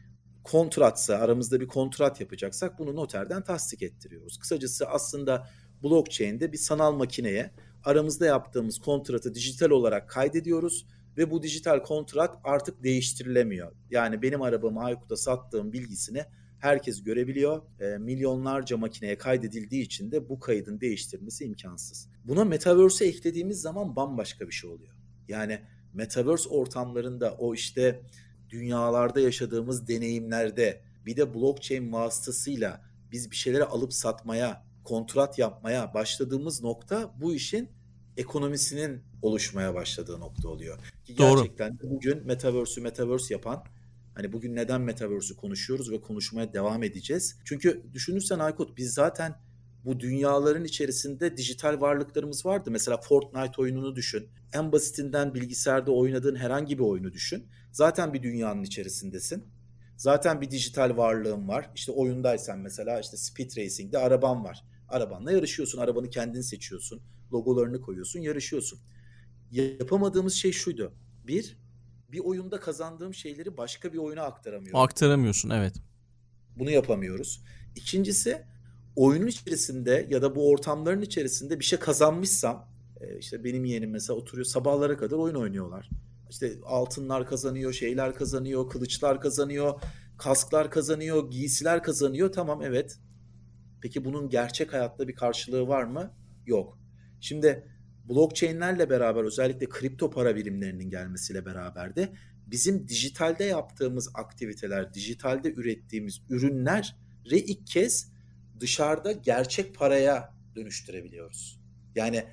kontratsa, 0.44 1.16
aramızda 1.16 1.60
bir 1.60 1.68
kontrat 1.68 2.22
yapacaksak 2.22 2.80
bunu 2.80 2.96
noterden 2.96 3.44
tasdik 3.44 3.82
ettiriyoruz. 3.82 4.38
Kısacası 4.38 4.88
aslında 4.88 5.48
blockchain'de 5.84 6.52
bir 6.52 6.58
sanal 6.58 6.94
makineye 6.94 7.52
aramızda 7.84 8.26
yaptığımız 8.26 8.80
kontratı 8.80 9.36
dijital 9.36 9.70
olarak 9.70 10.10
kaydediyoruz 10.10 10.86
ve 11.18 11.32
bu 11.32 11.44
dijital 11.44 11.84
kontrat 11.84 12.38
artık 12.44 12.84
değiştirilemiyor. 12.84 13.72
Yani 13.90 14.22
benim 14.22 14.42
arabamı 14.42 14.84
Aykut'a 14.84 15.18
sattığım 15.18 15.74
bilgisini 15.74 16.26
herkes 16.60 17.04
görebiliyor. 17.04 17.62
E, 17.80 17.98
milyonlarca 17.98 18.78
makineye 18.78 19.18
kaydedildiği 19.18 19.84
için 19.84 20.12
de 20.12 20.30
bu 20.30 20.40
kaydın 20.40 20.82
değiştirilmesi 20.82 21.46
imkansız. 21.46 22.10
Buna 22.24 22.46
Metaverse'e 22.46 23.08
eklediğimiz 23.08 23.62
zaman 23.62 23.96
bambaşka 23.96 24.48
bir 24.48 24.54
şey 24.54 24.70
oluyor. 24.70 24.94
Yani 25.28 25.62
Metaverse 25.94 26.50
ortamlarında 26.50 27.36
o 27.40 27.54
işte 27.54 28.02
dünyalarda 28.50 29.20
yaşadığımız 29.20 29.88
deneyimlerde 29.88 30.82
bir 31.06 31.18
de 31.18 31.34
blockchain 31.34 31.94
vasıtasıyla 31.94 32.82
biz 33.12 33.32
bir 33.32 33.36
şeyleri 33.36 33.64
alıp 33.64 33.94
satmaya, 33.94 34.66
kontrat 34.84 35.40
yapmaya 35.40 35.94
başladığımız 35.94 36.64
nokta 36.64 37.14
bu 37.22 37.34
işin 37.34 37.70
ekonomisinin 38.18 39.04
oluşmaya 39.22 39.74
başladığı 39.74 40.20
nokta 40.20 40.50
oluyor. 40.50 40.78
Ki 41.06 41.18
Doğru. 41.18 41.36
gerçekten 41.36 41.80
bugün 41.84 42.28
Metaverse'ü 42.28 42.84
Metaverse 42.84 43.34
yapan 43.34 43.64
Hani 44.20 44.34
bugün 44.34 44.56
neden 44.56 44.82
Metaverse'ü 44.82 45.38
konuşuyoruz 45.38 45.92
ve 45.92 46.02
konuşmaya 46.02 46.54
devam 46.54 46.84
edeceğiz? 46.84 47.40
Çünkü 47.46 47.84
düşünürsen 47.94 48.40
Aykut 48.40 48.78
biz 48.78 48.94
zaten 48.94 49.36
bu 49.86 50.00
dünyaların 50.00 50.64
içerisinde 50.64 51.38
dijital 51.38 51.82
varlıklarımız 51.82 52.46
vardı. 52.46 52.72
Mesela 52.72 52.98
Fortnite 52.98 53.62
oyununu 53.62 53.96
düşün. 53.96 54.30
En 54.54 54.72
basitinden 54.72 55.34
bilgisayarda 55.34 55.92
oynadığın 55.92 56.36
herhangi 56.36 56.78
bir 56.78 56.84
oyunu 56.84 57.14
düşün. 57.14 57.48
Zaten 57.72 58.14
bir 58.14 58.24
dünyanın 58.24 58.64
içerisindesin. 58.64 59.44
Zaten 59.98 60.42
bir 60.42 60.52
dijital 60.52 60.98
varlığın 60.98 61.48
var. 61.48 61.70
İşte 61.76 61.92
oyundaysan 61.92 62.60
mesela 62.60 63.00
işte 63.00 63.18
Speed 63.18 63.58
Racing'de 63.58 63.98
araban 63.98 64.44
var. 64.44 64.64
Arabanla 64.88 65.32
yarışıyorsun. 65.32 65.80
Arabanı 65.80 66.10
kendin 66.10 66.42
seçiyorsun. 66.42 67.02
Logolarını 67.34 67.82
koyuyorsun. 67.82 68.20
Yarışıyorsun. 68.20 68.80
Yapamadığımız 69.52 70.34
şey 70.34 70.52
şuydu. 70.52 70.94
Bir, 71.28 71.59
bir 72.12 72.20
oyunda 72.20 72.60
kazandığım 72.60 73.14
şeyleri 73.14 73.58
başka 73.58 73.94
bir 73.94 73.98
oyuna 73.98 74.22
aktaramıyorum. 74.22 74.80
Aktaramıyorsun 74.80 75.50
evet. 75.50 75.74
Bunu 76.56 76.72
yapamıyoruz. 76.72 77.44
İkincisi 77.76 78.42
oyunun 78.96 79.28
içerisinde 79.28 80.08
ya 80.10 80.22
da 80.22 80.36
bu 80.36 80.50
ortamların 80.50 81.02
içerisinde 81.02 81.60
bir 81.60 81.66
şey 81.66 81.80
kazanmışsam 81.80 82.70
e, 83.02 83.18
işte 83.18 83.44
benim 83.44 83.66
yeğenim 83.66 83.92
mesela 83.92 84.20
oturuyor 84.20 84.46
sabahlara 84.46 84.98
kadar 84.98 85.18
oyun 85.18 85.36
oynuyorlar. 85.36 85.90
İşte 86.30 86.54
altınlar 86.66 87.28
kazanıyor, 87.28 87.74
şeyler 87.74 88.16
kazanıyor, 88.16 88.70
kılıçlar 88.70 89.22
kazanıyor, 89.22 89.82
kasklar 90.18 90.72
kazanıyor, 90.72 91.32
giysiler 91.32 91.84
kazanıyor. 91.84 92.32
Tamam 92.32 92.62
evet. 92.64 93.00
Peki 93.82 94.06
bunun 94.06 94.30
gerçek 94.30 94.74
hayatta 94.74 95.08
bir 95.08 95.16
karşılığı 95.16 95.68
var 95.68 95.84
mı? 95.84 96.14
Yok. 96.46 96.80
Şimdi 97.20 97.68
blockchain'lerle 98.10 98.90
beraber 98.90 99.24
özellikle 99.24 99.70
kripto 99.70 100.10
para 100.10 100.36
birimlerinin 100.36 100.90
gelmesiyle 100.90 101.46
beraber 101.46 101.96
de 101.96 102.14
bizim 102.48 102.88
dijitalde 102.88 103.44
yaptığımız 103.44 104.10
aktiviteler, 104.14 104.94
dijitalde 104.94 105.54
ürettiğimiz 105.54 106.22
ürünler 106.30 106.96
ilk 107.26 107.68
kez 107.68 108.12
dışarıda 108.60 109.12
gerçek 109.12 109.76
paraya 109.76 110.34
dönüştürebiliyoruz. 110.56 111.60
Yani 111.96 112.26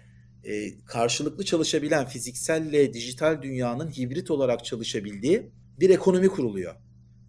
e, 0.45 0.85
karşılıklı 0.85 1.45
çalışabilen 1.45 2.07
fizikselle 2.07 2.93
dijital 2.93 3.43
dünyanın 3.43 3.89
hibrit 3.89 4.31
olarak 4.31 4.65
çalışabildiği 4.65 5.51
bir 5.81 5.91
ekonomi 5.91 6.29
kuruluyor. 6.29 6.75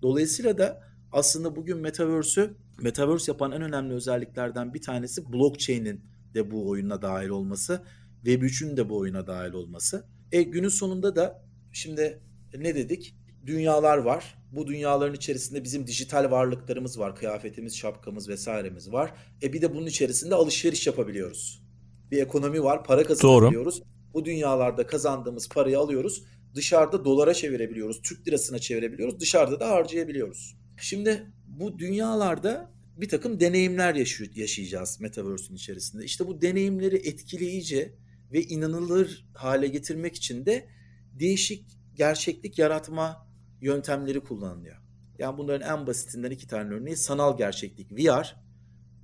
Dolayısıyla 0.02 0.58
da 0.58 0.82
aslında 1.12 1.56
bugün 1.56 1.78
Metaverse'ü 1.78 2.58
Metaverse 2.82 3.32
yapan 3.32 3.52
en 3.52 3.62
önemli 3.62 3.94
özelliklerden 3.94 4.74
bir 4.74 4.82
tanesi 4.82 5.34
blockchain'in 5.34 6.06
de 6.34 6.52
bu 6.52 6.70
oyuna 6.70 7.02
dahil 7.02 7.30
olması 7.30 7.84
Web3'ün 8.24 8.78
de 8.78 8.90
bu 8.90 8.98
oyuna 8.98 9.28
dahil 9.28 9.54
olması. 9.54 10.06
E 10.32 10.44
günün 10.44 10.70
sonunda 10.70 11.16
da 11.16 11.46
şimdi 11.72 12.22
ne 12.58 12.76
dedik? 12.76 13.16
Dünyalar 13.46 13.98
var. 13.98 14.38
Bu 14.52 14.68
dünyaların 14.68 15.16
içerisinde 15.16 15.64
bizim 15.64 15.88
dijital 15.88 16.32
varlıklarımız 16.32 17.00
var. 17.00 17.16
Kıyafetimiz, 17.16 17.78
şapkamız 17.78 18.30
vesairemiz 18.30 18.92
var. 18.92 19.14
E 19.44 19.54
bir 19.54 19.62
de 19.62 19.76
bunun 19.76 19.86
içerisinde 19.86 20.36
alışveriş 20.36 20.88
yapabiliyoruz. 20.88 21.64
Bir 22.12 22.18
ekonomi 22.18 22.64
var. 22.64 22.84
Para 22.84 23.04
kazanabiliyoruz. 23.04 23.80
Doğru. 23.80 23.88
Bu 24.14 24.26
dünyalarda 24.26 24.88
kazandığımız 24.88 25.50
parayı 25.50 25.80
alıyoruz. 25.80 26.24
Dışarıda 26.56 27.06
dolara 27.06 27.34
çevirebiliyoruz. 27.34 28.02
Türk 28.02 28.28
lirasına 28.28 28.60
çevirebiliyoruz. 28.60 29.20
Dışarıda 29.20 29.60
da 29.60 29.70
harcayabiliyoruz. 29.70 30.58
Şimdi 30.78 31.32
bu 31.48 31.80
dünyalarda 31.80 32.72
bir 32.98 33.10
takım 33.10 33.40
deneyimler 33.40 33.96
yaşayacağız 34.36 35.02
Metaverse'ün 35.02 35.56
içerisinde. 35.56 36.06
İşte 36.06 36.28
bu 36.28 36.42
deneyimleri 36.42 36.96
etkileyici 36.96 37.94
ve 38.32 38.42
inanılır 38.42 39.26
hale 39.34 39.68
getirmek 39.68 40.16
için 40.16 40.46
de 40.46 40.70
değişik 41.14 41.66
gerçeklik 41.96 42.60
yaratma 42.60 43.28
yöntemleri 43.62 44.20
kullanılıyor. 44.20 44.78
Yani 45.20 45.38
bunların 45.38 45.80
en 45.80 45.88
basitinden 45.88 46.32
iki 46.32 46.48
tane 46.48 46.74
örneği 46.74 46.98
sanal 46.98 47.38
gerçeklik 47.38 47.92
VR 47.92 48.36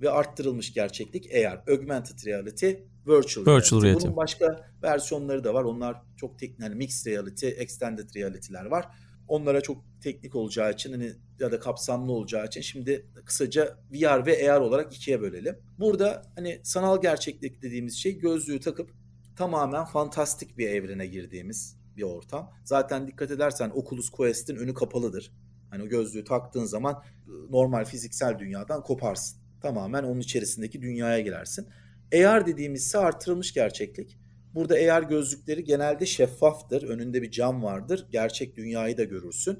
ve 0.00 0.10
arttırılmış 0.10 0.74
gerçeklik 0.74 1.34
AR, 1.34 1.64
Augmented 1.68 2.26
Reality, 2.26 2.70
Virtual, 3.06 3.56
Virtual 3.56 3.82
reality. 3.82 4.06
Bunun 4.06 4.16
başka 4.16 4.70
versiyonları 4.82 5.44
da 5.44 5.54
var. 5.54 5.64
Onlar 5.64 6.02
çok 6.16 6.38
teknik, 6.38 6.60
yani 6.60 6.74
Mixed 6.74 7.12
Reality, 7.12 7.48
Extended 7.48 8.14
Reality'ler 8.16 8.64
var. 8.64 8.88
Onlara 9.28 9.60
çok 9.60 9.84
teknik 10.02 10.34
olacağı 10.34 10.72
için 10.72 10.92
hani 10.92 11.12
ya 11.40 11.52
da 11.52 11.60
kapsamlı 11.60 12.12
olacağı 12.12 12.46
için 12.46 12.60
şimdi 12.60 13.06
kısaca 13.24 13.78
VR 13.92 14.26
ve 14.26 14.52
AR 14.52 14.60
olarak 14.60 14.96
ikiye 14.96 15.20
bölelim. 15.20 15.56
Burada 15.78 16.22
hani 16.36 16.60
sanal 16.62 17.00
gerçeklik 17.00 17.62
dediğimiz 17.62 17.96
şey 17.96 18.18
gözlüğü 18.18 18.60
takıp 18.60 18.90
tamamen 19.36 19.84
fantastik 19.84 20.58
bir 20.58 20.68
evrene 20.68 21.06
girdiğimiz 21.06 21.76
bir 21.96 22.02
ortam. 22.02 22.52
Zaten 22.64 23.08
dikkat 23.08 23.30
edersen 23.30 23.70
Oculus 23.74 24.10
Quest'in 24.10 24.56
önü 24.56 24.74
kapalıdır. 24.74 25.32
Hani 25.70 25.82
o 25.82 25.86
gözlüğü 25.86 26.24
taktığın 26.24 26.64
zaman 26.64 27.02
ıı, 27.28 27.52
normal 27.52 27.84
fiziksel 27.84 28.38
dünyadan 28.38 28.82
koparsın. 28.82 29.38
Tamamen 29.62 30.02
onun 30.02 30.20
içerisindeki 30.20 30.82
dünyaya 30.82 31.20
girersin. 31.20 31.68
AR 32.14 32.46
dediğimiz 32.46 32.82
ise 32.82 32.98
artırılmış 32.98 33.54
gerçeklik. 33.54 34.18
Burada 34.54 34.74
AR 34.74 35.02
gözlükleri 35.02 35.64
genelde 35.64 36.06
şeffaftır. 36.06 36.82
Önünde 36.82 37.22
bir 37.22 37.30
cam 37.30 37.62
vardır. 37.62 38.06
Gerçek 38.10 38.56
dünyayı 38.56 38.96
da 38.96 39.04
görürsün. 39.04 39.58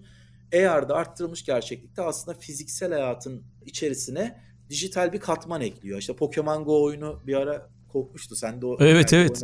AR'da 0.54 0.94
arttırılmış 0.94 1.44
gerçeklikte 1.44 2.02
aslında 2.02 2.38
fiziksel 2.38 2.92
hayatın 2.92 3.44
içerisine 3.64 4.40
dijital 4.70 5.12
bir 5.12 5.20
katman 5.20 5.60
ekliyor. 5.60 5.98
İşte 5.98 6.16
Pokemon 6.16 6.64
Go 6.64 6.82
oyunu 6.82 7.22
bir 7.26 7.34
ara 7.34 7.70
kopmuştu. 7.94 8.36
Sen 8.36 8.62
de 8.62 8.66
o 8.66 8.76
Evet 8.80 9.12
evet. 9.12 9.42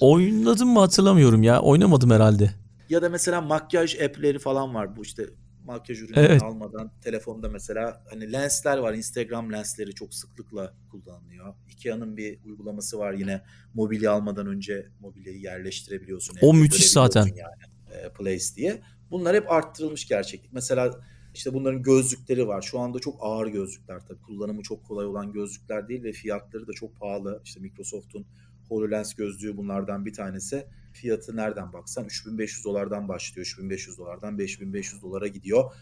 Oynadım 0.00 0.68
mı 0.68 0.80
hatırlamıyorum 0.80 1.42
ya. 1.42 1.60
Oynamadım 1.60 2.10
herhalde. 2.10 2.50
Ya 2.88 3.02
da 3.02 3.08
mesela 3.08 3.40
makyaj 3.40 4.00
app'leri 4.00 4.38
falan 4.38 4.74
var. 4.74 4.96
Bu 4.96 5.02
işte 5.02 5.26
makyaj 5.64 6.02
ürünleri 6.02 6.26
evet. 6.26 6.42
almadan 6.42 6.92
telefonda 7.04 7.48
mesela 7.48 8.04
hani 8.10 8.32
lensler 8.32 8.78
var. 8.78 8.94
Instagram 8.94 9.52
lensleri 9.52 9.94
çok 9.94 10.14
sıklıkla 10.14 10.74
kullanılıyor. 10.90 11.54
Ikea'nın 11.70 12.16
bir 12.16 12.38
uygulaması 12.44 12.98
var 12.98 13.12
yine 13.12 13.42
mobilya 13.74 14.12
almadan 14.12 14.46
önce 14.46 14.88
mobilyayı 15.00 15.40
yerleştirebiliyorsun. 15.40 16.36
O 16.42 16.54
müthiş 16.54 16.90
zaten. 16.90 17.24
Yani, 17.24 17.62
e, 17.90 18.12
Place 18.12 18.44
diye. 18.56 18.82
Bunlar 19.10 19.36
hep 19.36 19.50
arttırılmış 19.50 20.08
gerçeklik. 20.08 20.52
Mesela 20.52 21.00
işte 21.34 21.54
bunların 21.54 21.82
gözlükleri 21.82 22.48
var. 22.48 22.62
Şu 22.62 22.78
anda 22.78 22.98
çok 22.98 23.16
ağır 23.20 23.46
gözlükler 23.46 24.00
tabii. 24.08 24.22
Kullanımı 24.22 24.62
çok 24.62 24.84
kolay 24.84 25.06
olan 25.06 25.32
gözlükler 25.32 25.88
değil 25.88 26.02
ve 26.02 26.12
fiyatları 26.12 26.66
da 26.66 26.72
çok 26.72 27.00
pahalı. 27.00 27.40
İşte 27.44 27.60
Microsoft'un 27.60 28.26
HoloLens 28.68 29.14
gözlüğü 29.14 29.56
bunlardan 29.56 30.06
bir 30.06 30.12
tanesi. 30.12 30.66
Fiyatı 30.92 31.36
nereden 31.36 31.72
baksan 31.72 32.04
3500 32.04 32.64
dolardan 32.64 33.08
başlıyor. 33.08 33.46
3500 33.46 33.98
dolardan 33.98 34.38
5500 34.38 35.02
dolara 35.02 35.26
gidiyor. 35.26 35.72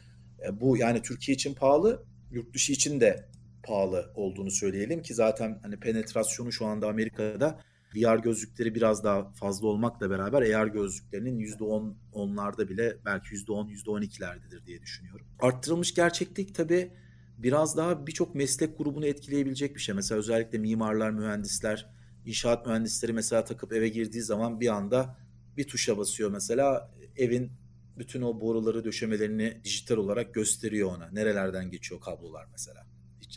E, 0.47 0.61
bu 0.61 0.77
yani 0.77 1.03
Türkiye 1.03 1.35
için 1.35 1.55
pahalı, 1.55 2.05
yurt 2.31 2.55
dışı 2.55 2.73
için 2.73 3.01
de 3.01 3.29
pahalı 3.63 4.13
olduğunu 4.15 4.51
söyleyelim 4.51 5.03
ki 5.03 5.15
zaten 5.15 5.59
hani 5.63 5.81
penetrasyonu 5.81 6.53
şu 6.53 6.67
anda 6.67 6.89
Amerika'da 6.89 7.61
VR 7.95 8.19
gözlükleri 8.19 8.75
biraz 8.75 9.05
daha 9.05 9.33
fazla 9.33 9.67
olmakla 9.67 10.11
beraber 10.11 10.43
AR 10.43 10.67
gözlüklerinin 10.67 11.39
%10 11.39 11.95
onlarda 12.13 12.69
bile 12.69 12.97
belki 13.05 13.35
%10 13.35 13.71
%12'lerdedir 13.71 14.67
diye 14.67 14.83
düşünüyorum. 14.83 15.27
Arttırılmış 15.41 15.95
gerçeklik 15.95 16.55
tabii 16.55 16.93
biraz 17.39 17.77
daha 17.77 18.07
birçok 18.07 18.35
meslek 18.35 18.79
grubunu 18.79 19.07
etkileyebilecek 19.07 19.75
bir 19.75 19.81
şey. 19.81 19.95
Mesela 19.95 20.19
özellikle 20.19 20.59
mimarlar, 20.59 21.11
mühendisler, 21.11 21.91
inşaat 22.27 22.67
mühendisleri 22.67 23.13
mesela 23.13 23.45
takıp 23.45 23.73
eve 23.73 23.89
girdiği 23.89 24.23
zaman 24.23 24.61
bir 24.61 24.69
anda 24.69 25.17
bir 25.57 25.69
tuşa 25.69 25.99
basıyor 25.99 26.31
mesela 26.31 26.91
evin 27.17 27.53
bütün 27.99 28.23
o 28.23 28.41
boruları 28.41 28.85
döşemelerini 28.85 29.61
dijital 29.65 29.97
olarak 29.97 30.35
gösteriyor 30.35 30.97
ona. 30.97 31.09
Nerelerden 31.09 31.71
geçiyor 31.71 32.01
kablolar 32.01 32.47
mesela. 32.53 32.87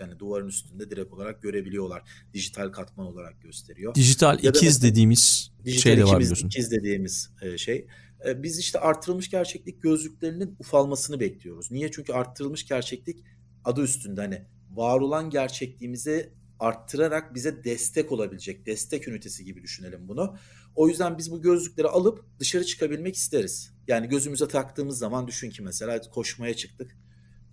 Yani 0.02 0.20
duvarın 0.20 0.48
üstünde 0.48 0.90
direkt 0.92 1.14
olarak 1.14 1.42
görebiliyorlar. 1.42 2.02
Dijital 2.34 2.70
katman 2.70 3.08
olarak 3.08 3.42
gösteriyor. 3.42 3.96
Dijital 3.96 4.40
Ya 4.44 4.54
da 4.54 4.58
ikiz 4.58 4.64
mesela- 4.76 4.92
dediğimiz 4.92 5.52
şey 5.82 5.98
de 5.98 6.04
var 6.04 6.20
biliyorsun. 6.20 6.48
ikiz 6.48 6.72
dediğimiz 6.72 7.30
e, 7.42 7.58
şey. 7.58 7.88
E, 8.28 8.44
Biz 8.44 8.60
işte 8.60 8.80
artırılmış 8.80 9.30
gerçeklik 9.30 9.82
gözlüklerinin 9.82 10.56
ufalmasını 10.60 11.20
bekliyoruz. 11.20 11.72
Niye? 11.72 11.92
Çünkü 11.92 12.14
artırılmış 12.14 12.66
gerçeklik 12.68 13.24
adı 13.64 13.82
üstünde 13.82 14.22
hani 14.22 14.46
var 14.72 15.00
olan 15.00 15.30
gerçekliğimizi 15.30 16.34
arttırarak 16.60 17.36
bize 17.36 17.64
destek 17.64 18.12
olabilecek, 18.12 18.66
destek 18.66 19.08
ünitesi 19.08 19.46
gibi 19.46 19.64
düşünelim 19.64 20.08
bunu. 20.08 20.38
O 20.76 20.88
yüzden 20.90 21.18
biz 21.18 21.32
bu 21.32 21.42
gözlükleri 21.42 21.88
alıp 21.88 22.26
dışarı 22.40 22.64
çıkabilmek 22.66 23.16
isteriz. 23.16 23.74
Yani 23.88 24.08
gözümüze 24.10 24.48
taktığımız 24.48 24.98
zaman 24.98 25.28
düşün 25.28 25.50
ki 25.50 25.62
mesela 25.62 26.02
koşmaya 26.02 26.54
çıktık. 26.54 26.98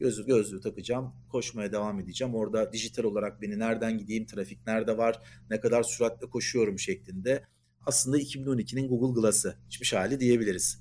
Gözlüğü, 0.00 0.26
gözlüğü 0.26 0.60
takacağım, 0.60 1.14
koşmaya 1.28 1.72
devam 1.72 2.00
edeceğim. 2.00 2.34
Orada 2.34 2.72
dijital 2.72 3.04
olarak 3.04 3.42
beni 3.42 3.58
nereden 3.58 3.98
gideyim, 3.98 4.26
trafik 4.26 4.66
nerede 4.66 4.98
var, 4.98 5.20
ne 5.50 5.60
kadar 5.60 5.82
süratle 5.82 6.30
koşuyorum 6.30 6.78
şeklinde 6.78 7.44
aslında 7.86 8.18
2012'nin 8.18 8.88
Google 8.88 9.20
Glass'ı 9.20 9.56
çıkmış 9.68 9.92
hali 9.92 10.20
diyebiliriz. 10.20 10.80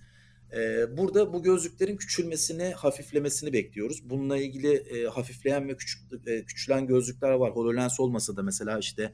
Ee, 0.54 0.98
burada 0.98 1.34
bu 1.34 1.44
gözlüklerin 1.44 1.98
küçülmesini, 1.98 2.74
hafiflemesini 2.74 3.54
bekliyoruz. 3.54 4.10
Bununla 4.10 4.38
ilgili 4.38 4.74
e, 4.74 5.06
hafifleyen 5.06 5.68
ve 5.68 5.78
küçük, 5.78 6.28
e, 6.28 6.46
küçülen 6.46 6.88
gözlükler 6.88 7.32
var. 7.32 7.52
HoloLens 7.52 8.00
olmasa 8.00 8.36
da 8.38 8.44
mesela 8.44 8.80
işte 8.80 9.14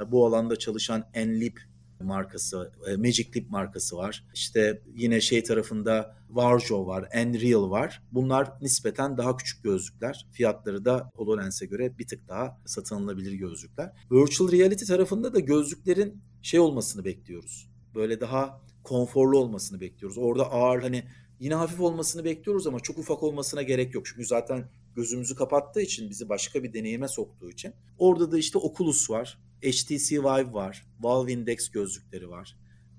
e, 0.00 0.12
bu 0.12 0.26
alanda 0.26 0.56
çalışan 0.56 1.10
Enlip 1.14 1.60
markası, 2.00 2.72
e, 2.86 2.96
Magic 2.96 3.28
Leap 3.36 3.50
markası 3.50 3.96
var. 3.96 4.24
İşte 4.34 4.82
yine 4.94 5.20
şey 5.20 5.44
tarafında 5.44 6.16
Varjo 6.30 6.86
var, 6.86 7.08
Enreal 7.12 7.70
var. 7.70 8.02
Bunlar 8.12 8.52
nispeten 8.60 9.16
daha 9.18 9.36
küçük 9.36 9.64
gözlükler. 9.64 10.26
Fiyatları 10.32 10.84
da 10.84 11.10
HoloLens'e 11.14 11.66
göre 11.66 11.98
bir 11.98 12.06
tık 12.06 12.28
daha 12.28 12.60
satın 12.66 12.96
alınabilir 12.96 13.32
gözlükler. 13.32 13.92
Virtual 14.10 14.52
Reality 14.52 14.84
tarafında 14.84 15.34
da 15.34 15.40
gözlüklerin 15.40 16.22
şey 16.42 16.60
olmasını 16.60 17.04
bekliyoruz. 17.04 17.68
Böyle 17.94 18.20
daha 18.20 18.60
konforlu 18.82 19.38
olmasını 19.38 19.80
bekliyoruz. 19.80 20.18
Orada 20.18 20.50
ağır 20.50 20.82
hani 20.82 21.04
yine 21.40 21.54
hafif 21.54 21.80
olmasını 21.80 22.24
bekliyoruz 22.24 22.66
ama 22.66 22.80
çok 22.80 22.98
ufak 22.98 23.22
olmasına 23.22 23.62
gerek 23.62 23.94
yok. 23.94 24.06
Çünkü 24.06 24.24
zaten 24.24 24.64
gözümüzü 24.96 25.34
kapattığı 25.34 25.80
için 25.80 26.10
bizi 26.10 26.28
başka 26.28 26.62
bir 26.62 26.72
deneyime 26.72 27.08
soktuğu 27.08 27.50
için. 27.50 27.72
Orada 27.98 28.32
da 28.32 28.38
işte 28.38 28.58
Oculus 28.58 29.10
var, 29.10 29.38
HTC 29.72 30.18
Vive 30.18 30.52
var, 30.52 30.86
Valve 31.00 31.32
Index 31.32 31.68
gözlükleri 31.70 32.30
var. 32.30 32.56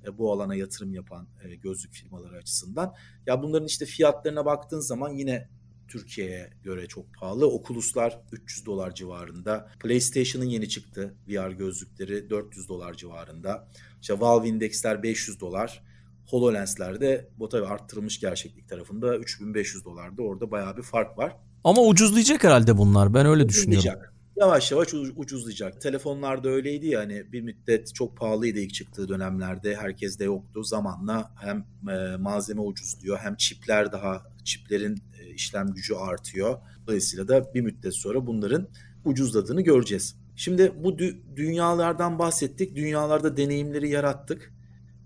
E, 0.08 0.17
bu 0.17 0.34
alana 0.34 0.56
yatırım 0.56 0.93
yapan 0.93 1.28
e, 1.43 1.56
gözlük 1.56 1.93
firmaları 1.93 2.38
açısından. 2.38 2.93
Ya 3.25 3.43
bunların 3.43 3.67
işte 3.67 3.86
fiyatlarına 3.86 4.45
baktığın 4.45 4.80
zaman 4.80 5.10
yine 5.10 5.49
Türkiye'ye 5.88 6.49
göre 6.63 6.88
çok 6.88 7.13
pahalı. 7.13 7.47
Oculus'lar 7.47 8.19
300 8.32 8.65
dolar 8.65 8.95
civarında. 8.95 9.69
PlayStation'ın 9.80 10.45
yeni 10.45 10.69
çıktı 10.69 11.15
VR 11.28 11.51
gözlükleri 11.51 12.30
400 12.30 12.69
dolar 12.69 12.93
civarında. 12.93 13.67
İşte 14.01 14.19
Valve 14.19 14.47
Index'ler 14.47 15.04
500 15.04 15.39
dolar. 15.39 15.84
HoloLens'ler 16.25 17.01
de 17.01 17.30
bu 17.38 17.49
tabii 17.49 17.65
arttırılmış 17.65 18.19
gerçeklik 18.19 18.69
tarafında 18.69 19.17
3500 19.17 19.86
dolarda. 19.86 20.21
Orada 20.23 20.51
bayağı 20.51 20.78
bir 20.78 20.84
fark 20.84 21.17
var. 21.17 21.36
Ama 21.63 21.82
ucuzlayacak 21.82 22.43
herhalde 22.43 22.78
bunlar. 22.78 23.13
Ben 23.13 23.25
öyle 23.25 23.49
düşünüyorum. 23.49 24.14
Yavaş 24.38 24.71
yavaş 24.71 24.93
ucuzlayacak. 25.15 25.82
Telefonlarda 25.82 26.50
öyleydi 26.50 26.88
ya 26.88 27.00
hani 27.00 27.32
bir 27.32 27.41
müddet 27.41 27.95
çok 27.95 28.17
pahalıydı 28.17 28.60
ilk 28.60 28.74
çıktığı 28.74 29.10
dönemlerde. 29.10 29.76
Herkes 29.76 30.19
de 30.19 30.24
yoktu. 30.24 30.63
Zamanla 30.63 31.32
hem 31.41 31.65
e, 31.89 32.17
malzeme 32.17 32.62
ucuzluyor 32.62 33.17
hem 33.17 33.36
çipler 33.36 33.91
daha 33.91 34.24
çiplerin 34.43 34.98
e, 35.19 35.34
işlem 35.34 35.67
gücü 35.74 35.95
artıyor. 35.95 36.58
Dolayısıyla 36.88 37.28
da 37.28 37.54
bir 37.54 37.62
müddet 37.62 37.95
sonra 37.95 38.28
bunların 38.28 38.67
ucuzladığını 39.06 39.62
göreceğiz. 39.62 40.15
Şimdi 40.36 40.71
bu 40.84 40.91
dü- 40.91 41.36
dünyalardan 41.36 42.19
bahsettik. 42.19 42.76
Dünyalarda 42.76 43.38
deneyimleri 43.38 43.89
yarattık. 43.89 44.54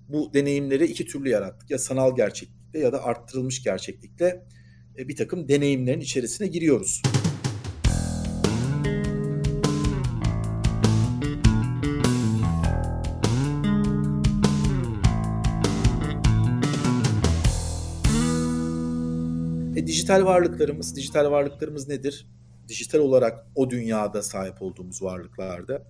Bu 0.08 0.34
deneyimleri 0.34 0.86
iki 0.86 1.06
türlü 1.06 1.30
yarattık. 1.30 1.70
Ya 1.70 1.78
sanal 1.78 2.16
gerçeklikte 2.16 2.80
ya 2.80 2.92
da 2.92 3.04
arttırılmış 3.04 3.64
gerçeklikte 3.64 4.46
e, 4.98 5.08
bir 5.08 5.16
takım 5.16 5.48
deneyimlerin 5.48 6.02
içerisine 6.02 6.48
giriyoruz. 6.48 7.02
Dijital 20.10 20.26
varlıklarımız, 20.26 20.96
dijital 20.96 21.32
varlıklarımız 21.32 21.88
nedir? 21.88 22.28
Dijital 22.68 23.00
olarak 23.00 23.46
o 23.56 23.70
dünyada 23.70 24.24
sahip 24.24 24.62
olduğumuz 24.62 25.04
varlıklarda. 25.04 25.84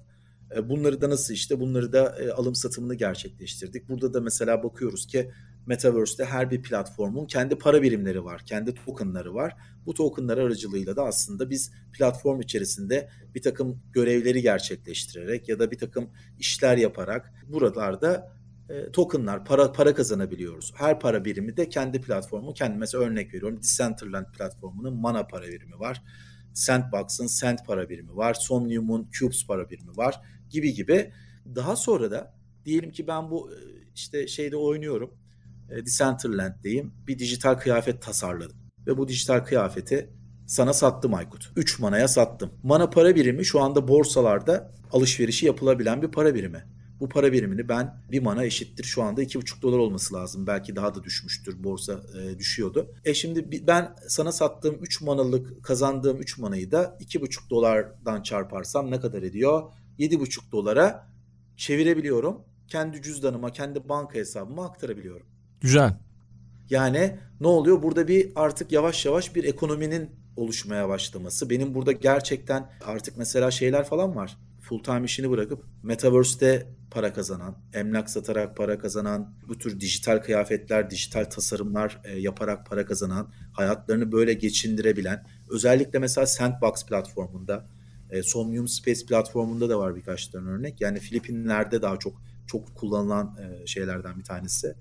E, 0.55 0.69
bunları 0.69 1.01
da 1.01 1.09
nasıl 1.09 1.33
işte 1.33 1.59
bunları 1.59 1.93
da 1.93 2.15
e, 2.19 2.31
alım 2.31 2.55
satımını 2.55 2.95
gerçekleştirdik. 2.95 3.89
Burada 3.89 4.13
da 4.13 4.21
mesela 4.21 4.63
bakıyoruz 4.63 5.07
ki 5.07 5.31
Metaverse'te 5.65 6.25
her 6.25 6.51
bir 6.51 6.61
platformun 6.61 7.25
kendi 7.25 7.55
para 7.55 7.81
birimleri 7.81 8.23
var, 8.23 8.41
kendi 8.45 8.73
tokenları 8.73 9.33
var. 9.33 9.55
Bu 9.85 9.93
tokenlar 9.93 10.37
aracılığıyla 10.37 10.95
da 10.95 11.03
aslında 11.03 11.49
biz 11.49 11.71
platform 11.93 12.41
içerisinde 12.41 13.09
bir 13.35 13.41
takım 13.41 13.81
görevleri 13.93 14.41
gerçekleştirerek 14.41 15.49
ya 15.49 15.59
da 15.59 15.71
bir 15.71 15.77
takım 15.77 16.09
işler 16.39 16.77
yaparak 16.77 17.33
buralarda 17.47 18.38
e, 18.69 18.91
tokenlar, 18.91 19.45
para 19.45 19.71
para 19.71 19.93
kazanabiliyoruz. 19.93 20.73
Her 20.75 20.99
para 20.99 21.25
birimi 21.25 21.57
de 21.57 21.69
kendi 21.69 22.01
platformu, 22.01 22.53
kendi 22.53 22.77
mesela 22.77 23.03
örnek 23.03 23.33
veriyorum 23.33 23.57
Decentraland 23.63 24.25
platformunun 24.37 25.01
mana 25.01 25.27
para 25.27 25.47
birimi 25.47 25.79
var. 25.79 26.03
Sandbox'ın 26.53 27.27
Sand 27.27 27.57
para 27.67 27.89
birimi 27.89 28.15
var. 28.15 28.33
Somnium'un 28.33 29.09
Cubes 29.11 29.47
para 29.47 29.69
birimi 29.69 29.97
var 29.97 30.21
gibi 30.49 30.73
gibi. 30.73 31.13
Daha 31.55 31.75
sonra 31.75 32.11
da 32.11 32.33
diyelim 32.65 32.91
ki 32.91 33.07
ben 33.07 33.31
bu 33.31 33.51
e, 33.51 33.57
işte 33.95 34.27
şeyde 34.27 34.57
oynuyorum. 34.57 35.13
E, 35.69 35.85
Decentraland'deyim. 35.85 36.93
Bir 37.07 37.19
dijital 37.19 37.55
kıyafet 37.55 38.01
tasarladım. 38.01 38.57
Ve 38.87 38.97
bu 38.97 39.07
dijital 39.07 39.39
kıyafeti 39.39 40.09
sana 40.47 40.73
sattım 40.73 41.13
Aykut. 41.13 41.51
3 41.55 41.79
manaya 41.79 42.07
sattım. 42.07 42.51
Mana 42.63 42.89
para 42.89 43.15
birimi 43.15 43.45
şu 43.45 43.61
anda 43.61 43.87
borsalarda 43.87 44.71
alışverişi 44.91 45.45
yapılabilen 45.45 46.01
bir 46.01 46.07
para 46.07 46.35
birimi. 46.35 46.78
Bu 46.99 47.09
para 47.09 47.31
birimini 47.31 47.69
ben 47.69 48.01
bir 48.11 48.21
mana 48.21 48.45
eşittir 48.45 48.83
şu 48.83 49.03
anda 49.03 49.23
2,5 49.23 49.61
dolar 49.61 49.77
olması 49.77 50.13
lazım. 50.13 50.47
Belki 50.47 50.75
daha 50.75 50.95
da 50.95 51.03
düşmüştür. 51.03 51.63
Borsa 51.63 52.01
e, 52.21 52.39
düşüyordu. 52.39 52.91
E 53.05 53.13
şimdi 53.13 53.67
ben 53.67 53.95
sana 54.07 54.31
sattığım 54.31 54.75
3 54.81 55.01
manalık 55.01 55.63
kazandığım 55.63 56.19
3 56.19 56.37
manayı 56.37 56.71
da 56.71 56.97
2,5 56.99 57.49
dolardan 57.49 58.21
çarparsam 58.21 58.91
ne 58.91 58.99
kadar 58.99 59.23
ediyor? 59.23 59.63
7,5 59.99 60.51
dolara 60.51 61.07
çevirebiliyorum. 61.57 62.41
Kendi 62.67 63.01
cüzdanıma, 63.01 63.51
kendi 63.51 63.89
banka 63.89 64.13
hesabıma 64.13 64.65
aktarabiliyorum. 64.65 65.27
Güzel. 65.61 65.97
Yani 66.69 67.19
ne 67.41 67.47
oluyor? 67.47 67.83
Burada 67.83 68.07
bir 68.07 68.31
artık 68.35 68.71
yavaş 68.71 69.05
yavaş 69.05 69.35
bir 69.35 69.43
ekonominin 69.43 70.09
oluşmaya 70.35 70.89
başlaması. 70.89 71.49
Benim 71.49 71.73
burada 71.75 71.91
gerçekten 71.91 72.69
artık 72.85 73.17
mesela 73.17 73.51
şeyler 73.51 73.85
falan 73.85 74.15
var. 74.15 74.37
Full 74.69 74.83
time 74.83 75.05
işini 75.05 75.29
bırakıp 75.29 75.63
Metaverse'te 75.83 76.67
para 76.91 77.13
kazanan, 77.13 77.55
emlak 77.73 78.09
satarak 78.09 78.57
para 78.57 78.79
kazanan, 78.79 79.33
bu 79.47 79.57
tür 79.57 79.79
dijital 79.79 80.17
kıyafetler, 80.17 80.89
dijital 80.89 81.25
tasarımlar 81.25 82.01
e, 82.03 82.19
yaparak 82.19 82.65
para 82.65 82.85
kazanan, 82.85 83.31
hayatlarını 83.53 84.11
böyle 84.11 84.33
geçindirebilen, 84.33 85.25
özellikle 85.49 85.99
mesela 85.99 86.27
Sandbox 86.27 86.85
platformunda, 86.85 87.65
e, 88.09 88.23
Somnium 88.23 88.67
Space 88.67 89.05
platformunda 89.05 89.69
da 89.69 89.79
var 89.79 89.95
birkaç 89.95 90.27
tane 90.27 90.49
örnek. 90.49 90.81
Yani 90.81 90.99
Filipinler'de 90.99 91.81
daha 91.81 91.97
çok 91.97 92.21
çok 92.47 92.75
kullanılan 92.75 93.37
e, 93.37 93.67
şeylerden 93.67 94.19
bir 94.19 94.23
tanesi 94.23 94.75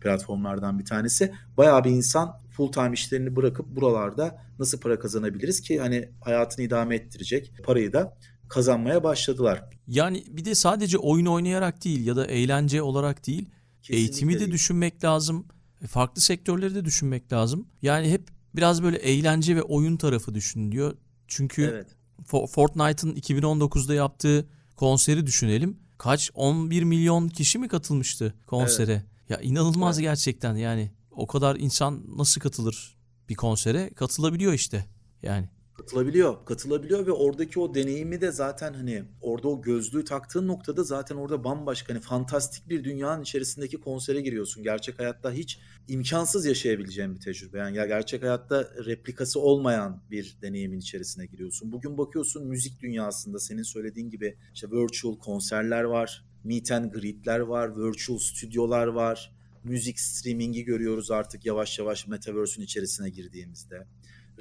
platformlardan 0.00 0.78
bir 0.78 0.84
tanesi. 0.84 1.32
Bayağı 1.56 1.84
bir 1.84 1.90
insan 1.90 2.40
full 2.50 2.72
time 2.72 2.92
işlerini 2.92 3.36
bırakıp 3.36 3.66
buralarda 3.66 4.38
nasıl 4.58 4.80
para 4.80 4.98
kazanabiliriz 4.98 5.60
ki 5.60 5.80
hani 5.80 6.08
hayatını 6.20 6.64
idame 6.64 6.96
ettirecek 6.96 7.52
parayı 7.64 7.92
da 7.92 8.16
kazanmaya 8.48 9.04
başladılar. 9.04 9.64
Yani 9.86 10.24
bir 10.28 10.44
de 10.44 10.54
sadece 10.54 10.98
oyun 10.98 11.26
oynayarak 11.26 11.84
değil 11.84 12.06
ya 12.06 12.16
da 12.16 12.26
eğlence 12.26 12.82
olarak 12.82 13.26
değil, 13.26 13.48
Kesinlikle 13.82 13.96
eğitimi 13.96 14.34
de 14.34 14.38
değil. 14.40 14.50
düşünmek 14.52 15.04
lazım. 15.04 15.46
e, 15.82 15.86
Farklı 15.86 16.22
sektörleri 16.22 16.74
de 16.74 16.84
düşünmek 16.84 17.32
lazım. 17.32 17.68
Yani 17.82 18.10
hep 18.10 18.28
biraz 18.56 18.82
böyle 18.82 18.96
eğlence 18.96 19.56
ve 19.56 19.62
oyun 19.62 19.96
tarafı 19.96 20.34
düşünülüyor. 20.34 20.96
Çünkü 21.28 21.62
Evet. 21.64 21.86
Fo- 22.26 22.46
Fortnite'ın 22.46 23.14
2019'da 23.16 23.94
yaptığı 23.94 24.48
konseri 24.76 25.26
düşünelim. 25.26 25.76
Kaç 25.98 26.30
11 26.34 26.82
milyon 26.82 27.28
kişi 27.28 27.58
mi 27.58 27.68
katılmıştı 27.68 28.34
konsere? 28.46 29.04
Ya 29.28 29.40
inanılmaz 29.40 29.98
Evet. 29.98 30.02
gerçekten 30.04 30.56
yani. 30.56 30.90
O 31.10 31.26
kadar 31.26 31.56
insan 31.56 32.02
nasıl 32.16 32.40
katılır 32.40 32.96
bir 33.28 33.34
konsere? 33.34 33.90
Katılabiliyor 33.94 34.52
işte. 34.52 34.86
Yani 35.22 35.48
Katılabiliyor, 35.74 36.44
katılabiliyor 36.44 37.06
ve 37.06 37.12
oradaki 37.12 37.60
o 37.60 37.74
deneyimi 37.74 38.20
de 38.20 38.32
zaten 38.32 38.74
hani 38.74 39.04
orada 39.20 39.48
o 39.48 39.62
gözlüğü 39.62 40.04
taktığın 40.04 40.48
noktada 40.48 40.84
zaten 40.84 41.16
orada 41.16 41.44
bambaşka 41.44 41.94
hani 41.94 42.02
fantastik 42.02 42.68
bir 42.68 42.84
dünyanın 42.84 43.22
içerisindeki 43.22 43.80
konsere 43.80 44.20
giriyorsun. 44.20 44.62
Gerçek 44.62 44.98
hayatta 44.98 45.32
hiç 45.32 45.58
imkansız 45.88 46.46
yaşayabileceğin 46.46 47.14
bir 47.14 47.20
tecrübe. 47.20 47.58
Yani 47.58 47.76
ya 47.76 47.86
gerçek 47.86 48.22
hayatta 48.22 48.70
replikası 48.84 49.40
olmayan 49.40 50.02
bir 50.10 50.38
deneyimin 50.42 50.78
içerisine 50.78 51.26
giriyorsun. 51.26 51.72
Bugün 51.72 51.98
bakıyorsun 51.98 52.46
müzik 52.46 52.80
dünyasında 52.82 53.38
senin 53.38 53.62
söylediğin 53.62 54.10
gibi 54.10 54.38
işte 54.54 54.70
virtual 54.70 55.18
konserler 55.18 55.84
var, 55.84 56.24
meet 56.44 56.72
and 56.72 56.92
greet'ler 56.92 57.40
var, 57.40 57.76
virtual 57.76 58.18
stüdyolar 58.18 58.86
var. 58.86 59.34
Müzik 59.64 60.00
streamingi 60.00 60.64
görüyoruz 60.64 61.10
artık 61.10 61.46
yavaş 61.46 61.78
yavaş 61.78 62.06
metaverse'ün 62.06 62.64
içerisine 62.64 63.10
girdiğimizde. 63.10 63.86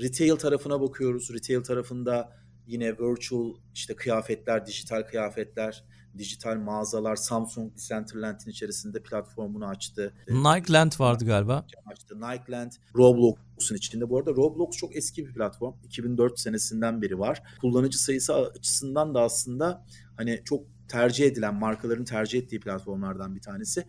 Retail 0.01 0.35
tarafına 0.35 0.81
bakıyoruz. 0.81 1.33
Retail 1.33 1.63
tarafında 1.63 2.37
yine 2.67 2.97
virtual 2.97 3.53
işte 3.73 3.95
kıyafetler, 3.95 4.65
dijital 4.65 5.01
kıyafetler, 5.01 5.83
dijital 6.17 6.55
mağazalar. 6.55 7.15
Samsung 7.15 7.75
Decentraland'in 7.75 8.51
içerisinde 8.51 9.03
platformunu 9.03 9.67
açtı. 9.67 10.13
Nike 10.29 10.73
Land 10.73 10.91
vardı 10.99 11.25
galiba. 11.25 11.65
Açtı. 11.85 12.21
Nike 12.21 12.51
Land, 12.51 12.71
Roblox'un 12.95 13.75
içinde. 13.75 14.09
Bu 14.09 14.17
arada 14.17 14.31
Roblox 14.31 14.77
çok 14.77 14.95
eski 14.95 15.27
bir 15.27 15.33
platform. 15.33 15.73
2004 15.83 16.39
senesinden 16.39 17.01
beri 17.01 17.19
var. 17.19 17.43
Kullanıcı 17.61 18.03
sayısı 18.03 18.35
açısından 18.35 19.13
da 19.15 19.21
aslında 19.21 19.85
hani 20.17 20.41
çok 20.45 20.63
tercih 20.87 21.25
edilen, 21.25 21.55
markaların 21.55 22.05
tercih 22.05 22.39
ettiği 22.39 22.59
platformlardan 22.59 23.35
bir 23.35 23.41
tanesi. 23.41 23.85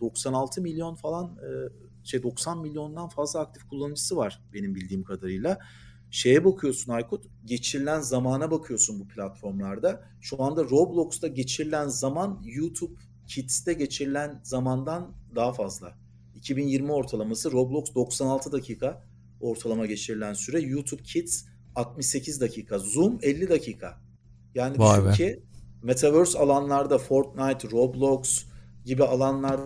96 0.00 0.62
milyon 0.62 0.94
falan 0.94 1.38
şey 2.04 2.22
90 2.22 2.60
milyondan 2.60 3.08
fazla 3.08 3.40
aktif 3.40 3.68
kullanıcısı 3.68 4.16
var 4.16 4.42
benim 4.52 4.74
bildiğim 4.74 5.04
kadarıyla. 5.04 5.58
Şeye 6.10 6.44
bakıyorsun 6.44 6.92
Aykut, 6.92 7.24
geçirilen 7.44 8.00
zamana 8.00 8.50
bakıyorsun 8.50 9.00
bu 9.00 9.08
platformlarda. 9.08 10.02
Şu 10.20 10.42
anda 10.42 10.64
Roblox'ta 10.64 11.28
geçirilen 11.28 11.88
zaman 11.88 12.42
YouTube 12.44 12.94
Kids'te 13.26 13.72
geçirilen 13.72 14.40
zamandan 14.42 15.12
daha 15.34 15.52
fazla. 15.52 15.98
2020 16.34 16.92
ortalaması 16.92 17.52
Roblox 17.52 17.94
96 17.94 18.52
dakika 18.52 19.04
ortalama 19.40 19.86
geçirilen 19.86 20.32
süre. 20.32 20.60
YouTube 20.60 21.02
Kids 21.02 21.44
68 21.74 22.40
dakika. 22.40 22.78
Zoom 22.78 23.18
50 23.22 23.48
dakika. 23.48 24.00
Yani 24.54 24.78
Vay 24.78 24.98
düşün 24.98 25.08
be. 25.08 25.12
ki 25.12 25.42
Metaverse 25.82 26.38
alanlarda 26.38 26.98
Fortnite, 26.98 27.70
Roblox 27.70 28.44
gibi 28.84 29.04
alanlar 29.04 29.60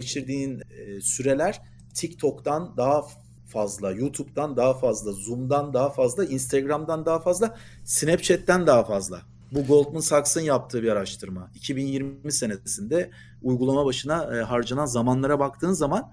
geçirdiğin 0.00 0.62
e, 0.70 1.00
süreler 1.00 1.60
TikTok'tan 1.94 2.76
daha 2.76 3.02
fazla, 3.46 3.90
YouTube'dan 3.90 4.56
daha 4.56 4.74
fazla, 4.74 5.12
Zoom'dan 5.12 5.74
daha 5.74 5.90
fazla, 5.90 6.24
Instagram'dan 6.24 7.06
daha 7.06 7.18
fazla, 7.18 7.56
Snapchat'ten 7.84 8.66
daha 8.66 8.84
fazla. 8.84 9.22
Bu 9.52 9.66
Goldman 9.66 10.00
Sachs'ın 10.00 10.40
yaptığı 10.40 10.82
bir 10.82 10.88
araştırma. 10.88 11.50
2020 11.54 12.32
senesinde 12.32 13.10
uygulama 13.42 13.86
başına 13.86 14.36
e, 14.36 14.42
harcanan 14.42 14.86
zamanlara 14.86 15.38
baktığın 15.38 15.72
zaman 15.72 16.12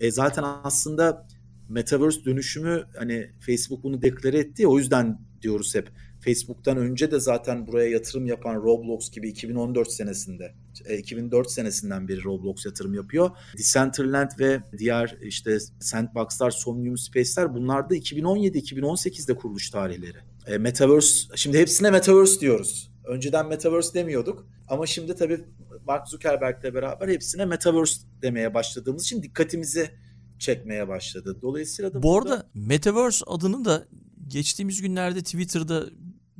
e, 0.00 0.10
zaten 0.10 0.44
aslında 0.64 1.26
Metaverse 1.68 2.24
dönüşümü 2.24 2.84
hani 2.98 3.30
Facebook 3.40 3.82
bunu 3.82 4.02
deklare 4.02 4.38
etti 4.38 4.66
o 4.66 4.78
yüzden 4.78 5.18
diyoruz 5.42 5.74
hep 5.74 5.90
Facebook'tan 6.20 6.76
önce 6.76 7.10
de 7.10 7.20
zaten 7.20 7.66
buraya 7.66 7.90
yatırım 7.90 8.26
yapan 8.26 8.54
Roblox 8.54 9.10
gibi 9.10 9.28
2014 9.28 9.92
senesinde 9.92 10.54
2004 10.98 11.46
e, 11.46 11.50
senesinden 11.50 12.08
beri 12.08 12.24
Roblox 12.24 12.66
yatırım 12.66 12.94
yapıyor. 12.94 13.30
Decentraland 13.58 14.30
ve 14.38 14.60
diğer 14.78 15.16
işte 15.22 15.58
Sandbox'lar, 15.80 16.50
Somnium 16.50 16.98
Space'ler 16.98 17.54
bunlar 17.54 17.90
da 17.90 17.96
2017-2018'de 17.96 19.34
kuruluş 19.34 19.70
tarihleri. 19.70 20.18
E, 20.46 20.58
Metaverse, 20.58 21.36
şimdi 21.36 21.58
hepsine 21.58 21.90
Metaverse 21.90 22.40
diyoruz. 22.40 22.90
Önceden 23.04 23.48
Metaverse 23.48 23.94
demiyorduk 23.94 24.46
ama 24.68 24.86
şimdi 24.86 25.14
tabii 25.14 25.40
Mark 25.86 26.08
Zuckerberg'le 26.08 26.74
beraber 26.74 27.08
hepsine 27.08 27.44
Metaverse 27.44 28.00
demeye 28.22 28.54
başladığımız 28.54 29.02
için 29.02 29.22
dikkatimizi 29.22 29.90
çekmeye 30.38 30.88
başladı. 30.88 31.38
Dolayısıyla 31.42 31.94
da 31.94 32.02
Bu 32.02 32.02
burada... 32.02 32.34
arada 32.34 32.48
Metaverse 32.54 33.24
adını 33.26 33.64
da 33.64 33.84
geçtiğimiz 34.28 34.82
günlerde 34.82 35.22
Twitter'da 35.22 35.86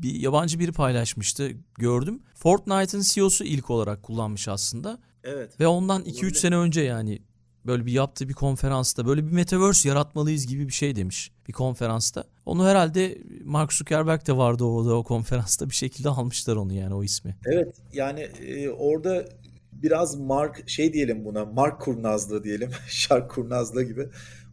bir 0.02 0.14
yabancı 0.14 0.58
biri 0.58 0.72
paylaşmıştı 0.72 1.50
gördüm. 1.78 2.22
Fortnite'ın 2.34 3.02
CEO'su 3.02 3.44
ilk 3.44 3.70
olarak 3.70 4.02
kullanmış 4.02 4.48
aslında. 4.48 4.98
Evet. 5.24 5.61
Ve 5.61 5.66
ondan 5.66 6.02
2-3 6.02 6.34
sene 6.34 6.56
önce 6.56 6.80
yani 6.80 7.22
böyle 7.66 7.87
bir 7.87 7.92
yaptığı 7.92 8.28
bir 8.28 8.34
konferansta 8.34 9.06
böyle 9.06 9.26
bir 9.26 9.32
metaverse 9.32 9.88
yaratmalıyız 9.88 10.46
gibi 10.46 10.68
bir 10.68 10.72
şey 10.72 10.96
demiş 10.96 11.32
bir 11.48 11.52
konferansta. 11.52 12.24
Onu 12.46 12.66
herhalde 12.66 13.18
Mark 13.44 13.72
Zuckerberg 13.72 14.26
de 14.26 14.37
vardı 14.37 14.64
orada 14.64 14.94
o 14.94 15.04
konferansta 15.04 15.70
bir 15.70 15.74
şekilde 15.74 16.08
almışlar 16.08 16.56
onu 16.56 16.72
yani 16.72 16.94
o 16.94 17.04
ismi. 17.04 17.37
Evet 17.46 17.76
yani 17.92 18.20
e, 18.20 18.68
orada 18.70 19.28
biraz 19.72 20.16
Mark 20.16 20.68
şey 20.68 20.92
diyelim 20.92 21.24
buna 21.24 21.44
Mark 21.44 21.80
kurnazlığı 21.80 22.44
diyelim 22.44 22.70
şark 22.88 23.30
kurnazlığı 23.30 23.82
gibi 23.82 24.08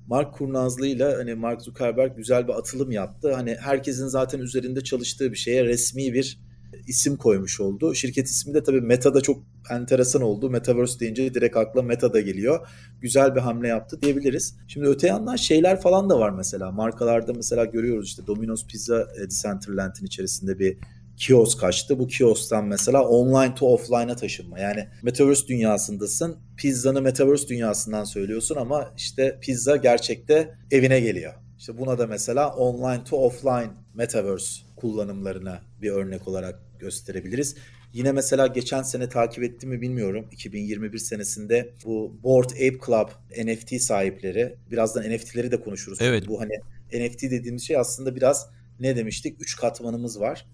Mark 0.08 0.34
kurnazlığıyla 0.34 1.18
hani 1.18 1.36
Mark 1.36 1.62
Zuckerberg 1.62 2.18
güzel 2.18 2.48
bir 2.48 2.54
atılım 2.54 2.92
yaptı. 2.92 3.34
Hani 3.34 3.56
herkesin 3.60 4.08
zaten 4.08 4.40
üzerinde 4.40 4.82
çalıştığı 4.82 5.32
bir 5.32 5.38
şeye 5.38 5.66
resmi 5.66 6.14
bir 6.14 6.40
isim 6.88 7.18
koymuş 7.18 7.60
oldu. 7.60 7.96
Şirket 7.96 8.28
ismi 8.28 8.54
de 8.54 8.64
tabii 8.64 8.82
Meta'da 8.82 9.22
çok 9.22 9.44
enteresan 9.70 10.22
oldu. 10.22 10.50
Metaverse 10.50 11.00
deyince 11.00 11.34
direkt 11.34 11.58
akla 11.58 11.82
Meta'da 11.82 12.22
geliyor. 12.22 12.68
Güzel 13.02 13.36
bir 13.36 13.40
hamle 13.40 13.68
yaptı 13.68 14.02
diyebiliriz. 14.02 14.58
Şimdi 14.68 14.88
öte 14.88 15.08
yandan 15.08 15.36
şeyler 15.36 15.82
falan 15.82 16.10
da 16.10 16.20
var 16.20 16.30
mesela. 16.30 16.72
Markalarda 16.72 17.34
mesela 17.34 17.66
görüyoruz 17.66 18.08
işte 18.08 18.28
Domino's 18.28 18.68
Pizza 18.68 19.08
e, 19.18 19.22
Decentraland'in 19.22 20.06
içerisinde 20.06 20.60
bir 20.60 20.78
kiosk 21.18 21.64
açtı. 21.64 22.00
Bu 22.00 22.08
kiosktan 22.08 22.66
mesela 22.66 23.08
online 23.08 23.56
to 23.56 23.68
offline'a 23.68 24.16
taşınma. 24.16 24.60
Yani 24.60 24.88
Metaverse 25.04 25.48
dünyasındasın. 25.48 26.38
Pizzanı 26.58 27.02
Metaverse 27.02 27.48
dünyasından 27.48 28.04
söylüyorsun 28.04 28.56
ama 28.56 28.94
işte 28.98 29.40
pizza 29.42 29.76
gerçekte 29.76 30.58
evine 30.72 31.00
geliyor. 31.00 31.34
İşte 31.58 31.78
buna 31.78 31.98
da 31.98 32.08
mesela 32.08 32.56
online 32.56 33.04
to 33.04 33.18
offline 33.18 33.70
Metaverse 33.94 34.62
kullanımlarına 34.76 35.62
bir 35.82 35.92
örnek 35.92 36.28
olarak 36.28 36.80
gösterebiliriz. 36.80 37.56
Yine 37.94 38.12
mesela 38.12 38.48
geçen 38.48 38.82
sene 38.82 39.10
takip 39.10 39.44
ettim 39.44 39.70
mi 39.70 39.82
bilmiyorum. 39.82 40.28
2021 40.32 40.98
senesinde 40.98 41.74
bu 41.86 42.20
Board 42.24 42.50
Ape 42.50 42.78
Club 42.86 43.10
NFT 43.46 43.82
sahipleri, 43.82 44.56
birazdan 44.72 45.04
NFT'leri 45.04 45.52
de 45.52 45.62
konuşuruz. 45.62 46.00
Evet. 46.02 46.28
Bu 46.28 46.42
hani 46.42 46.54
NFT 46.94 47.22
dediğimiz 47.22 47.64
şey 47.64 47.78
aslında 47.78 48.16
biraz 48.16 48.50
ne 48.80 48.96
demiştik? 48.96 49.42
Üç 49.42 49.56
katmanımız 49.56 50.20
var 50.20 50.46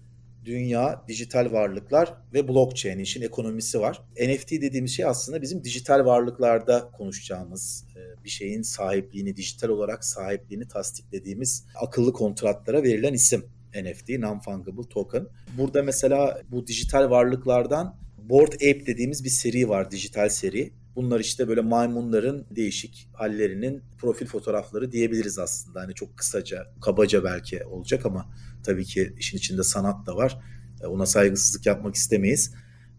dünya, 0.44 1.04
dijital 1.08 1.52
varlıklar 1.52 2.14
ve 2.34 2.48
blockchain 2.48 2.98
işin 2.98 3.22
ekonomisi 3.22 3.80
var. 3.80 4.02
NFT 4.20 4.50
dediğimiz 4.50 4.96
şey 4.96 5.04
aslında 5.04 5.42
bizim 5.42 5.64
dijital 5.64 6.04
varlıklarda 6.04 6.90
konuşacağımız 6.90 7.84
e, 7.96 8.24
bir 8.24 8.28
şeyin 8.30 8.62
sahipliğini, 8.62 9.36
dijital 9.36 9.68
olarak 9.68 10.04
sahipliğini 10.04 10.68
tasdiklediğimiz 10.68 11.66
akıllı 11.74 12.12
kontratlara 12.12 12.82
verilen 12.82 13.12
isim. 13.12 13.44
NFT, 13.74 14.08
Non-Fungible 14.08 14.88
Token. 14.88 15.26
Burada 15.58 15.82
mesela 15.82 16.42
bu 16.50 16.66
dijital 16.66 17.10
varlıklardan 17.10 17.96
Board 18.18 18.52
Ape 18.52 18.86
dediğimiz 18.86 19.24
bir 19.24 19.28
seri 19.28 19.68
var, 19.68 19.90
dijital 19.90 20.28
seri. 20.28 20.72
Bunlar 20.96 21.20
işte 21.20 21.48
böyle 21.48 21.60
maymunların 21.60 22.46
değişik 22.50 23.08
hallerinin 23.12 23.82
profil 23.98 24.26
fotoğrafları 24.26 24.92
diyebiliriz 24.92 25.38
aslında. 25.38 25.80
Hani 25.80 25.94
çok 25.94 26.16
kısaca, 26.16 26.66
kabaca 26.80 27.24
belki 27.24 27.64
olacak 27.64 28.06
ama 28.06 28.30
tabii 28.64 28.84
ki 28.84 29.14
işin 29.18 29.38
içinde 29.38 29.62
sanat 29.62 30.06
da 30.06 30.16
var. 30.16 30.38
E, 30.82 30.86
ona 30.86 31.06
saygısızlık 31.06 31.66
yapmak 31.66 31.94
istemeyiz. 31.94 32.54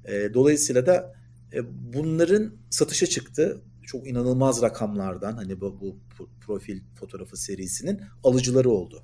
E, 0.06 0.34
dolayısıyla 0.34 0.86
da 0.86 1.14
e, 1.54 1.60
bunların 1.94 2.56
satışa 2.70 3.06
çıktı. 3.06 3.62
Çok 3.86 4.08
inanılmaz 4.08 4.62
rakamlardan 4.62 5.34
hani 5.34 5.62
bu, 5.62 5.82
bu 5.82 6.00
profil 6.42 6.82
fotoğrafı 6.96 7.38
serisinin 7.38 8.02
alıcıları 8.24 8.70
oldu. 8.70 9.04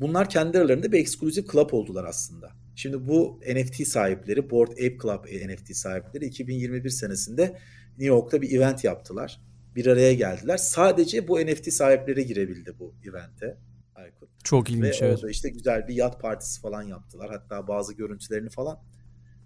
Bunlar 0.00 0.30
kendi 0.30 0.58
aralarında 0.58 0.92
bir 0.92 0.98
eksklusif 0.98 1.52
club 1.52 1.72
oldular 1.72 2.04
aslında. 2.04 2.50
Şimdi 2.76 3.08
bu 3.08 3.40
NFT 3.54 3.88
sahipleri, 3.88 4.50
Board 4.50 4.72
Ape 4.72 4.98
Club 5.02 5.24
NFT 5.48 5.76
sahipleri 5.76 6.24
2021 6.24 6.90
senesinde 6.90 7.58
New 7.98 8.06
York'ta 8.06 8.42
bir 8.42 8.56
event 8.56 8.84
yaptılar. 8.84 9.40
Bir 9.76 9.86
araya 9.86 10.14
geldiler. 10.14 10.56
Sadece 10.56 11.28
bu 11.28 11.40
NFT 11.40 11.72
sahipleri 11.72 12.26
girebildi 12.26 12.78
bu 12.78 12.94
evente. 13.08 13.58
Aykut. 13.94 14.28
Çok 14.44 14.70
ilginç 14.70 15.02
Ve 15.02 15.06
evet. 15.06 15.18
orada 15.18 15.30
işte 15.30 15.48
güzel 15.48 15.88
bir 15.88 15.94
yat 15.94 16.20
partisi 16.20 16.60
falan 16.60 16.82
yaptılar. 16.82 17.30
Hatta 17.30 17.68
bazı 17.68 17.94
görüntülerini 17.94 18.50
falan 18.50 18.78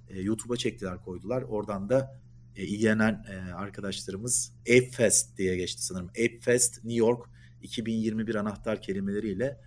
e, 0.09 0.21
YouTube'a 0.21 0.57
çektiler 0.57 1.03
koydular. 1.05 1.43
Oradan 1.43 1.89
da 1.89 2.21
e, 2.57 2.63
ilgilenen 2.63 3.25
e, 3.31 3.53
arkadaşlarımız 3.53 4.53
Ape 4.61 4.91
Fest 4.91 5.39
diye 5.39 5.57
geçti 5.57 5.83
sanırım. 5.83 6.09
Ape 6.09 6.39
Fest 6.41 6.85
New 6.85 6.99
York 6.99 7.27
2021 7.63 8.35
anahtar 8.35 8.83
kelimeleriyle 8.83 9.61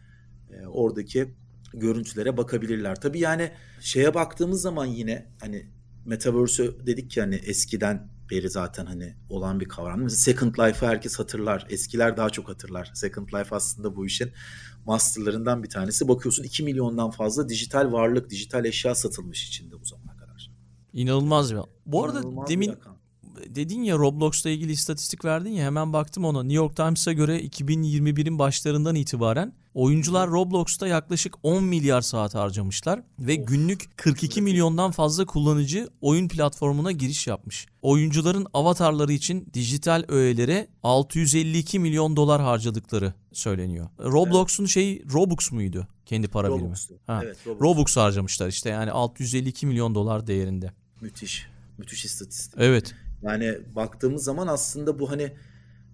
e, 0.52 0.67
oradaki 0.67 1.36
görüntülere 1.74 2.38
bakabilirler. 2.38 3.02
Tabii 3.02 3.20
yani 3.20 3.52
şeye 3.82 4.13
baktığımız 4.13 4.62
zaman 4.62 4.86
yine 4.86 5.28
hani 5.39 5.65
Metaverse 6.06 6.86
dedik 6.86 7.12
ki 7.12 7.22
hani 7.22 7.36
eskiden 7.36 8.10
beri 8.32 8.50
zaten 8.50 8.86
hani 8.86 9.16
olan 9.30 9.60
bir 9.60 9.66
kavram. 9.66 10.02
Mesela 10.02 10.18
Second 10.18 10.54
Life'ı 10.54 10.90
herkes 10.90 11.20
hatırlar. 11.20 11.68
Eskiler 11.70 12.18
daha 12.18 12.30
çok 12.30 12.50
hatırlar. 12.50 12.92
Second 12.94 13.28
Life 13.28 13.56
aslında 13.56 13.96
bu 13.96 14.06
işin 14.06 14.32
masterlarından 14.86 15.64
bir 15.64 15.70
tanesi. 15.70 16.08
Bakıyorsun 16.08 16.44
2 16.44 16.64
milyondan 16.64 17.12
fazla 17.12 17.50
dijital 17.50 17.92
varlık, 17.92 18.30
dijital 18.30 18.66
eşya 18.66 18.96
satılmış 18.96 19.48
içinde 19.48 19.82
bu 19.82 19.86
zamana 19.86 20.18
kadar. 20.18 20.52
İnanılmaz 20.94 21.54
bir. 21.54 21.60
Bu 21.86 22.04
arada 22.04 22.20
İnanılmaz 22.20 22.50
demin 22.50 22.76
dedin 23.48 23.84
ya 23.84 23.98
Roblox'la 23.98 24.50
ilgili 24.50 24.72
istatistik 24.72 25.26
verdin 25.26 25.50
ya 25.50 25.66
hemen 25.66 25.94
baktım 25.94 26.26
ona. 26.26 26.44
New 26.44 26.56
York 26.56 26.76
Times'a 26.76 27.14
göre 27.14 27.42
2021'in 27.42 28.40
başlarından 28.40 28.96
itibaren 28.96 29.54
oyuncular 29.73 30.29
Roblox'ta 30.29 30.88
yaklaşık 30.88 31.34
10 31.43 31.63
milyar 31.63 32.01
saat 32.01 32.36
harcamışlar 32.36 33.01
ve 33.19 33.38
of. 33.38 33.47
günlük 33.47 33.97
42 33.97 34.41
milyondan 34.41 34.91
fazla 34.91 35.25
kullanıcı 35.25 35.89
oyun 36.01 36.27
platformuna 36.27 36.91
giriş 36.91 37.27
yapmış. 37.27 37.67
Oyuncuların 37.81 38.47
avatarları 38.53 39.13
için 39.13 39.49
dijital 39.53 40.03
öğelere 40.07 40.67
652 40.84 41.79
milyon 41.79 42.15
dolar 42.15 42.41
harcadıkları 42.41 43.13
söyleniyor. 43.34 43.89
Roblox'un 43.99 44.63
evet. 44.63 44.71
şeyi 44.71 45.05
Robux 45.13 45.51
muydu? 45.51 45.88
Kendi 46.05 46.27
para 46.27 46.47
Robux'tu. 46.47 46.93
birimi. 46.93 47.01
Ha. 47.07 47.21
Evet, 47.23 47.38
Robux. 47.47 47.62
Robux 47.62 47.97
harcamışlar 47.97 48.47
işte 48.47 48.69
yani 48.69 48.91
652 48.91 49.67
milyon 49.67 49.95
dolar 49.95 50.27
değerinde. 50.27 50.71
Müthiş. 51.01 51.47
Müthiş 51.77 52.05
istatistik. 52.05 52.53
Evet. 52.57 52.95
Yani 53.21 53.57
baktığımız 53.75 54.23
zaman 54.23 54.47
aslında 54.47 54.99
bu 54.99 55.10
hani 55.10 55.34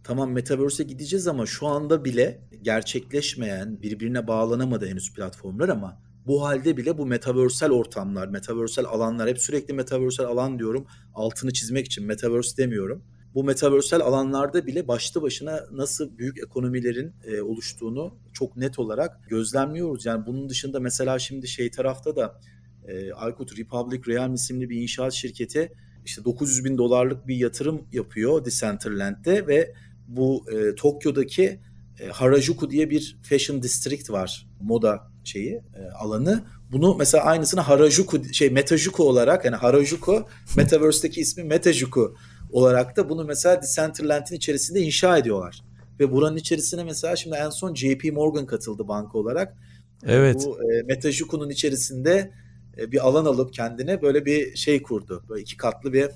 tamam 0.07 0.31
Metaverse'e 0.31 0.85
gideceğiz 0.85 1.27
ama 1.27 1.45
şu 1.45 1.67
anda 1.67 2.05
bile 2.05 2.41
gerçekleşmeyen, 2.61 3.81
birbirine 3.81 4.27
bağlanamadı 4.27 4.87
henüz 4.87 5.13
platformlar 5.13 5.69
ama 5.69 6.01
bu 6.27 6.43
halde 6.43 6.77
bile 6.77 6.97
bu 6.97 7.05
metaversal 7.05 7.71
ortamlar, 7.71 8.27
metaversal 8.27 8.85
alanlar 8.85 9.29
hep 9.29 9.39
sürekli 9.39 9.73
metaversal 9.73 10.25
alan 10.25 10.59
diyorum. 10.59 10.87
Altını 11.13 11.53
çizmek 11.53 11.85
için 11.85 12.05
metaverse 12.05 12.57
demiyorum. 12.57 13.03
Bu 13.33 13.43
metaversal 13.43 13.99
alanlarda 13.99 14.67
bile 14.67 14.87
başlı 14.87 15.21
başına 15.21 15.63
nasıl 15.71 16.17
büyük 16.17 16.37
ekonomilerin 16.37 17.13
e, 17.23 17.41
oluştuğunu 17.41 18.17
çok 18.33 18.57
net 18.57 18.79
olarak 18.79 19.29
gözlemliyoruz. 19.29 20.05
Yani 20.05 20.25
bunun 20.25 20.49
dışında 20.49 20.79
mesela 20.79 21.19
şimdi 21.19 21.47
şey 21.47 21.71
tarafta 21.71 22.15
da 22.15 22.39
e, 22.87 23.13
Aykut 23.13 23.59
Republic 23.59 24.13
Realm 24.13 24.33
isimli 24.33 24.69
bir 24.69 24.81
inşaat 24.81 25.13
şirketi 25.13 25.71
işte 26.05 26.25
900 26.25 26.65
bin 26.65 26.77
dolarlık 26.77 27.27
bir 27.27 27.35
yatırım 27.35 27.87
yapıyor 27.91 28.45
Decentraland'de 28.45 29.47
ve 29.47 29.73
bu 30.07 30.45
e, 30.51 30.75
Tokyo'daki 30.75 31.59
e, 31.99 32.07
Harajuku 32.07 32.69
diye 32.69 32.89
bir 32.89 33.17
fashion 33.23 33.61
district 33.61 34.09
var 34.09 34.47
moda 34.61 35.11
şeyi 35.23 35.53
e, 35.53 35.91
alanı. 35.99 36.43
Bunu 36.71 36.95
mesela 36.95 37.23
aynısını 37.23 37.61
Harajuku 37.61 38.33
şey 38.33 38.49
Metajuku 38.49 39.03
olarak 39.03 39.45
yani 39.45 39.55
Harajuku 39.55 40.25
Metaverse'deki 40.57 41.21
ismi 41.21 41.43
Metajuku 41.43 42.15
olarak 42.51 42.97
da 42.97 43.09
bunu 43.09 43.25
mesela 43.25 43.61
Decentraland'in 43.61 44.35
içerisinde 44.35 44.81
inşa 44.81 45.17
ediyorlar. 45.17 45.63
Ve 45.99 46.11
buranın 46.11 46.37
içerisine 46.37 46.83
mesela 46.83 47.15
şimdi 47.15 47.35
en 47.35 47.49
son 47.49 47.75
JP 47.75 48.13
Morgan 48.13 48.45
katıldı 48.45 48.87
banka 48.87 49.17
olarak. 49.17 49.57
Evet. 50.05 50.43
Bu 50.45 50.59
e, 50.63 50.83
Metajuku'nun 50.83 51.49
içerisinde 51.49 52.31
e, 52.77 52.91
bir 52.91 53.07
alan 53.07 53.25
alıp 53.25 53.53
kendine 53.53 54.01
böyle 54.01 54.25
bir 54.25 54.55
şey 54.55 54.81
kurdu. 54.81 55.23
Böyle 55.29 55.41
iki 55.41 55.57
katlı 55.57 55.93
bir 55.93 56.09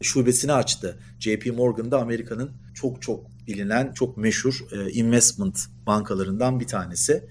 şubesini 0.00 0.52
açtı. 0.52 0.98
JP 1.18 1.46
Morgan 1.56 1.90
da 1.90 2.00
Amerika'nın 2.00 2.52
çok 2.74 3.02
çok 3.02 3.26
bilinen, 3.46 3.92
çok 3.92 4.16
meşhur 4.16 4.66
e, 4.72 4.90
investment 4.90 5.60
bankalarından 5.86 6.60
bir 6.60 6.66
tanesi. 6.66 7.24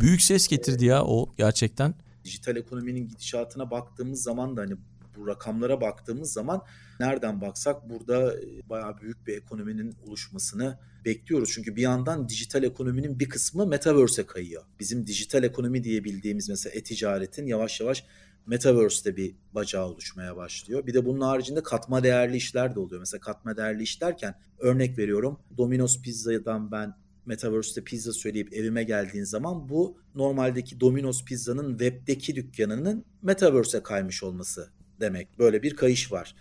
Büyük 0.00 0.22
ses 0.22 0.48
getirdi 0.48 0.84
ya 0.84 1.04
o 1.04 1.34
gerçekten. 1.36 1.94
Dijital 2.24 2.56
ekonominin 2.56 3.08
gidişatına 3.08 3.70
baktığımız 3.70 4.22
zaman 4.22 4.56
da 4.56 4.60
hani 4.60 4.76
bu 5.16 5.26
rakamlara 5.26 5.80
baktığımız 5.80 6.32
zaman 6.32 6.62
nereden 7.00 7.40
baksak 7.40 7.90
burada 7.90 8.34
e, 8.34 8.68
bayağı 8.70 9.00
büyük 9.00 9.26
bir 9.26 9.36
ekonominin 9.36 9.94
oluşmasını 10.06 10.78
bekliyoruz. 11.04 11.50
Çünkü 11.54 11.76
bir 11.76 11.82
yandan 11.82 12.28
dijital 12.28 12.62
ekonominin 12.62 13.20
bir 13.20 13.28
kısmı 13.28 13.66
metaverse'e 13.66 14.26
kayıyor. 14.26 14.62
Bizim 14.80 15.06
dijital 15.06 15.44
ekonomi 15.44 15.84
diye 15.84 16.04
bildiğimiz 16.04 16.48
mesela 16.48 16.74
e-ticaretin 16.74 17.46
yavaş 17.46 17.80
yavaş 17.80 18.04
metaverse'te 18.46 19.16
bir 19.16 19.34
bacağı 19.52 19.86
oluşmaya 19.86 20.36
başlıyor. 20.36 20.86
Bir 20.86 20.94
de 20.94 21.04
bunun 21.06 21.20
haricinde 21.20 21.62
katma 21.62 22.02
değerli 22.02 22.36
işler 22.36 22.74
de 22.74 22.80
oluyor. 22.80 23.00
Mesela 23.00 23.20
katma 23.20 23.56
değerli 23.56 23.82
iş 23.82 24.00
derken 24.00 24.34
örnek 24.58 24.98
veriyorum 24.98 25.38
Domino's 25.58 26.02
Pizza'dan 26.02 26.72
ben 26.72 26.94
Metaverse'te 27.26 27.84
pizza 27.84 28.12
söyleyip 28.12 28.52
evime 28.52 28.84
geldiğin 28.84 29.24
zaman 29.24 29.68
bu 29.68 29.98
normaldeki 30.14 30.80
Domino's 30.80 31.24
Pizza'nın 31.24 31.70
webdeki 31.70 32.36
dükkanının 32.36 33.04
Metaverse'e 33.22 33.82
kaymış 33.82 34.22
olması 34.22 34.70
demek. 35.00 35.38
Böyle 35.38 35.62
bir 35.62 35.76
kayış 35.76 36.12
var. 36.12 36.34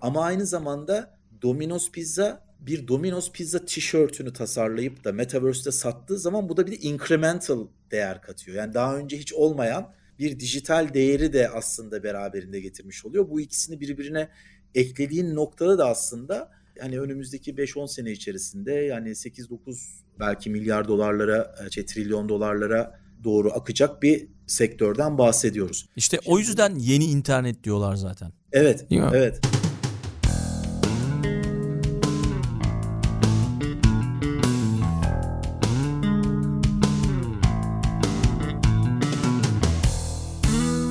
Ama 0.00 0.24
aynı 0.24 0.46
zamanda 0.46 1.18
Domino's 1.42 1.90
Pizza 1.90 2.48
bir 2.60 2.88
Domino's 2.88 3.32
Pizza 3.32 3.64
tişörtünü 3.64 4.32
tasarlayıp 4.32 5.04
da 5.04 5.12
Metaverse'te 5.12 5.72
sattığı 5.72 6.18
zaman 6.18 6.48
bu 6.48 6.56
da 6.56 6.66
bir 6.66 6.78
incremental 6.82 7.66
değer 7.90 8.22
katıyor. 8.22 8.56
Yani 8.56 8.74
daha 8.74 8.96
önce 8.96 9.18
hiç 9.18 9.34
olmayan 9.34 9.92
bir 10.18 10.40
dijital 10.40 10.94
değeri 10.94 11.32
de 11.32 11.48
aslında 11.48 12.02
beraberinde 12.02 12.60
getirmiş 12.60 13.04
oluyor. 13.04 13.30
Bu 13.30 13.40
ikisini 13.40 13.80
birbirine 13.80 14.28
eklediğin 14.74 15.34
noktada 15.34 15.78
da 15.78 15.88
aslında 15.88 16.50
hani 16.80 17.00
önümüzdeki 17.00 17.54
5-10 17.54 17.88
sene 17.88 18.10
içerisinde 18.10 18.72
yani 18.72 19.08
8-9 19.08 19.76
belki 20.20 20.50
milyar 20.50 20.88
dolarlara, 20.88 21.54
şey, 21.70 21.86
trilyon 21.86 22.28
dolarlara 22.28 23.00
doğru 23.24 23.52
akacak 23.52 24.02
bir 24.02 24.28
sektörden 24.46 25.18
bahsediyoruz. 25.18 25.88
İşte 25.96 26.18
Şimdi, 26.22 26.34
o 26.34 26.38
yüzden 26.38 26.74
yeni 26.74 27.04
internet 27.04 27.64
diyorlar 27.64 27.94
zaten. 27.96 28.32
Evet. 28.52 28.86
Evet. 28.90 29.40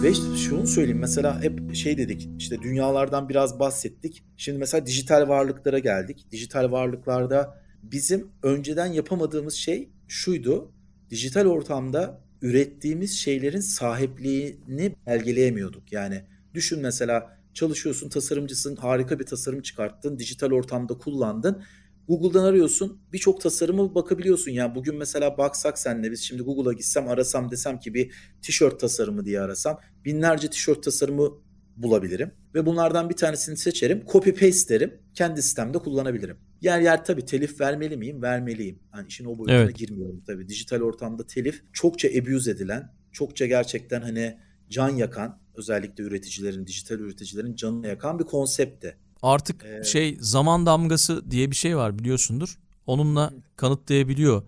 Ve 0.07 0.11
işte 0.11 0.37
şunu 0.37 0.67
söyleyeyim 0.67 0.99
mesela 0.99 1.43
hep 1.43 1.75
şey 1.75 1.97
dedik 1.97 2.29
işte 2.37 2.61
dünyalardan 2.61 3.29
biraz 3.29 3.59
bahsettik. 3.59 4.23
Şimdi 4.37 4.57
mesela 4.57 4.85
dijital 4.85 5.27
varlıklara 5.27 5.79
geldik. 5.79 6.25
Dijital 6.31 6.71
varlıklarda 6.71 7.61
bizim 7.83 8.27
önceden 8.43 8.85
yapamadığımız 8.85 9.53
şey 9.53 9.89
şuydu. 10.07 10.71
Dijital 11.09 11.45
ortamda 11.45 12.21
ürettiğimiz 12.41 13.17
şeylerin 13.17 13.59
sahipliğini 13.59 14.95
belgeleyemiyorduk. 15.07 15.91
Yani 15.91 16.23
düşün 16.53 16.81
mesela 16.81 17.37
çalışıyorsun, 17.53 18.09
tasarımcısın, 18.09 18.75
harika 18.75 19.19
bir 19.19 19.25
tasarım 19.25 19.61
çıkarttın, 19.61 20.19
dijital 20.19 20.51
ortamda 20.51 20.97
kullandın 20.97 21.63
Google'dan 22.07 22.43
arıyorsun 22.43 23.01
birçok 23.13 23.41
tasarımı 23.41 23.95
bakabiliyorsun. 23.95 24.51
Yani 24.51 24.75
bugün 24.75 24.95
mesela 24.95 25.37
baksak 25.37 25.79
senle 25.79 26.11
biz 26.11 26.21
şimdi 26.21 26.41
Google'a 26.41 26.73
gitsem 26.73 27.07
arasam 27.07 27.51
desem 27.51 27.79
ki 27.79 27.93
bir 27.93 28.13
tişört 28.41 28.79
tasarımı 28.79 29.25
diye 29.25 29.41
arasam 29.41 29.79
binlerce 30.05 30.49
tişört 30.49 30.83
tasarımı 30.83 31.31
bulabilirim. 31.77 32.31
Ve 32.55 32.65
bunlardan 32.65 33.09
bir 33.09 33.15
tanesini 33.15 33.57
seçerim. 33.57 34.03
Copy 34.11 34.29
paste 34.29 34.75
derim. 34.75 34.93
Kendi 35.13 35.41
sistemde 35.41 35.77
kullanabilirim. 35.77 36.37
Yer 36.61 36.81
yer 36.81 37.05
tabii 37.05 37.25
telif 37.25 37.61
vermeli 37.61 37.97
miyim? 37.97 38.21
Vermeliyim. 38.21 38.79
Yani 38.95 39.07
işin 39.07 39.25
o 39.25 39.27
boyutuna 39.27 39.55
evet. 39.55 39.75
girmiyorum 39.75 40.23
tabii. 40.27 40.47
Dijital 40.47 40.81
ortamda 40.81 41.27
telif 41.27 41.63
çokça 41.73 42.07
abuse 42.07 42.51
edilen, 42.51 42.93
çokça 43.11 43.45
gerçekten 43.45 44.01
hani 44.01 44.37
can 44.69 44.89
yakan, 44.89 45.39
özellikle 45.55 46.03
üreticilerin, 46.03 46.67
dijital 46.67 46.99
üreticilerin 46.99 47.55
canını 47.55 47.87
yakan 47.87 48.19
bir 48.19 48.23
konseptti. 48.23 48.97
Artık 49.21 49.65
ee, 49.65 49.83
şey 49.83 50.17
zaman 50.19 50.65
damgası 50.65 51.31
diye 51.31 51.51
bir 51.51 51.55
şey 51.55 51.77
var 51.77 51.99
biliyorsundur. 51.99 52.59
Onunla 52.85 53.33
kanıtlayabiliyor 53.55 54.43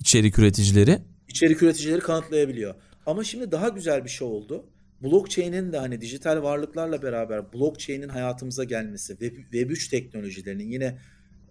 içerik 0.00 0.38
üreticileri. 0.38 0.98
İçerik 1.28 1.62
üreticileri 1.62 2.00
kanıtlayabiliyor. 2.00 2.74
Ama 3.06 3.24
şimdi 3.24 3.52
daha 3.52 3.68
güzel 3.68 4.04
bir 4.04 4.08
şey 4.08 4.28
oldu. 4.28 4.66
Blockchain'in 5.02 5.72
de 5.72 5.78
hani 5.78 6.00
dijital 6.00 6.42
varlıklarla 6.42 7.02
beraber 7.02 7.52
blockchain'in 7.52 8.08
hayatımıza 8.08 8.64
gelmesi, 8.64 9.18
Web, 9.18 9.36
Web3 9.36 9.90
teknolojilerinin 9.90 10.68
yine 10.68 10.98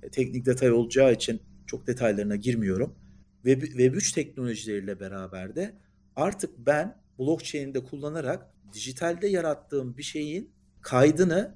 e, 0.03 0.09
teknik 0.09 0.45
detay 0.45 0.71
olacağı 0.71 1.13
için 1.13 1.41
çok 1.67 1.87
detaylarına 1.87 2.35
girmiyorum. 2.35 2.95
Web, 3.43 3.61
Web3 3.61 4.15
teknolojileriyle 4.15 4.99
beraber 4.99 5.55
de 5.55 5.75
artık 6.15 6.51
ben 6.57 6.97
blockchain'de 7.19 7.83
kullanarak 7.83 8.45
dijitalde 8.73 9.27
yarattığım 9.27 9.97
bir 9.97 10.03
şeyin 10.03 10.51
kaydını 10.81 11.55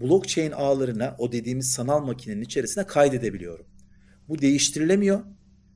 blockchain 0.00 0.50
ağlarına 0.50 1.16
o 1.18 1.32
dediğimiz 1.32 1.70
sanal 1.72 2.00
makinenin 2.00 2.42
içerisine 2.42 2.86
kaydedebiliyorum. 2.86 3.66
Bu 4.28 4.38
değiştirilemiyor. 4.38 5.20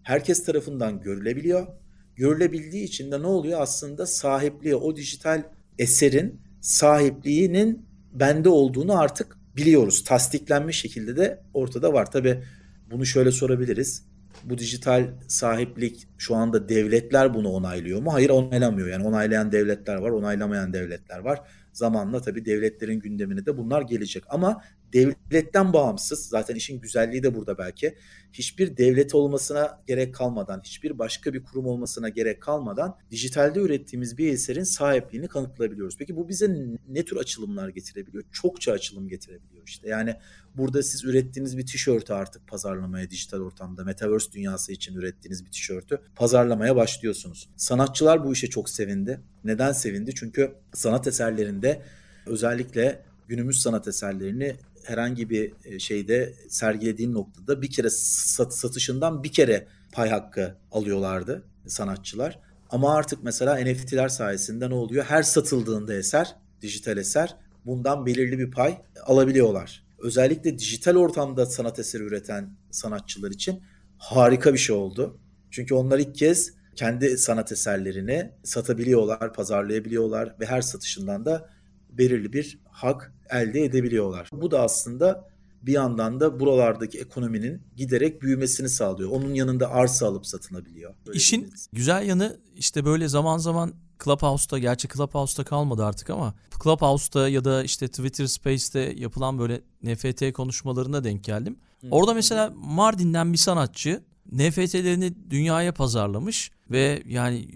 Herkes 0.02 0.44
tarafından 0.44 1.00
görülebiliyor. 1.00 1.66
Görülebildiği 2.16 2.85
için 2.85 3.12
de 3.12 3.23
ne 3.23 3.27
oluyor? 3.27 3.60
Aslında 3.60 4.06
sahipliği, 4.06 4.75
o 4.75 4.96
dijital 4.96 5.42
eserin 5.79 6.40
sahipliğinin 6.60 7.87
bende 8.12 8.48
olduğunu 8.48 8.98
artık 8.98 9.38
biliyoruz. 9.56 10.04
Tasdiklenmiş 10.04 10.81
şekilde 10.81 11.16
de 11.16 11.42
ortada 11.54 11.92
var. 11.92 12.10
Tabi 12.10 12.42
bunu 12.90 13.06
şöyle 13.06 13.33
sorabiliriz. 13.33 14.04
Bu 14.44 14.58
dijital 14.58 15.06
sahiplik 15.29 16.08
şu 16.18 16.35
anda 16.35 16.68
devletler 16.68 17.35
bunu 17.35 17.48
onaylıyor 17.48 18.02
mu? 18.02 18.12
Hayır 18.12 18.31
onaylamıyor. 18.31 18.88
Yani 18.88 19.06
onaylayan 19.06 19.52
devletler 19.52 19.96
var, 19.96 20.10
onaylamayan 20.10 20.73
devletler 20.73 21.18
var 21.18 21.40
zamanla 21.81 22.22
tabii 22.22 22.44
devletlerin 22.44 23.00
gündemine 23.00 23.46
de 23.46 23.56
bunlar 23.58 23.83
gelecek. 23.83 24.24
Ama 24.28 24.62
devletten 24.93 25.73
bağımsız 25.73 26.29
zaten 26.29 26.55
işin 26.55 26.81
güzelliği 26.81 27.23
de 27.23 27.35
burada 27.35 27.59
belki 27.59 27.95
hiçbir 28.33 28.77
devlet 28.77 29.15
olmasına 29.15 29.83
gerek 29.87 30.15
kalmadan 30.15 30.61
hiçbir 30.65 30.99
başka 30.99 31.35
bir 31.35 31.45
kurum 31.45 31.67
olmasına 31.67 32.09
gerek 32.09 32.43
kalmadan 32.43 32.97
dijitalde 33.11 33.61
ürettiğimiz 33.61 34.19
bir 34.19 34.33
eserin 34.33 34.65
sahipliğini 34.65 35.29
kanıtlayabiliyoruz. 35.29 35.97
Peki 35.99 36.17
bu 36.17 36.29
bize 36.29 36.57
ne 36.88 37.05
tür 37.05 37.17
açılımlar 37.17 37.69
getirebiliyor? 37.69 38.25
Çokça 38.33 38.73
açılım 38.73 39.09
getirebiliyor 39.09 39.63
işte. 39.67 39.88
Yani 39.88 40.17
burada 40.57 40.83
siz 40.83 41.05
ürettiğiniz 41.05 41.59
bir 41.59 41.67
tişörtü 41.67 42.13
artık 42.13 42.49
pazarlamaya 42.49 43.11
dijital 43.11 43.41
ortamda 43.41 43.85
metaverse 43.85 44.33
dünyası 44.33 44.73
için 44.73 44.95
ürettiğiniz 44.95 45.47
bir 45.47 45.51
tişörtü 45.51 46.01
pazarlamaya 46.17 46.77
başlıyorsunuz. 46.77 47.49
Sanatçılar 47.57 48.25
bu 48.25 48.33
işe 48.33 48.47
çok 48.47 48.69
sevindi. 48.69 49.21
Neden 49.45 49.73
sevindi? 49.73 50.15
Çünkü 50.15 50.55
sanat 50.75 51.07
eserlerinde 51.07 51.83
özellikle 52.27 53.03
günümüz 53.29 53.61
sanat 53.61 53.88
eserlerini 53.88 54.57
herhangi 54.85 55.31
bir 55.31 55.52
e, 55.64 55.78
şeyde 55.78 56.35
sergilediğin 56.48 57.14
noktada 57.14 57.62
bir 57.62 57.70
kere 57.70 57.90
sat, 57.90 58.54
satışından 58.54 59.24
bir 59.24 59.33
kere 59.33 59.66
pay 59.92 60.10
hakkı 60.10 60.56
alıyorlardı 60.72 61.44
sanatçılar. 61.66 62.38
Ama 62.70 62.94
artık 62.94 63.24
mesela 63.24 63.58
NFT'ler 63.64 64.08
sayesinde 64.08 64.70
ne 64.70 64.74
oluyor? 64.74 65.04
Her 65.04 65.22
satıldığında 65.22 65.94
eser, 65.94 66.37
dijital 66.62 66.96
eser 66.96 67.37
bundan 67.66 68.06
belirli 68.06 68.38
bir 68.38 68.50
pay 68.50 68.78
alabiliyorlar. 69.06 69.85
Özellikle 69.98 70.58
dijital 70.58 70.96
ortamda 70.96 71.46
sanat 71.46 71.78
eseri 71.78 72.02
üreten 72.02 72.56
sanatçılar 72.70 73.31
için 73.31 73.62
harika 73.98 74.52
bir 74.52 74.58
şey 74.58 74.76
oldu. 74.76 75.18
Çünkü 75.50 75.74
onlar 75.74 75.98
ilk 75.98 76.14
kez 76.14 76.52
kendi 76.76 77.18
sanat 77.18 77.52
eserlerini 77.52 78.33
satabiliyorlar, 78.44 79.33
pazarlayabiliyorlar 79.33 80.35
ve 80.40 80.46
her 80.46 80.62
satışından 80.62 81.24
da 81.24 81.50
belirli 81.90 82.33
bir 82.33 82.58
hak 82.64 83.12
elde 83.33 83.64
edebiliyorlar. 83.64 84.28
Bu 84.33 84.50
da 84.50 84.60
aslında 84.62 85.31
bir 85.62 85.72
yandan 85.72 86.20
da 86.20 86.40
buralardaki 86.40 86.98
ekonominin 86.98 87.62
giderek 87.76 88.22
büyümesini 88.22 88.68
sağlıyor. 88.68 89.10
Onun 89.10 89.35
yanında 89.35 89.70
arsa 89.70 90.06
alıp 90.06 90.26
satılabiliyor. 90.26 90.94
Böyle 91.06 91.18
İşin 91.18 91.42
biliriz. 91.42 91.68
güzel 91.72 92.06
yanı 92.06 92.37
işte 92.56 92.85
böyle 92.85 93.08
zaman 93.08 93.38
zaman 93.38 93.74
Clubhouse'da 94.04 94.58
gerçi 94.58 94.88
Clubhouse'da 94.88 95.44
kalmadı 95.44 95.85
artık 95.85 96.10
ama 96.10 96.35
Clubhouse'da 96.64 97.28
ya 97.28 97.44
da 97.44 97.64
işte 97.64 97.88
Twitter 97.88 98.26
Space'te 98.26 98.94
yapılan 98.96 99.38
böyle 99.38 99.60
NFT 99.83 100.33
konuşmalarına 100.33 101.04
denk 101.04 101.24
geldim. 101.24 101.56
Hı. 101.81 101.87
Orada 101.90 102.14
mesela 102.14 102.52
Mardin'den 102.56 103.33
bir 103.33 103.38
sanatçı 103.38 104.02
NFT'lerini 104.33 105.31
dünyaya 105.31 105.74
pazarlamış 105.74 106.50
ve 106.70 107.02
yani 107.06 107.48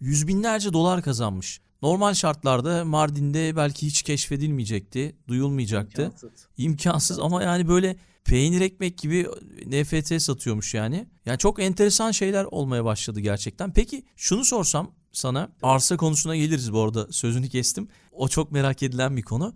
yüz 0.00 0.28
binlerce 0.28 0.72
dolar 0.72 1.02
kazanmış. 1.02 1.60
Normal 1.82 2.14
şartlarda 2.14 2.84
Mardin'de 2.84 3.56
belki 3.56 3.86
hiç 3.86 4.02
keşfedilmeyecekti, 4.02 5.16
duyulmayacaktı. 5.28 6.02
İmkansız. 6.02 6.30
İmkansız 6.56 7.18
ama 7.18 7.42
yani 7.42 7.68
böyle 7.68 7.96
peynir 8.24 8.60
ekmek 8.60 8.98
gibi 8.98 9.26
NFT 9.66 10.22
satıyormuş 10.22 10.74
yani. 10.74 11.06
Yani 11.26 11.38
çok 11.38 11.60
enteresan 11.60 12.10
şeyler 12.10 12.44
olmaya 12.44 12.84
başladı 12.84 13.20
gerçekten. 13.20 13.72
Peki 13.72 14.04
şunu 14.16 14.44
sorsam 14.44 14.94
sana 15.12 15.52
arsa 15.62 15.96
konusuna 15.96 16.36
geliriz 16.36 16.72
bu 16.72 16.80
arada 16.80 17.12
sözünü 17.12 17.48
kestim. 17.48 17.88
O 18.12 18.28
çok 18.28 18.52
merak 18.52 18.82
edilen 18.82 19.16
bir 19.16 19.22
konu. 19.22 19.54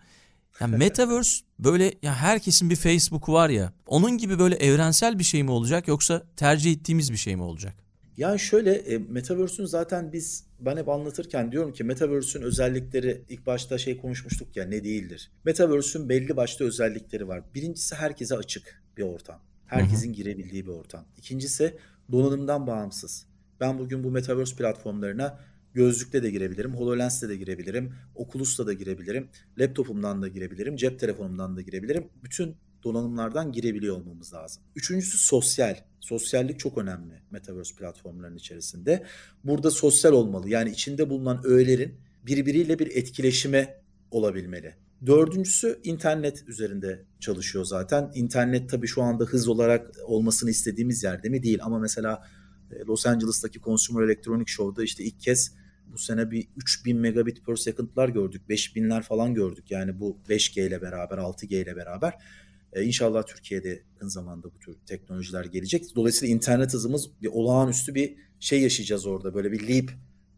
Yani 0.60 0.76
Metaverse 0.78 1.44
böyle 1.58 1.94
ya 2.02 2.14
herkesin 2.14 2.70
bir 2.70 2.76
Facebook'u 2.76 3.32
var 3.32 3.48
ya. 3.48 3.72
Onun 3.86 4.18
gibi 4.18 4.38
böyle 4.38 4.56
evrensel 4.56 5.18
bir 5.18 5.24
şey 5.24 5.42
mi 5.42 5.50
olacak 5.50 5.88
yoksa 5.88 6.22
tercih 6.36 6.72
ettiğimiz 6.72 7.12
bir 7.12 7.16
şey 7.16 7.36
mi 7.36 7.42
olacak? 7.42 7.74
Yani 8.16 8.40
şöyle 8.40 8.74
e, 8.74 8.98
Metaverse'ün 8.98 9.66
zaten 9.66 10.12
biz 10.12 10.45
ben 10.60 10.76
hep 10.76 10.88
anlatırken 10.88 11.52
diyorum 11.52 11.72
ki 11.72 11.84
Metaverse'ün 11.84 12.42
özellikleri 12.42 13.22
ilk 13.28 13.46
başta 13.46 13.78
şey 13.78 13.96
konuşmuştuk 13.96 14.56
ya 14.56 14.64
ne 14.64 14.84
değildir. 14.84 15.30
Metaverse'ün 15.44 16.08
belli 16.08 16.36
başta 16.36 16.64
özellikleri 16.64 17.28
var. 17.28 17.42
Birincisi 17.54 17.94
herkese 17.94 18.36
açık 18.36 18.82
bir 18.96 19.02
ortam. 19.02 19.40
Herkesin 19.66 20.12
girebildiği 20.12 20.66
bir 20.66 20.72
ortam. 20.72 21.04
İkincisi 21.16 21.76
donanımdan 22.12 22.66
bağımsız. 22.66 23.26
Ben 23.60 23.78
bugün 23.78 24.04
bu 24.04 24.10
Metaverse 24.10 24.56
platformlarına 24.56 25.40
gözlükle 25.74 26.22
de 26.22 26.30
girebilirim, 26.30 26.74
HoloLens'le 26.74 27.22
de 27.22 27.36
girebilirim, 27.36 27.94
Oculus'la 28.14 28.66
da 28.66 28.72
girebilirim, 28.72 29.28
laptopumdan 29.58 30.22
da 30.22 30.28
girebilirim, 30.28 30.76
cep 30.76 31.00
telefonumdan 31.00 31.56
da 31.56 31.60
girebilirim. 31.60 32.08
Bütün 32.24 32.56
donanımlardan 32.86 33.52
girebiliyor 33.52 33.96
olmamız 33.96 34.34
lazım. 34.34 34.62
Üçüncüsü 34.76 35.18
sosyal. 35.18 35.76
Sosyallik 36.00 36.58
çok 36.58 36.78
önemli 36.78 37.22
Metaverse 37.30 37.74
platformlarının 37.74 38.36
içerisinde. 38.36 39.04
Burada 39.44 39.70
sosyal 39.70 40.12
olmalı. 40.12 40.50
Yani 40.50 40.70
içinde 40.70 41.10
bulunan 41.10 41.40
öğelerin 41.44 41.94
birbiriyle 42.26 42.78
bir 42.78 42.96
etkileşime 42.96 43.82
olabilmeli. 44.10 44.74
Dördüncüsü 45.06 45.80
internet 45.84 46.48
üzerinde 46.48 47.04
çalışıyor 47.20 47.64
zaten. 47.64 48.10
İnternet 48.14 48.70
tabii 48.70 48.86
şu 48.86 49.02
anda 49.02 49.24
hız 49.24 49.48
olarak 49.48 49.90
olmasını 50.04 50.50
istediğimiz 50.50 51.04
yerde 51.04 51.28
mi 51.28 51.42
değil 51.42 51.58
ama 51.62 51.78
mesela 51.78 52.22
e, 52.70 52.78
Los 52.78 53.06
Angeles'taki 53.06 53.60
Consumer 53.60 54.04
Electronic 54.04 54.52
Show'da 54.52 54.82
işte 54.82 55.04
ilk 55.04 55.20
kez 55.20 55.52
bu 55.86 55.98
sene 55.98 56.30
bir 56.30 56.48
3000 56.56 56.96
megabit 56.96 57.46
per 57.46 57.56
second'lar 57.56 58.08
gördük. 58.08 58.42
5000'ler 58.48 59.02
falan 59.02 59.34
gördük. 59.34 59.70
Yani 59.70 60.00
bu 60.00 60.18
5G 60.28 60.66
ile 60.66 60.82
beraber, 60.82 61.18
6G 61.18 61.62
ile 61.62 61.76
beraber. 61.76 62.14
E, 62.76 62.82
inşallah 62.82 63.22
Türkiye'de 63.26 63.82
yakın 63.92 64.08
zamanda 64.08 64.48
bu 64.54 64.58
tür 64.58 64.76
teknolojiler 64.86 65.44
gelecek. 65.44 65.84
Dolayısıyla 65.96 66.34
internet 66.34 66.74
hızımız 66.74 67.10
bir 67.22 67.28
olağanüstü 67.28 67.94
bir 67.94 68.16
şey 68.40 68.62
yaşayacağız 68.62 69.06
orada. 69.06 69.34
Böyle 69.34 69.52
bir 69.52 69.68
leap 69.68 69.90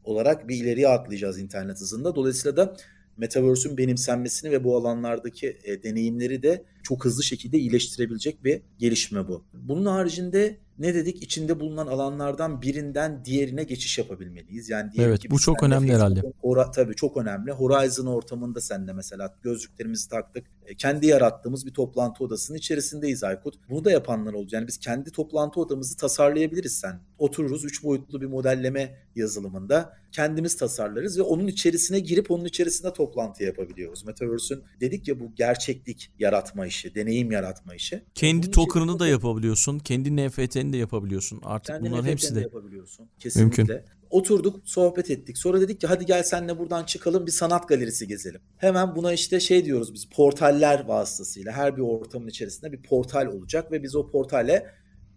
olarak 0.04 0.48
bir 0.48 0.56
ileriye 0.56 0.88
atlayacağız 0.88 1.38
internet 1.38 1.80
hızında. 1.80 2.14
Dolayısıyla 2.14 2.56
da 2.56 2.76
Metaverse'ün 3.16 3.78
benimsenmesini 3.78 4.50
ve 4.50 4.64
bu 4.64 4.76
alanlardaki 4.76 5.58
e, 5.64 5.82
deneyimleri 5.82 6.42
de 6.42 6.64
çok 6.82 7.04
hızlı 7.04 7.22
şekilde 7.22 7.58
iyileştirebilecek 7.58 8.44
bir 8.44 8.62
gelişme 8.78 9.28
bu. 9.28 9.44
Bunun 9.52 9.86
haricinde 9.86 10.58
ne 10.78 10.94
dedik? 10.94 11.22
İçinde 11.22 11.60
bulunan 11.60 11.86
alanlardan 11.86 12.62
birinden 12.62 13.24
diğerine 13.24 13.64
geçiş 13.64 13.98
yapabilmeliyiz. 13.98 14.68
Yani 14.68 14.90
evet 14.98 15.30
bu 15.30 15.38
çok 15.38 15.62
önemli 15.62 15.94
herhalde. 15.94 16.22
Hora, 16.40 16.70
tabii 16.70 16.94
çok 16.94 17.16
önemli. 17.16 17.52
Horizon 17.52 18.06
ortamında 18.06 18.60
sen 18.60 18.88
de 18.88 18.92
mesela 18.92 19.34
gözlüklerimizi 19.42 20.08
taktık. 20.08 20.44
E, 20.68 20.74
kendi 20.74 21.06
yarattığımız 21.06 21.66
bir 21.66 21.72
toplantı 21.72 22.24
odasının 22.24 22.58
içerisindeyiz 22.58 23.24
Aykut. 23.24 23.54
Bunu 23.70 23.84
da 23.84 23.90
yapanlar 23.90 24.32
oldu. 24.32 24.48
Yani 24.52 24.66
biz 24.66 24.78
kendi 24.78 25.10
toplantı 25.10 25.60
odamızı 25.60 25.96
tasarlayabiliriz 25.96 26.78
sen. 26.78 27.00
Otururuz 27.18 27.64
üç 27.64 27.84
boyutlu 27.84 28.20
bir 28.20 28.26
modelleme 28.26 28.96
yazılımında 29.14 29.96
kendimiz 30.12 30.56
tasarlarız 30.56 31.18
ve 31.18 31.22
onun 31.22 31.46
içerisine 31.46 32.00
girip 32.00 32.30
onun 32.30 32.44
içerisinde 32.44 32.92
toplantı 32.92 33.44
yapabiliyoruz. 33.44 34.04
Metaverse'ün 34.04 34.62
dedik 34.80 35.08
ya 35.08 35.20
bu 35.20 35.34
gerçeklik 35.34 36.10
yaratma 36.18 36.66
işi, 36.66 36.94
deneyim 36.94 37.32
yaratma 37.32 37.74
işi. 37.74 38.04
Kendi 38.14 38.46
bunun 38.46 38.52
token'ını 38.52 38.98
da 38.98 39.08
yapabiliyorsun. 39.08 39.78
Kendi 39.78 40.16
NFT'ni 40.16 40.72
de 40.72 40.76
yapabiliyorsun. 40.76 41.40
Artık 41.44 41.74
kendi 41.74 41.90
bunların 41.90 42.08
hepsi 42.08 42.34
de 42.34 42.40
yapabiliyorsun. 42.40 43.08
Kesinlikle. 43.18 43.62
Mümkün. 43.62 43.97
Oturduk, 44.10 44.60
sohbet 44.64 45.10
ettik. 45.10 45.38
Sonra 45.38 45.60
dedik 45.60 45.80
ki 45.80 45.86
hadi 45.86 46.06
gel 46.06 46.22
senle 46.22 46.58
buradan 46.58 46.84
çıkalım 46.84 47.26
bir 47.26 47.32
sanat 47.32 47.68
galerisi 47.68 48.08
gezelim. 48.08 48.40
Hemen 48.56 48.96
buna 48.96 49.12
işte 49.12 49.40
şey 49.40 49.64
diyoruz 49.64 49.94
biz 49.94 50.04
portaller 50.04 50.84
vasıtasıyla 50.84 51.52
her 51.52 51.76
bir 51.76 51.82
ortamın 51.82 52.28
içerisinde 52.28 52.72
bir 52.72 52.82
portal 52.82 53.26
olacak 53.26 53.72
ve 53.72 53.82
biz 53.82 53.96
o 53.96 54.10
portale 54.10 54.66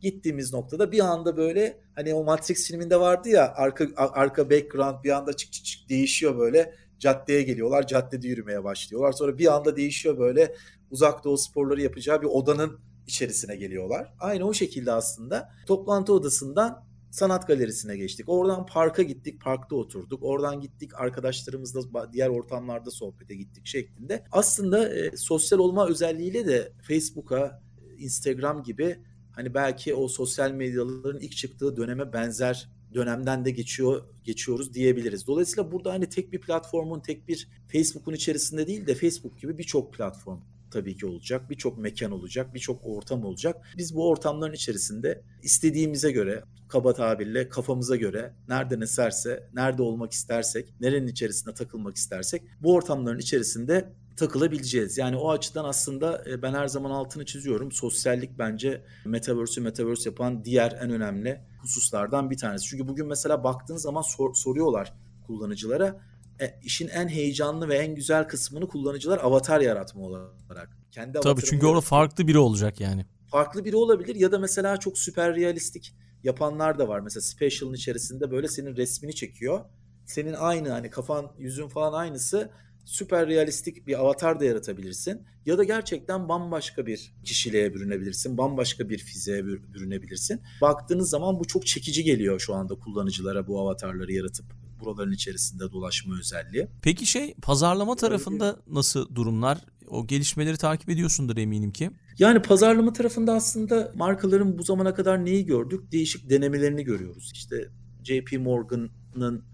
gittiğimiz 0.01 0.53
noktada 0.53 0.91
bir 0.91 0.99
anda 0.99 1.37
böyle 1.37 1.77
hani 1.95 2.13
o 2.13 2.23
Matrix 2.23 2.67
filminde 2.67 2.99
vardı 2.99 3.29
ya 3.29 3.53
arka 3.55 3.87
arka 3.95 4.49
background 4.49 5.03
bir 5.03 5.09
anda 5.09 5.33
çık 5.33 5.53
çık 5.53 5.65
çık 5.65 5.89
değişiyor 5.89 6.37
böyle 6.37 6.73
caddeye 6.99 7.41
geliyorlar 7.41 7.87
caddede 7.87 8.27
yürümeye 8.27 8.63
başlıyorlar 8.63 9.11
sonra 9.11 9.37
bir 9.37 9.55
anda 9.55 9.77
değişiyor 9.77 10.17
böyle 10.17 10.55
uzak 10.91 11.23
doğu 11.23 11.37
sporları 11.37 11.81
yapacağı 11.81 12.21
bir 12.21 12.27
odanın 12.27 12.79
içerisine 13.07 13.55
geliyorlar. 13.55 14.13
Aynı 14.19 14.47
o 14.47 14.53
şekilde 14.53 14.91
aslında 14.91 15.49
toplantı 15.67 16.13
odasından 16.13 16.90
sanat 17.11 17.47
galerisine 17.47 17.97
geçtik. 17.97 18.29
Oradan 18.29 18.65
parka 18.65 19.03
gittik, 19.03 19.41
parkta 19.41 19.75
oturduk. 19.75 20.23
Oradan 20.23 20.61
gittik 20.61 20.91
arkadaşlarımızla 20.99 22.13
diğer 22.13 22.29
ortamlarda 22.29 22.91
sohbete 22.91 23.35
gittik 23.35 23.65
şeklinde. 23.65 24.23
Aslında 24.31 24.95
e, 24.95 25.17
sosyal 25.17 25.59
olma 25.59 25.87
özelliğiyle 25.87 26.47
de 26.47 26.71
Facebook'a, 26.81 27.61
Instagram 27.97 28.63
gibi 28.63 28.99
hani 29.31 29.53
belki 29.53 29.95
o 29.95 30.07
sosyal 30.07 30.51
medyaların 30.51 31.19
ilk 31.19 31.35
çıktığı 31.35 31.77
döneme 31.77 32.13
benzer 32.13 32.69
dönemden 32.93 33.45
de 33.45 33.51
geçiyor 33.51 34.03
geçiyoruz 34.23 34.73
diyebiliriz. 34.73 35.27
Dolayısıyla 35.27 35.71
burada 35.71 35.93
hani 35.93 36.09
tek 36.09 36.31
bir 36.31 36.41
platformun, 36.41 36.99
tek 36.99 37.27
bir 37.27 37.47
Facebook'un 37.67 38.13
içerisinde 38.13 38.67
değil 38.67 38.87
de 38.87 38.95
Facebook 38.95 39.39
gibi 39.39 39.57
birçok 39.57 39.93
platform 39.93 40.39
tabii 40.71 40.97
ki 40.97 41.05
olacak. 41.05 41.49
Birçok 41.49 41.77
mekan 41.77 42.11
olacak, 42.11 42.53
birçok 42.53 42.85
ortam 42.85 43.25
olacak. 43.25 43.67
Biz 43.77 43.95
bu 43.95 44.09
ortamların 44.09 44.53
içerisinde 44.53 45.21
istediğimize 45.43 46.11
göre, 46.11 46.43
kaba 46.71 46.93
tabirle 46.93 47.49
kafamıza 47.49 47.95
göre 47.95 48.33
nerede 48.47 48.79
ne 48.79 48.87
serse, 48.87 49.49
nerede 49.53 49.81
olmak 49.81 50.11
istersek, 50.11 50.73
nerenin 50.81 51.07
içerisinde 51.07 51.53
takılmak 51.53 51.95
istersek 51.95 52.41
bu 52.61 52.73
ortamların 52.73 53.19
içerisinde 53.19 53.93
takılabileceğiz. 54.15 54.97
Yani 54.97 55.15
o 55.15 55.31
açıdan 55.31 55.65
aslında 55.65 56.23
e, 56.29 56.41
ben 56.41 56.53
her 56.53 56.67
zaman 56.67 56.91
altını 56.91 57.25
çiziyorum. 57.25 57.71
Sosyallik 57.71 58.39
bence 58.39 58.81
Metaverse'ü 59.05 59.63
Metaverse 59.63 60.09
yapan 60.09 60.45
diğer 60.45 60.71
en 60.71 60.91
önemli 60.91 61.41
hususlardan 61.61 62.29
bir 62.29 62.37
tanesi. 62.37 62.65
Çünkü 62.65 62.87
bugün 62.87 63.07
mesela 63.07 63.43
baktığın 63.43 63.77
zaman 63.77 64.01
sor, 64.01 64.33
soruyorlar 64.33 64.93
kullanıcılara 65.27 65.99
e, 66.41 66.59
işin 66.63 66.87
en 66.87 67.07
heyecanlı 67.07 67.69
ve 67.69 67.77
en 67.77 67.95
güzel 67.95 68.27
kısmını 68.27 68.67
kullanıcılar 68.67 69.17
avatar 69.17 69.61
yaratma 69.61 70.01
olarak. 70.03 70.77
Kendi 70.91 71.19
Tabii 71.19 71.41
çünkü 71.41 71.65
orada 71.65 71.81
farklı 71.81 72.27
biri 72.27 72.39
olacak 72.39 72.79
yani. 72.79 73.05
Farklı 73.27 73.65
biri 73.65 73.75
olabilir 73.75 74.15
ya 74.15 74.31
da 74.31 74.39
mesela 74.39 74.77
çok 74.77 74.97
süper 74.97 75.35
realistik 75.35 75.95
yapanlar 76.23 76.79
da 76.79 76.87
var. 76.87 76.99
Mesela 76.99 77.21
Special'ın 77.21 77.73
içerisinde 77.73 78.31
böyle 78.31 78.47
senin 78.47 78.75
resmini 78.75 79.15
çekiyor. 79.15 79.65
Senin 80.05 80.33
aynı 80.33 80.69
hani 80.69 80.89
kafan, 80.89 81.31
yüzün 81.39 81.67
falan 81.67 81.93
aynısı 81.93 82.51
süper 82.85 83.27
realistik 83.27 83.87
bir 83.87 83.99
avatar 83.99 84.39
da 84.39 84.45
yaratabilirsin. 84.45 85.27
Ya 85.45 85.57
da 85.57 85.63
gerçekten 85.63 86.29
bambaşka 86.29 86.85
bir 86.85 87.13
kişiliğe 87.23 87.73
bürünebilirsin. 87.73 88.37
Bambaşka 88.37 88.89
bir 88.89 88.97
fiziğe 88.97 89.45
bürünebilirsin. 89.45 90.41
Baktığınız 90.61 91.09
zaman 91.09 91.39
bu 91.39 91.47
çok 91.47 91.67
çekici 91.67 92.03
geliyor 92.03 92.39
şu 92.39 92.55
anda 92.55 92.75
kullanıcılara 92.75 93.47
bu 93.47 93.59
avatarları 93.61 94.13
yaratıp 94.13 94.45
buraların 94.79 95.11
içerisinde 95.11 95.71
dolaşma 95.71 96.19
özelliği. 96.19 96.67
Peki 96.81 97.05
şey 97.05 97.33
pazarlama 97.41 97.95
tarafında 97.95 98.59
nasıl 98.67 99.15
durumlar? 99.15 99.57
O 99.87 100.07
gelişmeleri 100.07 100.57
takip 100.57 100.89
ediyorsundur 100.89 101.37
eminim 101.37 101.71
ki. 101.71 101.91
Yani 102.21 102.41
pazarlama 102.41 102.93
tarafında 102.93 103.33
aslında 103.33 103.91
markaların 103.95 104.57
bu 104.57 104.63
zamana 104.63 104.93
kadar 104.93 105.25
neyi 105.25 105.45
gördük? 105.45 105.91
Değişik 105.91 106.29
denemelerini 106.29 106.83
görüyoruz. 106.83 107.31
İşte 107.33 107.69
JP 108.03 108.39
Morgan'ın 108.39 109.45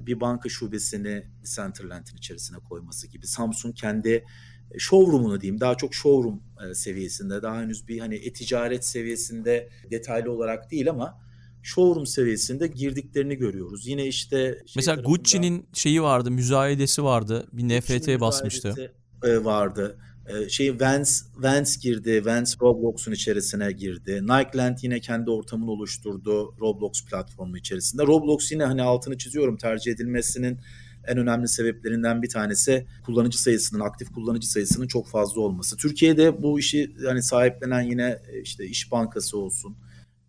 bir 0.00 0.20
banka 0.20 0.48
şubesini 0.48 1.26
Centerland'in 1.56 2.16
içerisine 2.16 2.58
koyması 2.58 3.08
gibi. 3.08 3.26
Samsung 3.26 3.76
kendi 3.76 4.08
e, 4.70 4.78
showroom'unu 4.78 5.40
diyeyim 5.40 5.60
daha 5.60 5.76
çok 5.76 5.94
showroom 5.94 6.42
e, 6.70 6.74
seviyesinde 6.74 7.42
daha 7.42 7.60
henüz 7.60 7.88
bir 7.88 7.98
hani 7.98 8.14
e-ticaret 8.14 8.84
seviyesinde 8.84 9.68
detaylı 9.90 10.32
olarak 10.32 10.70
değil 10.70 10.90
ama 10.90 11.18
showroom 11.62 12.06
seviyesinde 12.06 12.66
girdiklerini 12.66 13.36
görüyoruz. 13.36 13.86
Yine 13.86 14.06
işte 14.06 14.36
şey 14.36 14.72
mesela 14.76 15.02
Gucci'nin 15.02 15.66
şeyi 15.72 16.02
vardı, 16.02 16.30
müzayedesi 16.30 17.04
vardı. 17.04 17.46
Bir 17.52 17.78
NFT 17.78 18.20
basmıştı. 18.20 18.92
E, 19.24 19.44
vardı. 19.44 19.98
Ee, 20.26 20.48
şey 20.48 20.80
Vance, 20.80 21.10
Vance 21.36 21.70
girdi. 21.82 22.26
Vance 22.26 22.52
Roblox'un 22.60 23.12
içerisine 23.12 23.72
girdi. 23.72 24.20
Nikeland 24.22 24.78
yine 24.82 25.00
kendi 25.00 25.30
ortamını 25.30 25.70
oluşturdu 25.70 26.54
Roblox 26.60 27.04
platformu 27.04 27.58
içerisinde. 27.58 28.02
Roblox 28.02 28.52
yine 28.52 28.64
hani 28.64 28.82
altını 28.82 29.18
çiziyorum 29.18 29.56
tercih 29.56 29.92
edilmesinin 29.92 30.58
en 31.06 31.18
önemli 31.18 31.48
sebeplerinden 31.48 32.22
bir 32.22 32.28
tanesi 32.28 32.86
kullanıcı 33.06 33.42
sayısının, 33.42 33.80
aktif 33.80 34.12
kullanıcı 34.12 34.50
sayısının 34.50 34.86
çok 34.86 35.08
fazla 35.08 35.40
olması. 35.40 35.76
Türkiye'de 35.76 36.42
bu 36.42 36.58
işi 36.58 36.96
yani 37.04 37.22
sahiplenen 37.22 37.82
yine 37.82 38.18
e, 38.32 38.40
işte 38.40 38.66
İş 38.66 38.92
Bankası 38.92 39.38
olsun, 39.38 39.76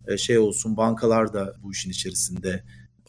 e, 0.08 0.16
şey 0.16 0.38
olsun, 0.38 0.76
bankalar 0.76 1.32
da 1.32 1.54
bu 1.62 1.72
işin 1.72 1.90
içerisinde 1.90 2.64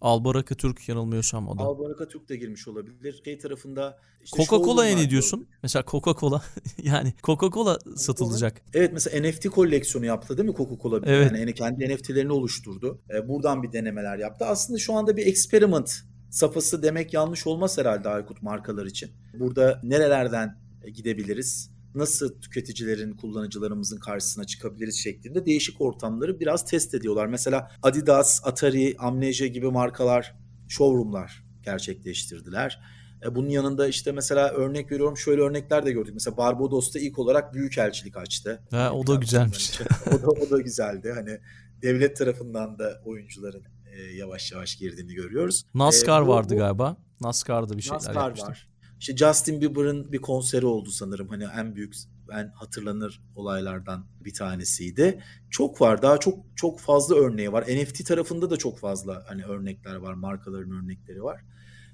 Albaraka 0.06 0.56
Türk 0.56 0.90
yanılmıyorsam 0.90 1.48
o 1.48 1.58
da. 1.58 1.64
Albaraka 1.64 2.08
Türk 2.08 2.30
de 2.30 2.36
girmiş 2.36 2.68
olabilir. 2.68 3.22
Şey 3.26 3.38
tarafında 3.38 4.00
işte 4.24 4.38
Coca-Cola'ya 4.38 4.96
ne 4.96 5.10
diyorsun? 5.10 5.48
Mesela 5.64 5.84
Coca-Cola 5.84 6.42
yani 6.84 7.14
Coca-Cola 7.24 7.98
satılacak. 7.98 8.62
Evet 8.74 8.94
mesela 8.94 9.30
NFT 9.30 9.50
koleksiyonu 9.50 10.06
yaptı 10.06 10.38
değil 10.38 10.50
mi 10.50 10.56
Coca-Cola? 10.56 11.04
Evet. 11.06 11.32
Yani 11.32 11.54
kendi 11.54 11.96
NFT'lerini 11.96 12.32
oluşturdu. 12.32 13.02
Ee, 13.14 13.28
buradan 13.28 13.64
bir 13.64 13.72
denemeler 13.72 14.18
yaptı. 14.18 14.46
Aslında 14.46 14.80
şu 14.80 14.94
anda 14.94 15.18
bir 15.18 15.28
experiment 15.28 15.94
safhası 16.30 16.84
demek 16.84 17.14
yanlış 17.14 17.48
olmaz 17.48 17.78
herhalde 17.78 18.10
Aykut 18.10 18.42
markalar 18.42 18.86
için. 18.86 19.12
Burada 19.40 19.80
nerelerden 19.84 20.62
gidebiliriz? 20.96 21.75
Nasıl 21.96 22.42
tüketicilerin, 22.42 23.14
kullanıcılarımızın 23.14 24.00
karşısına 24.00 24.44
çıkabiliriz 24.44 24.96
şeklinde 24.96 25.46
değişik 25.46 25.82
ortamları 25.82 26.40
biraz 26.40 26.66
test 26.66 26.94
ediyorlar. 26.94 27.28
Mesela 27.28 27.72
Adidas, 27.84 28.42
Atari, 28.44 28.96
Amnesia 29.00 29.48
gibi 29.48 29.72
markalar 29.72 30.36
showroomlar 30.68 31.46
gerçekleştirdiler. 31.64 32.80
E, 33.26 33.36
bunun 33.36 33.50
yanında 33.50 33.88
işte 33.88 34.12
mesela 34.12 34.50
örnek 34.50 34.92
veriyorum 34.92 35.18
şöyle 35.18 35.42
örnekler 35.42 35.86
de 35.86 35.92
gördük. 35.92 36.14
Mesela 36.14 36.38
Barbados'ta 36.38 37.00
ilk 37.00 37.20
olarak 37.20 37.54
büyük 37.54 37.78
elçilik 37.78 38.18
açtı. 38.18 38.62
Ha, 38.72 38.92
o 38.94 39.08
da 39.08 39.16
güzelmiş. 39.16 39.82
o 40.08 40.22
da 40.22 40.28
o 40.28 40.50
da 40.50 40.62
güzeldi. 40.62 41.12
Hani 41.16 41.40
devlet 41.82 42.18
tarafından 42.18 42.80
da 42.80 43.02
oyuncuların 43.06 43.64
e, 43.86 44.02
yavaş 44.02 44.52
yavaş 44.52 44.76
girdiğini 44.76 45.14
görüyoruz. 45.14 45.64
NASCAR 45.74 46.22
e, 46.22 46.26
bu, 46.26 46.30
vardı 46.30 46.54
bu, 46.54 46.58
galiba. 46.58 46.98
NASCAR'da 47.22 47.78
bir 47.78 47.82
şeyler 47.82 47.96
NASCAR 47.96 48.16
yapmıştı. 48.16 48.48
Var. 48.48 48.70
İşte 49.00 49.18
Justin 49.18 49.62
Bieber'ın 49.62 50.12
bir 50.12 50.18
konseri 50.18 50.66
oldu 50.66 50.90
sanırım. 50.90 51.28
Hani 51.28 51.44
en 51.60 51.76
büyük 51.76 51.94
en 52.32 52.48
hatırlanır 52.48 53.22
olaylardan 53.36 54.06
bir 54.20 54.34
tanesiydi. 54.34 55.24
Çok 55.50 55.82
var. 55.82 56.02
Daha 56.02 56.18
çok 56.18 56.40
çok 56.56 56.80
fazla 56.80 57.16
örneği 57.16 57.52
var. 57.52 57.64
NFT 57.64 58.08
tarafında 58.08 58.50
da 58.50 58.58
çok 58.58 58.80
fazla 58.80 59.24
hani 59.28 59.44
örnekler 59.44 59.96
var. 59.96 60.14
Markaların 60.14 60.72
örnekleri 60.72 61.24
var. 61.24 61.42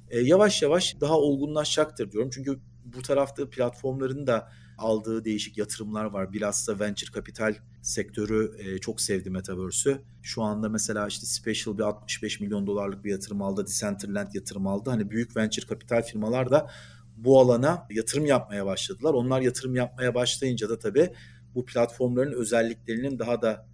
Ee, 0.09 0.19
yavaş 0.19 0.61
yavaş 0.61 1.01
daha 1.01 1.17
olgunlaşacaktır 1.17 2.11
diyorum. 2.11 2.29
Çünkü 2.33 2.59
bu 2.85 3.01
tarafta 3.01 3.49
platformların 3.49 4.27
da 4.27 4.51
aldığı 4.77 5.25
değişik 5.25 5.57
yatırımlar 5.57 6.05
var. 6.05 6.33
Bilhassa 6.33 6.79
venture 6.79 7.11
capital 7.15 7.55
sektörü 7.81 8.55
e, 8.59 8.77
çok 8.77 9.01
sevdi 9.01 9.29
Metaverse'ü. 9.29 10.01
Şu 10.21 10.41
anda 10.41 10.69
mesela 10.69 11.07
işte 11.07 11.25
Special 11.25 11.77
bir 11.77 11.83
65 11.83 12.39
milyon 12.39 12.67
dolarlık 12.67 13.05
bir 13.05 13.11
yatırım 13.11 13.41
aldı. 13.41 13.67
Decentraland 13.67 14.33
yatırım 14.33 14.67
aldı. 14.67 14.89
Hani 14.89 15.11
büyük 15.11 15.37
venture 15.37 15.67
capital 15.67 16.01
firmalar 16.01 16.51
da 16.51 16.69
bu 17.17 17.39
alana 17.39 17.87
yatırım 17.89 18.25
yapmaya 18.25 18.65
başladılar. 18.65 19.13
Onlar 19.13 19.41
yatırım 19.41 19.75
yapmaya 19.75 20.15
başlayınca 20.15 20.69
da 20.69 20.79
tabii 20.79 21.09
bu 21.55 21.65
platformların 21.65 22.31
özelliklerinin 22.31 23.19
daha 23.19 23.41
da 23.41 23.67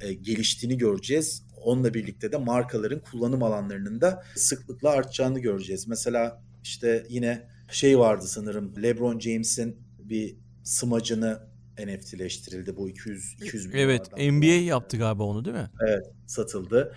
e, 0.00 0.12
geliştiğini 0.12 0.78
göreceğiz. 0.78 1.42
Onunla 1.62 1.94
birlikte 1.94 2.32
de 2.32 2.36
markaların 2.36 3.00
kullanım 3.00 3.42
alanlarının 3.42 4.00
da 4.00 4.24
sıklıkla 4.36 4.90
artacağını 4.90 5.38
göreceğiz. 5.38 5.88
Mesela 5.88 6.42
işte 6.62 7.06
yine 7.08 7.48
şey 7.68 7.98
vardı 7.98 8.26
sanırım 8.26 8.82
LeBron 8.82 9.18
James'in 9.18 9.76
bir 9.98 10.36
smacını 10.62 11.53
NFT'leştirildi 11.78 12.76
bu 12.76 12.88
200 12.88 13.32
200 13.32 13.66
milyon. 13.66 13.80
Evet, 13.80 14.10
NBA 14.18 14.64
yaptı 14.64 14.96
galiba 14.96 15.22
onu 15.22 15.44
değil 15.44 15.56
mi? 15.56 15.70
Evet, 15.88 16.06
satıldı. 16.26 16.94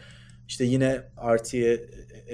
İşte 0.48 0.66
yine 0.66 1.04
RTA 1.18 1.78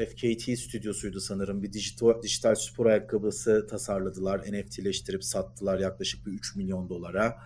FKT 0.09 0.59
stüdyosuydu 0.59 1.19
sanırım. 1.19 1.63
Bir 1.63 1.73
dijital, 1.73 2.21
dijital 2.21 2.55
spor 2.55 2.85
ayakkabısı 2.85 3.67
tasarladılar. 3.67 4.39
NFT'leştirip 4.39 5.23
sattılar 5.23 5.79
yaklaşık 5.79 6.25
bir 6.25 6.31
3 6.31 6.55
milyon 6.55 6.89
dolara. 6.89 7.37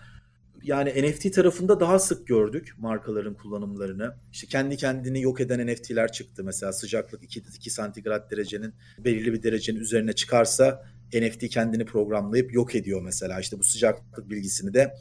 Yani 0.64 0.90
NFT 0.90 1.34
tarafında 1.34 1.80
daha 1.80 2.00
sık 2.00 2.28
gördük 2.28 2.74
markaların 2.78 3.34
kullanımlarını. 3.34 4.16
İşte 4.32 4.48
kendi 4.48 4.78
kendini 4.78 5.22
yok 5.22 5.42
eden 5.42 5.68
NFT'ler 5.68 6.12
çıktı. 6.12 6.44
Mesela 6.44 6.74
sıcaklık 6.74 7.24
2, 7.24 7.44
2 7.56 7.70
santigrat 7.70 8.32
derecenin 8.32 8.74
belirli 9.00 9.34
bir 9.34 9.44
derecenin 9.44 9.80
üzerine 9.80 10.14
çıkarsa 10.14 10.86
NFT 11.14 11.50
kendini 11.50 11.86
programlayıp 11.86 12.54
yok 12.54 12.76
ediyor 12.76 13.02
mesela. 13.02 13.40
İşte 13.40 13.60
bu 13.60 13.64
sıcaklık 13.64 14.30
bilgisini 14.30 14.74
de 14.74 14.94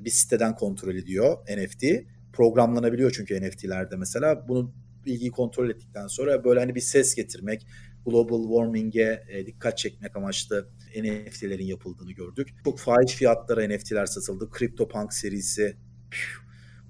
bir 0.00 0.10
siteden 0.10 0.54
kontrol 0.54 0.94
ediyor 0.94 1.36
NFT. 1.48 1.84
Programlanabiliyor 2.32 3.10
çünkü 3.10 3.42
NFT'lerde 3.42 3.96
mesela. 3.96 4.48
Bunu 4.48 4.74
bilgiyi 5.06 5.30
kontrol 5.30 5.70
ettikten 5.70 6.06
sonra 6.06 6.44
böyle 6.44 6.60
hani 6.60 6.74
bir 6.74 6.80
ses 6.80 7.14
getirmek, 7.14 7.66
global 8.06 8.42
warming'e 8.42 9.24
e, 9.28 9.46
dikkat 9.46 9.78
çekmek 9.78 10.16
amaçlı 10.16 10.68
NFT'lerin 10.96 11.66
yapıldığını 11.66 12.12
gördük. 12.12 12.48
Çok 12.64 12.78
fahiş 12.78 13.14
fiyatlara 13.14 13.68
NFT'ler 13.68 14.06
satıldı. 14.06 14.48
CryptoPunk 14.58 15.12
serisi 15.12 15.76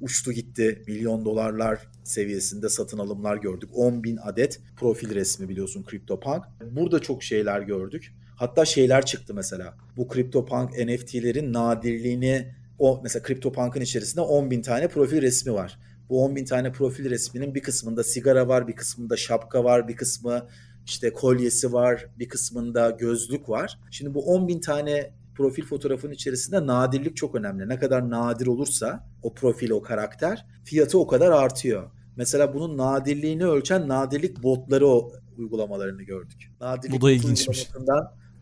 uçtu 0.01 0.33
gitti. 0.33 0.83
Milyon 0.87 1.25
dolarlar 1.25 1.89
seviyesinde 2.05 2.69
satın 2.69 2.99
alımlar 2.99 3.37
gördük. 3.37 3.71
10 3.73 4.05
bin 4.05 4.17
adet 4.17 4.61
profil 4.77 5.15
resmi 5.15 5.49
biliyorsun 5.49 5.85
CryptoPunk. 5.91 6.45
Burada 6.71 7.01
çok 7.01 7.23
şeyler 7.23 7.61
gördük. 7.61 8.15
Hatta 8.45 8.65
şeyler 8.65 9.07
çıktı 9.07 9.35
mesela. 9.35 9.75
Bu 9.97 10.09
CryptoPunk 10.15 10.71
NFT'lerin 10.71 11.53
nadirliğini 11.53 12.55
o 12.79 13.01
mesela 13.03 13.27
CryptoPunk'ın 13.27 13.81
içerisinde 13.81 14.21
10 14.21 14.51
bin 14.51 14.63
tane 14.63 14.89
profil 14.89 15.23
resmi 15.23 15.55
var. 15.55 15.79
Bu 16.09 16.25
10 16.25 16.37
bin 16.37 16.45
tane 16.45 16.73
profil 16.73 17.11
resminin 17.11 17.55
bir 17.55 17.63
kısmında 17.63 18.05
sigara 18.05 18.49
var, 18.49 18.69
bir 18.69 18.77
kısmında 18.77 19.17
şapka 19.17 19.65
var, 19.65 19.89
bir 19.89 19.97
kısmı 19.97 20.49
işte 20.87 21.13
kolyesi 21.13 21.73
var, 21.73 22.07
bir 22.19 22.29
kısmında 22.29 22.91
gözlük 22.91 23.49
var. 23.49 23.79
Şimdi 23.91 24.15
bu 24.15 24.35
10 24.35 24.49
bin 24.49 24.61
tane 24.61 25.11
profil 25.35 25.65
fotoğrafın 25.65 26.11
içerisinde 26.11 26.67
nadirlik 26.67 27.17
çok 27.17 27.35
önemli. 27.35 27.69
Ne 27.69 27.79
kadar 27.79 28.11
nadir 28.11 28.47
olursa 28.47 29.07
o 29.23 29.35
profil, 29.35 29.71
o 29.71 29.83
karakter 29.83 30.47
fiyatı 30.65 30.99
o 30.99 31.07
kadar 31.07 31.31
artıyor. 31.31 31.91
Mesela 32.17 32.55
bunun 32.55 32.79
nadirliğini 32.79 33.47
ölçen 33.47 33.89
nadirlik 33.89 34.43
botları 34.43 34.87
o 34.89 35.13
uygulamalarını 35.39 36.03
gördük. 36.03 36.53
Nadirlik 36.61 37.01
Bu 37.01 37.07
da 37.07 37.11
ilginçmiş. 37.11 37.69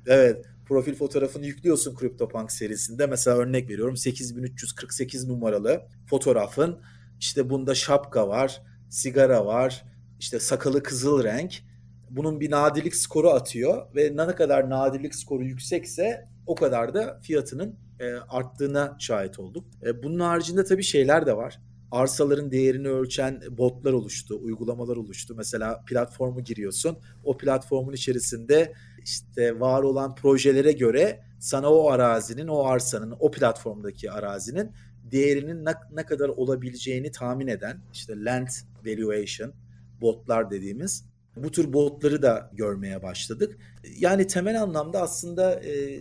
Evet 0.06 0.46
profil 0.66 0.94
fotoğrafını 0.94 1.46
yüklüyorsun 1.46 1.96
CryptoPunk 2.00 2.52
serisinde. 2.52 3.06
Mesela 3.06 3.36
örnek 3.36 3.70
veriyorum 3.70 3.96
8348 3.96 5.28
numaralı 5.28 5.82
fotoğrafın 6.06 6.80
işte 7.20 7.50
bunda 7.50 7.74
şapka 7.74 8.28
var, 8.28 8.62
sigara 8.90 9.46
var, 9.46 9.84
işte 10.20 10.40
sakalı 10.40 10.82
kızıl 10.82 11.24
renk. 11.24 11.62
Bunun 12.10 12.40
bir 12.40 12.50
nadirlik 12.50 12.96
skoru 12.96 13.30
atıyor 13.30 13.94
ve 13.96 14.16
ne 14.16 14.26
kadar 14.26 14.70
nadirlik 14.70 15.14
skoru 15.14 15.44
yüksekse 15.44 16.28
o 16.46 16.54
kadar 16.54 16.94
da 16.94 17.20
fiyatının 17.22 17.76
e, 18.00 18.12
arttığına 18.14 18.96
şahit 18.98 19.38
olduk. 19.38 19.64
E, 19.86 20.02
bunun 20.02 20.20
haricinde 20.20 20.64
tabii 20.64 20.82
şeyler 20.82 21.26
de 21.26 21.36
var. 21.36 21.60
arsaların 21.90 22.50
değerini 22.50 22.88
ölçen 22.88 23.42
botlar 23.50 23.92
oluştu, 23.92 24.38
uygulamalar 24.42 24.96
oluştu. 24.96 25.34
Mesela 25.36 25.84
platformu 25.86 26.44
giriyorsun. 26.44 26.98
O 27.24 27.36
platformun 27.36 27.92
içerisinde 27.92 28.72
işte 29.04 29.60
var 29.60 29.82
olan 29.82 30.14
projelere 30.14 30.72
göre 30.72 31.20
sana 31.38 31.72
o 31.72 31.90
arazinin, 31.90 32.48
o 32.48 32.64
arsanın, 32.64 33.14
o 33.20 33.30
platformdaki 33.30 34.10
arazinin 34.10 34.70
değerinin 35.04 35.64
ne, 35.64 35.74
ne 35.92 36.06
kadar 36.06 36.28
olabileceğini 36.28 37.10
tahmin 37.10 37.46
eden 37.46 37.80
işte 37.92 38.24
land 38.24 38.48
valuation 38.86 39.52
botlar 40.00 40.50
dediğimiz 40.50 41.04
bu 41.36 41.50
tür 41.50 41.72
botları 41.72 42.22
da 42.22 42.50
görmeye 42.52 43.02
başladık. 43.02 43.58
Yani 43.98 44.26
temel 44.26 44.62
anlamda 44.62 45.02
aslında 45.02 45.64
e, 45.64 46.00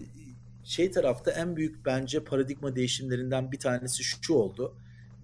şey 0.63 0.91
tarafta 0.91 1.31
en 1.31 1.55
büyük 1.55 1.85
bence 1.85 2.23
paradigma 2.23 2.75
değişimlerinden 2.75 3.51
bir 3.51 3.59
tanesi 3.59 4.03
şu 4.03 4.33
oldu. 4.33 4.75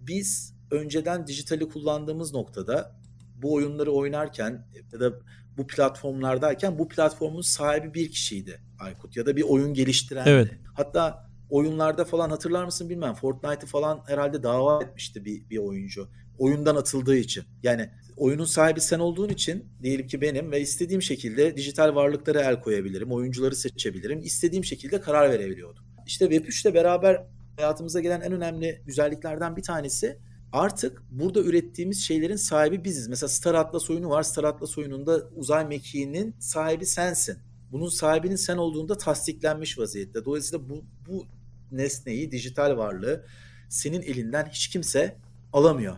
Biz 0.01 0.53
önceden 0.71 1.27
dijitali 1.27 1.69
kullandığımız 1.69 2.33
noktada 2.33 2.95
bu 3.37 3.53
oyunları 3.53 3.91
oynarken 3.91 4.67
ya 4.93 4.99
da 4.99 5.13
bu 5.57 5.67
platformlardayken 5.67 6.79
bu 6.79 6.87
platformun 6.87 7.41
sahibi 7.41 7.93
bir 7.93 8.11
kişiydi 8.11 8.61
Aykut 8.79 9.17
ya 9.17 9.25
da 9.25 9.35
bir 9.35 9.41
oyun 9.41 9.73
geliştirendi. 9.73 10.29
Evet. 10.29 10.51
Hatta 10.73 11.29
oyunlarda 11.49 12.05
falan 12.05 12.29
hatırlar 12.29 12.65
mısın 12.65 12.89
bilmem 12.89 13.13
Fortnite'ı 13.13 13.67
falan 13.67 14.03
herhalde 14.07 14.43
dava 14.43 14.83
etmişti 14.83 15.25
bir, 15.25 15.49
bir 15.49 15.57
oyuncu. 15.57 16.07
Oyundan 16.37 16.75
atıldığı 16.75 17.17
için. 17.17 17.43
Yani 17.63 17.89
oyunun 18.17 18.45
sahibi 18.45 18.81
sen 18.81 18.99
olduğun 18.99 19.29
için 19.29 19.65
diyelim 19.83 20.07
ki 20.07 20.21
benim 20.21 20.51
ve 20.51 20.61
istediğim 20.61 21.01
şekilde 21.01 21.57
dijital 21.57 21.95
varlıklara 21.95 22.41
el 22.41 22.61
koyabilirim, 22.61 23.11
oyuncuları 23.11 23.55
seçebilirim, 23.55 24.19
istediğim 24.19 24.65
şekilde 24.65 25.01
karar 25.01 25.29
verebiliyordum. 25.29 25.83
İşte 26.05 26.25
Web3 26.25 26.67
ile 26.67 26.73
beraber 26.73 27.23
hayatımıza 27.57 27.99
gelen 27.99 28.21
en 28.21 28.31
önemli 28.31 28.81
güzelliklerden 28.85 29.55
bir 29.55 29.63
tanesi 29.63 30.17
artık 30.51 31.03
burada 31.11 31.39
ürettiğimiz 31.39 32.03
şeylerin 32.03 32.35
sahibi 32.35 32.83
biziz. 32.83 33.07
Mesela 33.07 33.29
Star 33.29 33.55
Atlas 33.55 33.89
oyunu 33.89 34.09
var. 34.09 34.23
Star 34.23 34.43
Atlas 34.43 34.77
oyununda 34.77 35.29
uzay 35.35 35.65
mekiğinin 35.65 36.35
sahibi 36.39 36.85
sensin. 36.85 37.37
Bunun 37.71 37.89
sahibinin 37.89 38.35
sen 38.35 38.57
olduğunda 38.57 38.97
tasdiklenmiş 38.97 39.79
vaziyette. 39.79 40.25
Dolayısıyla 40.25 40.69
bu, 40.69 40.83
bu 41.07 41.25
nesneyi, 41.71 42.31
dijital 42.31 42.77
varlığı 42.77 43.25
senin 43.69 44.01
elinden 44.01 44.45
hiç 44.45 44.67
kimse 44.67 45.17
alamıyor. 45.53 45.95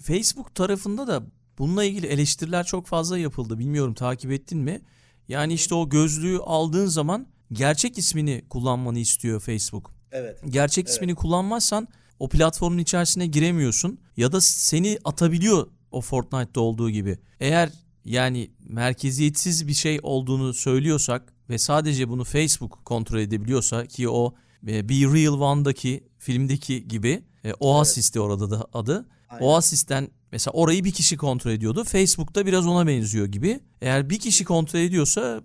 Facebook 0.00 0.54
tarafında 0.54 1.06
da 1.06 1.22
bununla 1.58 1.84
ilgili 1.84 2.06
eleştiriler 2.06 2.64
çok 2.64 2.86
fazla 2.86 3.18
yapıldı. 3.18 3.58
Bilmiyorum 3.58 3.94
takip 3.94 4.30
ettin 4.30 4.58
mi? 4.58 4.80
Yani 5.28 5.52
işte 5.52 5.74
o 5.74 5.88
gözlüğü 5.88 6.38
aldığın 6.38 6.86
zaman 6.86 7.26
gerçek 7.52 7.98
ismini 7.98 8.44
kullanmanı 8.50 8.98
istiyor 8.98 9.40
Facebook. 9.40 9.90
Evet. 10.12 10.40
Gerçek 10.48 10.84
evet. 10.84 10.94
ismini 10.94 11.14
kullanmazsan 11.14 11.88
o 12.18 12.28
platformun 12.28 12.78
içerisine 12.78 13.26
giremiyorsun 13.26 13.98
ya 14.16 14.32
da 14.32 14.40
seni 14.40 14.98
atabiliyor 15.04 15.66
o 15.90 16.00
Fortnite'da 16.00 16.60
olduğu 16.60 16.90
gibi. 16.90 17.18
Eğer 17.40 17.70
yani 18.04 18.50
merkeziyetsiz 18.68 19.68
bir 19.68 19.74
şey 19.74 19.98
olduğunu 20.02 20.54
söylüyorsak 20.54 21.32
ve 21.50 21.58
sadece 21.58 22.08
bunu 22.08 22.24
Facebook 22.24 22.84
kontrol 22.84 23.18
edebiliyorsa 23.18 23.86
ki 23.86 24.08
o 24.08 24.34
e, 24.66 24.88
Be 24.88 24.94
Real 24.94 25.40
One'daki 25.40 26.04
filmdeki 26.18 26.88
gibi 26.88 27.22
e, 27.44 27.52
Oasis'ti 27.60 28.18
evet. 28.18 28.26
orada 28.26 28.50
da 28.50 28.66
adı. 28.72 29.08
Aynen. 29.28 29.44
Oasis'ten 29.44 30.08
mesela 30.32 30.52
orayı 30.52 30.84
bir 30.84 30.92
kişi 30.92 31.16
kontrol 31.16 31.50
ediyordu. 31.50 31.84
Facebook'ta 31.84 32.46
biraz 32.46 32.66
ona 32.66 32.86
benziyor 32.86 33.26
gibi. 33.26 33.60
Eğer 33.82 34.10
bir 34.10 34.18
kişi 34.18 34.44
kontrol 34.44 34.80
ediyorsa 34.80 35.42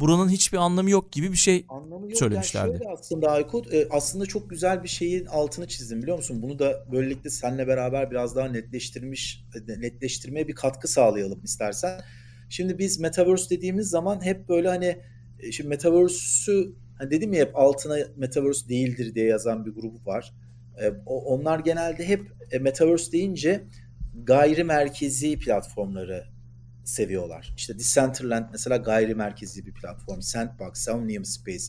buranın 0.00 0.28
hiçbir 0.28 0.58
anlamı 0.58 0.90
yok 0.90 1.12
gibi 1.12 1.32
bir 1.32 1.36
şey 1.36 1.64
anlamı 1.68 2.10
yok. 2.10 2.18
söylemişlerdi. 2.18 2.68
Yani 2.68 2.78
şöyle 2.78 2.92
aslında 2.92 3.30
Aykut 3.30 3.74
e, 3.74 3.88
aslında 3.90 4.26
çok 4.26 4.50
güzel 4.50 4.82
bir 4.82 4.88
şeyin 4.88 5.26
altını 5.26 5.68
çizdim 5.68 6.02
biliyor 6.02 6.16
musun? 6.16 6.42
Bunu 6.42 6.58
da 6.58 6.84
böylelikle 6.92 7.30
seninle 7.30 7.66
beraber 7.66 8.10
biraz 8.10 8.36
daha 8.36 8.48
netleştirmiş 8.48 9.44
e, 9.68 9.80
netleştirmeye 9.80 10.48
bir 10.48 10.54
katkı 10.54 10.88
sağlayalım 10.88 11.44
istersen. 11.44 12.00
Şimdi 12.48 12.78
biz 12.78 13.00
metaverse 13.00 13.50
dediğimiz 13.50 13.90
zaman 13.90 14.24
hep 14.24 14.48
böyle 14.48 14.68
hani 14.68 14.98
e, 15.38 15.52
şimdi 15.52 15.68
metaverse'ü 15.68 16.72
hani 16.98 17.10
dedim 17.10 17.32
ya 17.32 17.40
hep 17.40 17.56
altına 17.56 17.98
metaverse 18.16 18.68
değildir 18.68 19.14
diye 19.14 19.26
yazan 19.26 19.66
bir 19.66 19.70
grup 19.70 20.06
var. 20.06 20.34
onlar 21.06 21.58
genelde 21.58 22.08
hep 22.08 22.22
metaverse 22.60 23.12
deyince 23.12 23.64
gayri 24.24 24.64
merkezi 24.64 25.38
platformları 25.38 26.37
seviyorlar. 26.88 27.54
İşte 27.56 27.78
Decentraland 27.78 28.46
mesela 28.52 28.76
gayri 28.76 29.14
merkezi 29.14 29.66
bir 29.66 29.72
platform. 29.72 30.20
Sandbox, 30.20 30.88
Omnium 30.88 31.24
Space, 31.24 31.64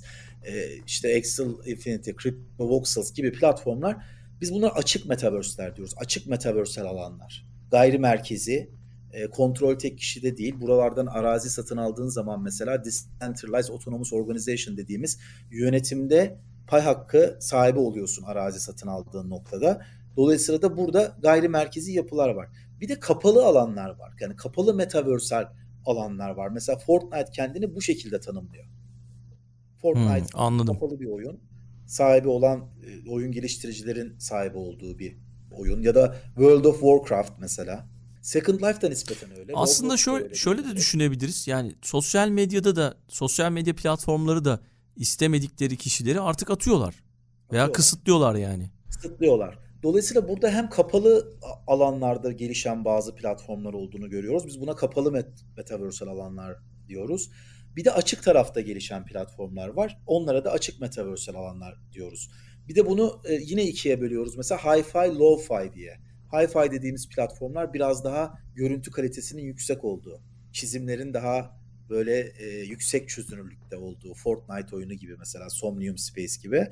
e, 0.45 0.75
işte 0.87 1.09
Excel 1.09 1.47
Infinity, 1.65 2.11
CryptoVoxels 2.11 3.13
gibi 3.13 3.31
platformlar 3.31 3.97
biz 4.41 4.53
bunlar 4.53 4.71
açık 4.71 5.05
metaverse'ler 5.05 5.75
diyoruz. 5.75 5.93
Açık 5.97 6.27
metaversel 6.27 6.85
alanlar. 6.85 7.45
Gayri 7.71 7.99
merkezi, 7.99 8.69
e, 9.13 9.27
kontrol 9.27 9.75
tek 9.79 9.97
kişide 9.97 10.37
değil. 10.37 10.61
Buralardan 10.61 11.05
arazi 11.05 11.49
satın 11.49 11.77
aldığın 11.77 12.07
zaman 12.07 12.41
mesela 12.43 12.83
Decentralized 12.85 13.73
Autonomous 13.73 14.13
Organization 14.13 14.77
dediğimiz 14.77 15.19
yönetimde 15.51 16.37
pay 16.67 16.81
hakkı 16.81 17.37
sahibi 17.39 17.79
oluyorsun 17.79 18.23
arazi 18.23 18.59
satın 18.59 18.87
aldığın 18.87 19.29
noktada. 19.29 19.85
Dolayısıyla 20.17 20.61
da 20.61 20.77
burada 20.77 21.15
gayri 21.21 21.49
merkezi 21.49 21.91
yapılar 21.91 22.29
var. 22.29 22.47
Bir 22.81 22.89
de 22.89 22.99
kapalı 22.99 23.45
alanlar 23.45 23.89
var. 23.89 24.13
Yani 24.19 24.35
kapalı 24.35 24.73
metaversal 24.73 25.45
alanlar 25.85 26.29
var. 26.29 26.49
Mesela 26.49 26.77
Fortnite 26.77 27.31
kendini 27.31 27.75
bu 27.75 27.81
şekilde 27.81 28.19
tanımlıyor. 28.19 28.65
Fortnite 29.81 30.33
hmm, 30.33 30.41
anladım. 30.41 30.73
kapalı 30.73 30.99
bir 30.99 31.05
oyun. 31.05 31.39
Sahibi 31.87 32.27
olan 32.27 32.59
e, 32.59 33.09
oyun 33.09 33.31
geliştiricilerin 33.31 34.19
sahibi 34.19 34.57
olduğu 34.57 34.99
bir 34.99 35.17
oyun. 35.51 35.81
Ya 35.81 35.95
da 35.95 36.15
World 36.25 36.65
of 36.65 36.79
Warcraft 36.79 37.31
mesela. 37.39 37.87
Second 38.21 38.59
Life'da 38.59 38.89
nispeten 38.89 39.31
öyle. 39.39 39.51
Aslında 39.55 39.97
şöyle, 39.97 40.23
öyle 40.23 40.35
şöyle 40.35 40.63
de 40.63 40.75
düşünebiliriz. 40.75 41.47
Yani 41.47 41.75
sosyal 41.81 42.29
medyada 42.29 42.75
da 42.75 42.97
sosyal 43.07 43.51
medya 43.51 43.75
platformları 43.75 44.45
da 44.45 44.59
istemedikleri 44.95 45.77
kişileri 45.77 46.21
artık 46.21 46.49
atıyorlar. 46.49 46.95
Veya 47.51 47.63
atıyorlar. 47.63 47.73
kısıtlıyorlar 47.73 48.35
yani. 48.35 48.69
Kısıtlıyorlar. 48.89 49.68
Dolayısıyla 49.83 50.27
burada 50.27 50.51
hem 50.51 50.69
kapalı 50.69 51.37
alanlarda 51.67 52.31
gelişen 52.31 52.85
bazı 52.85 53.15
platformlar 53.15 53.73
olduğunu 53.73 54.09
görüyoruz. 54.09 54.47
Biz 54.47 54.61
buna 54.61 54.75
kapalı 54.75 55.09
met- 55.09 55.43
metaversal 55.57 56.07
alanlar 56.07 56.55
diyoruz. 56.87 57.31
Bir 57.75 57.85
de 57.85 57.91
açık 57.91 58.23
tarafta 58.23 58.61
gelişen 58.61 59.05
platformlar 59.05 59.67
var. 59.67 60.01
Onlara 60.05 60.45
da 60.45 60.51
açık 60.51 60.81
metaversal 60.81 61.35
alanlar 61.35 61.75
diyoruz. 61.91 62.29
Bir 62.67 62.75
de 62.75 62.85
bunu 62.85 63.21
e, 63.25 63.33
yine 63.33 63.63
ikiye 63.63 64.01
bölüyoruz. 64.01 64.37
Mesela 64.37 64.61
Hi-Fi, 64.61 64.97
Low-Fi 64.97 65.73
diye. 65.73 65.97
Hi-Fi 66.31 66.71
dediğimiz 66.71 67.09
platformlar 67.09 67.73
biraz 67.73 68.03
daha 68.03 68.33
görüntü 68.55 68.91
kalitesinin 68.91 69.41
yüksek 69.41 69.83
olduğu, 69.85 70.21
çizimlerin 70.53 71.13
daha 71.13 71.59
böyle 71.89 72.33
e, 72.39 72.45
yüksek 72.45 73.09
çözünürlükte 73.09 73.77
olduğu, 73.77 74.13
Fortnite 74.13 74.75
oyunu 74.75 74.93
gibi 74.93 75.15
mesela 75.17 75.49
Somnium 75.49 75.97
Space 75.97 76.33
gibi. 76.43 76.67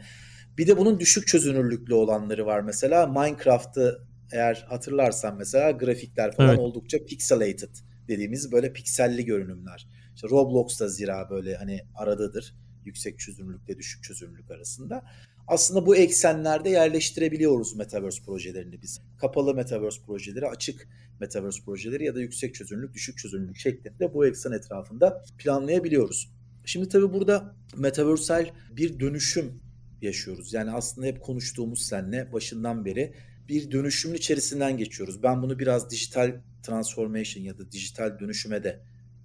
Bir 0.58 0.68
de 0.68 0.78
bunun 0.78 1.00
düşük 1.00 1.28
çözünürlüklü 1.28 1.94
olanları 1.94 2.46
var 2.46 2.60
mesela. 2.60 3.08
Minecraft'ı 3.08 4.08
eğer 4.32 4.66
hatırlarsan 4.70 5.38
mesela 5.38 5.72
grafikler 5.72 6.36
falan 6.36 6.50
evet. 6.50 6.60
oldukça 6.60 7.06
pixelated 7.06 7.76
dediğimiz 8.08 8.52
böyle 8.52 8.74
pikselli 8.74 9.26
görünümler. 9.26 9.88
İşte 10.16 10.28
Roblox'ta 10.30 10.88
zira 10.88 11.30
böyle 11.30 11.56
hani 11.56 11.82
aradadır. 11.96 12.56
Yüksek 12.86 13.20
çözünürlükle 13.20 13.78
düşük 13.78 14.04
çözünürlük 14.04 14.52
arasında. 14.52 15.04
Aslında 15.48 15.86
bu 15.86 15.96
eksenlerde 15.96 16.70
yerleştirebiliyoruz 16.70 17.76
Metaverse 17.76 18.24
projelerini 18.24 18.82
biz. 18.82 19.02
Kapalı 19.18 19.56
Metaverse 19.56 20.02
projeleri, 20.06 20.48
açık 20.48 20.88
Metaverse 21.20 21.64
projeleri 21.66 22.06
ya 22.06 22.16
da 22.16 22.22
yüksek 22.22 22.56
çözünürlük, 22.56 22.94
düşük 22.94 23.18
çözünürlük 23.18 23.58
şeklinde 23.58 24.14
bu 24.14 24.26
eksen 24.26 24.52
etrafında 24.52 25.24
planlayabiliyoruz. 25.38 26.32
Şimdi 26.66 26.90
tabii 26.90 27.14
burada 27.14 27.56
metaversal 27.78 28.46
bir 28.72 29.00
dönüşüm 29.00 29.62
yaşıyoruz. 30.02 30.54
Yani 30.54 30.72
aslında 30.72 31.08
hep 31.08 31.22
konuştuğumuz 31.22 31.82
senle 31.82 32.34
başından 32.34 32.86
beri 32.86 33.14
bir 33.48 33.72
dönüşümün 33.72 34.16
içerisinden 34.16 34.78
geçiyoruz. 34.78 35.24
Ben 35.24 35.42
bunu 35.42 35.60
biraz 35.60 35.90
dijital 35.90 36.42
transformation 36.64 37.44
ya 37.44 37.58
da 37.58 37.72
dijital 37.72 38.20
dönüşüme 38.20 38.64
de 38.64 38.80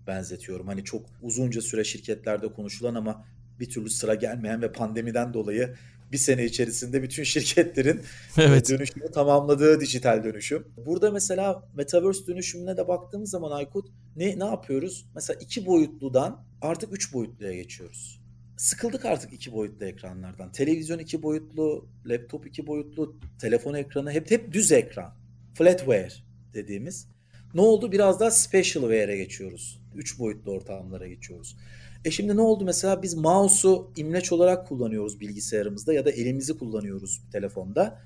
benzetiyorum. 0.07 0.67
Hani 0.67 0.85
çok 0.85 1.07
uzunca 1.23 1.63
süre 1.63 1.85
şirketlerde 1.85 2.53
konuşulan 2.53 2.95
ama 2.95 3.25
bir 3.61 3.71
türlü 3.71 3.91
sıra 3.91 4.15
gelmeyen 4.15 4.63
ve 4.63 4.73
pandemiden 4.73 5.35
dolayı 5.35 5.75
bir 6.13 6.19
sene 6.19 6.45
içerisinde 6.45 7.03
bütün 7.03 7.23
şirketlerin 7.25 8.01
evet. 8.39 8.71
dönüşümü 8.71 9.11
tamamladığı 9.11 9.81
dijital 9.81 10.25
dönüşüm. 10.25 10.67
Burada 10.87 11.11
mesela 11.11 11.69
Metaverse 11.75 12.27
dönüşümüne 12.27 12.77
de 12.77 12.89
baktığımız 12.89 13.31
zaman 13.31 13.51
Aykut 13.51 13.89
ne, 14.17 14.39
ne 14.39 14.45
yapıyoruz? 14.45 15.07
Mesela 15.15 15.39
iki 15.41 15.67
boyutludan 15.67 16.45
artık 16.63 16.93
üç 16.93 17.15
boyutluya 17.15 17.55
geçiyoruz 17.55 18.22
sıkıldık 18.63 19.05
artık 19.05 19.33
iki 19.33 19.53
boyutlu 19.53 19.87
ekranlardan. 19.87 20.53
Televizyon 20.53 20.99
iki 20.99 21.23
boyutlu, 21.23 21.89
laptop 22.07 22.47
iki 22.47 22.67
boyutlu, 22.67 23.17
telefon 23.41 23.75
ekranı 23.75 24.11
hep 24.11 24.31
hep 24.31 24.53
düz 24.53 24.73
ekran. 24.73 25.15
Flatware 25.55 26.13
dediğimiz. 26.55 27.09
Ne 27.55 27.61
oldu? 27.61 27.93
Biraz 27.93 28.21
daha 28.21 28.31
specialware'e 28.31 29.17
geçiyoruz. 29.17 29.81
Üç 29.95 30.19
boyutlu 30.19 30.53
ortamlara 30.53 31.07
geçiyoruz. 31.07 31.57
E 32.05 32.11
şimdi 32.11 32.37
ne 32.37 32.41
oldu? 32.41 32.65
Mesela 32.65 33.03
biz 33.03 33.15
mouse'u 33.15 33.93
imleç 33.97 34.33
olarak 34.33 34.69
kullanıyoruz 34.69 35.21
bilgisayarımızda 35.21 35.93
ya 35.93 36.05
da 36.05 36.11
elimizi 36.11 36.59
kullanıyoruz 36.59 37.23
telefonda. 37.33 38.03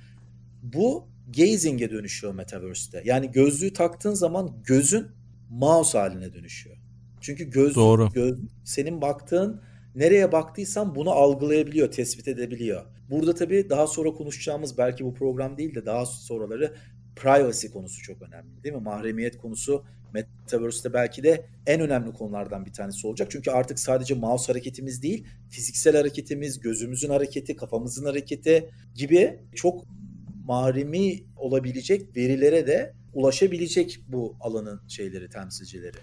Bu 0.63 1.09
gazing'e 1.37 1.91
dönüşüyor 1.91 2.35
Metaverse'te. 2.35 3.03
Yani 3.05 3.33
gözlüğü 3.33 3.73
taktığın 3.73 4.15
zaman 4.15 4.63
gözün 4.65 5.07
mouse 5.51 5.99
haline 5.99 6.35
dönüşüyor. 6.35 6.77
Çünkü 7.21 7.51
göz, 7.51 7.75
Doğru. 7.75 8.09
göz 8.15 8.39
senin 8.65 9.01
baktığın 9.01 9.61
nereye 9.97 10.33
baktıysan 10.33 10.95
bunu 10.95 11.11
algılayabiliyor, 11.11 11.91
tespit 11.91 12.29
edebiliyor. 12.29 12.83
Burada 13.11 13.35
tabii 13.35 13.71
daha 13.71 13.87
sonra 13.87 14.13
konuşacağımız 14.13 14.79
belki 14.79 15.05
bu 15.05 15.15
program 15.15 15.59
değil 15.59 15.75
de 15.75 15.87
daha 15.87 16.07
sonraları 16.07 16.75
privacy 17.17 17.67
konusu 17.67 18.03
çok 18.03 18.23
önemli 18.23 18.65
değil 18.65 18.75
mi? 18.75 18.81
Mahremiyet 18.81 19.39
konusu 19.39 19.85
Metaverse'te 20.15 20.93
belki 20.93 21.23
de 21.23 21.47
en 21.67 21.81
önemli 21.81 22.13
konulardan 22.13 22.67
bir 22.67 22.73
tanesi 22.73 23.07
olacak. 23.07 23.31
Çünkü 23.31 23.51
artık 23.51 23.79
sadece 23.79 24.15
mouse 24.15 24.53
hareketimiz 24.53 25.03
değil, 25.03 25.27
fiziksel 25.51 25.97
hareketimiz, 25.97 26.61
gözümüzün 26.61 27.11
hareketi, 27.11 27.57
kafamızın 27.57 28.07
hareketi 28.07 28.71
gibi 28.95 29.41
çok 29.55 29.85
mahremi 30.45 31.25
olabilecek 31.37 32.17
verilere 32.17 32.67
de 32.67 32.93
ulaşabilecek 33.15 34.01
bu 34.09 34.37
alanın 34.41 34.81
şeyleri, 34.89 35.29
temsilcileri. 35.29 35.97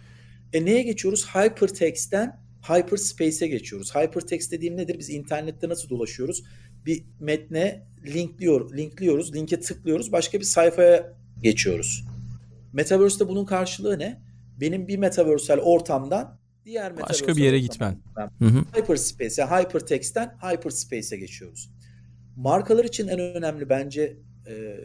E 0.54 0.66
neye 0.66 0.82
geçiyoruz? 0.82 1.26
Hypertext'ten 1.26 2.43
hyperspace'e 2.70 3.47
geçiyoruz. 3.47 3.95
Hypertext 3.95 4.51
dediğim 4.51 4.78
nedir? 4.78 4.99
Biz 4.99 5.09
internette 5.09 5.70
nasıl 5.70 5.89
dolaşıyoruz? 5.89 6.43
Bir 6.86 7.03
metne 7.20 7.88
linkliyor, 8.05 8.78
linkliyoruz, 8.78 9.36
linke 9.36 9.59
tıklıyoruz, 9.59 10.11
başka 10.11 10.39
bir 10.39 10.45
sayfaya 10.45 11.14
geçiyoruz. 11.41 12.05
Metaverse'de 12.74 13.28
bunun 13.28 13.45
karşılığı 13.45 13.99
ne? 13.99 14.22
Benim 14.61 14.88
bir 14.88 14.97
metaversal 14.97 15.57
ortamdan 15.57 16.39
diğer 16.66 16.97
Başka 16.97 17.36
bir 17.36 17.43
yere 17.43 17.59
gitmen. 17.59 17.97
Hı 18.39 18.45
hı. 18.45 18.64
Hyperspace, 18.76 19.41
yani 19.41 19.64
hypertext'ten 19.64 20.38
hyperspace'e 20.41 21.18
geçiyoruz. 21.18 21.70
Markalar 22.36 22.86
için 22.86 23.07
en 23.07 23.20
önemli 23.20 23.70
bence 23.70 24.18
e, 24.47 24.78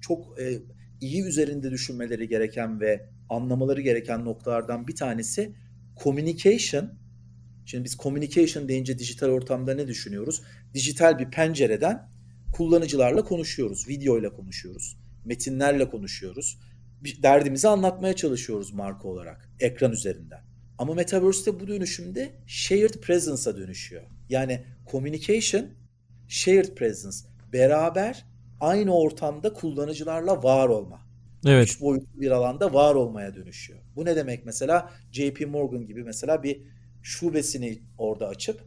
çok 0.00 0.40
e, 0.40 0.58
iyi 1.00 1.22
üzerinde 1.22 1.70
düşünmeleri 1.70 2.28
gereken 2.28 2.80
ve 2.80 3.08
anlamaları 3.28 3.80
gereken 3.80 4.24
noktalardan 4.24 4.86
bir 4.86 4.96
tanesi 4.96 5.54
communication. 6.02 6.90
Şimdi 7.64 7.84
biz 7.84 7.96
communication 7.96 8.68
deyince 8.68 8.98
dijital 8.98 9.28
ortamda 9.28 9.74
ne 9.74 9.88
düşünüyoruz? 9.88 10.42
Dijital 10.74 11.18
bir 11.18 11.30
pencereden 11.30 12.08
kullanıcılarla 12.52 13.24
konuşuyoruz, 13.24 13.88
videoyla 13.88 14.32
konuşuyoruz, 14.32 14.98
metinlerle 15.24 15.90
konuşuyoruz. 15.90 16.58
Derdimizi 17.22 17.68
anlatmaya 17.68 18.16
çalışıyoruz 18.16 18.72
marka 18.72 19.08
olarak 19.08 19.50
ekran 19.60 19.92
üzerinden. 19.92 20.40
Ama 20.78 20.94
Metaverse'te 20.94 21.60
bu 21.60 21.68
dönüşümde 21.68 22.32
shared 22.46 22.94
presence'a 22.94 23.56
dönüşüyor. 23.56 24.02
Yani 24.28 24.64
communication, 24.90 25.66
shared 26.28 26.74
presence. 26.74 27.16
Beraber 27.52 28.24
aynı 28.60 28.96
ortamda 28.96 29.52
kullanıcılarla 29.52 30.42
var 30.42 30.68
olma. 30.68 31.00
Evet. 31.46 31.68
Üç 31.68 31.80
boyutlu 31.80 32.20
bir 32.20 32.30
alanda 32.30 32.74
var 32.74 32.94
olmaya 32.94 33.34
dönüşüyor. 33.34 33.80
Bu 33.96 34.04
ne 34.04 34.16
demek 34.16 34.46
mesela? 34.46 34.90
JP 35.12 35.46
Morgan 35.48 35.86
gibi 35.86 36.04
mesela 36.04 36.42
bir 36.42 36.62
şubesini 37.04 37.82
orada 37.98 38.28
açıp 38.28 38.60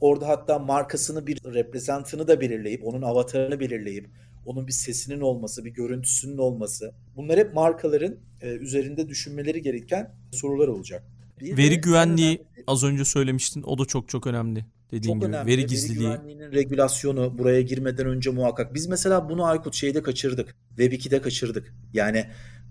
orada 0.00 0.28
hatta 0.28 0.58
markasını 0.58 1.26
bir 1.26 1.38
reprezentını 1.44 2.28
da 2.28 2.40
belirleyip 2.40 2.84
onun 2.84 3.02
avatarını 3.02 3.60
belirleyip 3.60 4.10
onun 4.46 4.66
bir 4.66 4.72
sesinin 4.72 5.20
olması, 5.20 5.64
bir 5.64 5.70
görüntüsünün 5.70 6.38
olması. 6.38 6.94
Bunlar 7.16 7.38
hep 7.38 7.54
markaların 7.54 8.16
e, 8.40 8.48
üzerinde 8.48 9.08
düşünmeleri 9.08 9.62
gereken 9.62 10.14
sorular 10.32 10.68
olacak. 10.68 11.04
Bir 11.40 11.56
Veri 11.56 11.80
güvenliği 11.80 12.28
önemli, 12.28 12.64
az 12.66 12.84
önce 12.84 13.04
söylemiştin. 13.04 13.62
O 13.62 13.78
da 13.78 13.84
çok 13.84 14.08
çok 14.08 14.26
önemli. 14.26 14.66
Dediğin 14.92 15.14
çok 15.14 15.22
gibi 15.22 15.36
önemli. 15.36 15.52
veri 15.52 15.66
gizliliği. 15.66 16.08
Veri 16.08 16.16
güvenliğinin 16.16 16.52
regülasyonu 16.52 17.38
buraya 17.38 17.62
girmeden 17.62 18.06
önce 18.06 18.30
muhakkak. 18.30 18.74
Biz 18.74 18.86
mesela 18.86 19.28
bunu 19.28 19.44
Aykut 19.44 19.74
şeyde 19.74 20.02
kaçırdık. 20.02 20.56
Web 20.68 20.92
2'de 20.92 21.20
kaçırdık. 21.22 21.74
Yani 21.92 22.26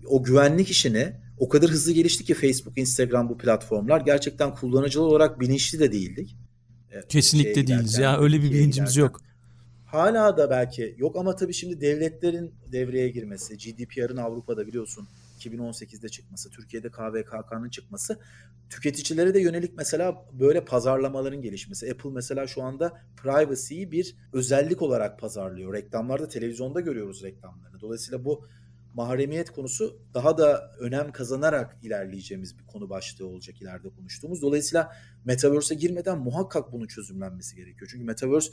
o 0.06 0.22
güvenlik 0.22 0.70
işini 0.70 1.12
o 1.38 1.48
kadar 1.48 1.70
hızlı 1.70 1.92
gelişti 1.92 2.24
ki 2.24 2.34
Facebook, 2.34 2.78
Instagram 2.78 3.28
bu 3.28 3.38
platformlar 3.38 4.00
gerçekten 4.00 4.54
kullanıcılar 4.54 5.06
olarak 5.06 5.40
bilinçli 5.40 5.78
de 5.80 5.92
değildik. 5.92 6.36
Kesinlikle 7.08 7.54
Şeye 7.54 7.66
değiliz 7.66 7.98
ya. 7.98 8.20
Öyle 8.20 8.36
bir 8.36 8.42
bilincimiz 8.42 8.90
giderken. 8.90 9.00
yok. 9.00 9.20
Hala 9.86 10.36
da 10.36 10.50
belki 10.50 10.94
yok 10.98 11.16
ama 11.16 11.36
tabii 11.36 11.54
şimdi 11.54 11.80
devletlerin 11.80 12.54
devreye 12.72 13.08
girmesi, 13.08 13.56
GDPR'ın 13.56 14.16
Avrupa'da 14.16 14.66
biliyorsun 14.66 15.08
2018'de 15.38 16.08
çıkması, 16.08 16.50
Türkiye'de 16.50 16.90
KVKK'nın 16.90 17.70
çıkması, 17.70 18.18
tüketicilere 18.70 19.34
de 19.34 19.40
yönelik 19.40 19.76
mesela 19.76 20.24
böyle 20.32 20.64
pazarlamaların 20.64 21.42
gelişmesi. 21.42 21.90
Apple 21.90 22.10
mesela 22.10 22.46
şu 22.46 22.62
anda 22.62 23.00
privacy'yi 23.16 23.92
bir 23.92 24.16
özellik 24.32 24.82
olarak 24.82 25.18
pazarlıyor. 25.18 25.74
Reklamlarda, 25.74 26.28
televizyonda 26.28 26.80
görüyoruz 26.80 27.22
reklamlarını. 27.22 27.80
Dolayısıyla 27.80 28.24
bu 28.24 28.46
mahremiyet 28.94 29.50
konusu 29.50 29.98
daha 30.14 30.38
da 30.38 30.72
önem 30.78 31.12
kazanarak 31.12 31.76
ilerleyeceğimiz 31.82 32.58
bir 32.58 32.66
konu 32.66 32.90
başlığı 32.90 33.26
olacak 33.26 33.62
ileride 33.62 33.88
konuştuğumuz. 33.88 34.42
Dolayısıyla 34.42 34.92
Metaverse'e 35.24 35.78
girmeden 35.78 36.18
muhakkak 36.18 36.72
bunun 36.72 36.86
çözümlenmesi 36.86 37.56
gerekiyor. 37.56 37.90
Çünkü 37.92 38.04
Metaverse 38.04 38.50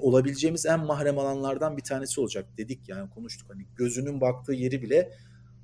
olabileceğimiz 0.00 0.66
en 0.66 0.80
mahrem 0.80 1.18
alanlardan 1.18 1.76
bir 1.76 1.82
tanesi 1.82 2.20
olacak 2.20 2.46
dedik 2.58 2.88
yani 2.88 3.10
konuştuk. 3.10 3.50
Hani 3.50 3.66
gözünün 3.76 4.20
baktığı 4.20 4.52
yeri 4.52 4.82
bile 4.82 5.12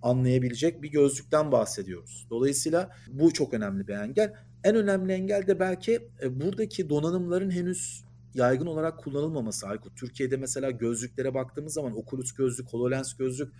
anlayabilecek 0.03 0.83
bir 0.83 0.91
gözlükten 0.91 1.53
bahsediyoruz. 1.53 2.27
Dolayısıyla 2.31 2.91
bu 3.13 3.33
çok 3.33 3.55
önemli 3.55 3.89
bir 3.89 3.95
engel. 3.95 4.35
En 4.65 4.77
önemli 4.77 5.13
engel 5.13 5.47
de 5.47 5.61
belki 5.61 6.09
e, 6.23 6.41
buradaki 6.41 6.91
donanımların 6.91 7.51
henüz 7.51 8.05
yaygın 8.35 8.67
olarak 8.67 8.99
kullanılmaması 8.99 9.67
Aykut. 9.67 9.97
Türkiye'de 9.97 10.37
mesela 10.37 10.71
gözlüklere 10.71 11.35
baktığımız 11.35 11.73
zaman 11.73 11.99
Oculus 11.99 12.33
gözlük, 12.33 12.69
HoloLens 12.69 13.17
gözlük 13.17 13.53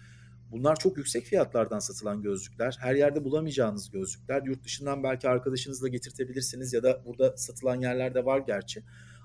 bunlar 0.51 0.77
çok 0.77 0.97
yüksek 0.97 1.25
fiyatlardan 1.25 1.79
satılan 1.79 2.23
gözlükler. 2.23 2.77
Her 2.81 2.95
yerde 2.95 3.25
bulamayacağınız 3.25 3.91
gözlükler. 3.91 4.43
Yurt 4.43 4.65
dışından 4.65 5.03
belki 5.03 5.29
arkadaşınızla 5.29 5.89
getirtebilirsiniz 5.89 6.73
ya 6.73 6.83
da 6.83 7.03
burada 7.07 7.37
satılan 7.37 7.81
yerlerde 7.81 8.25
var 8.25 8.39
gerçi. 8.39 8.83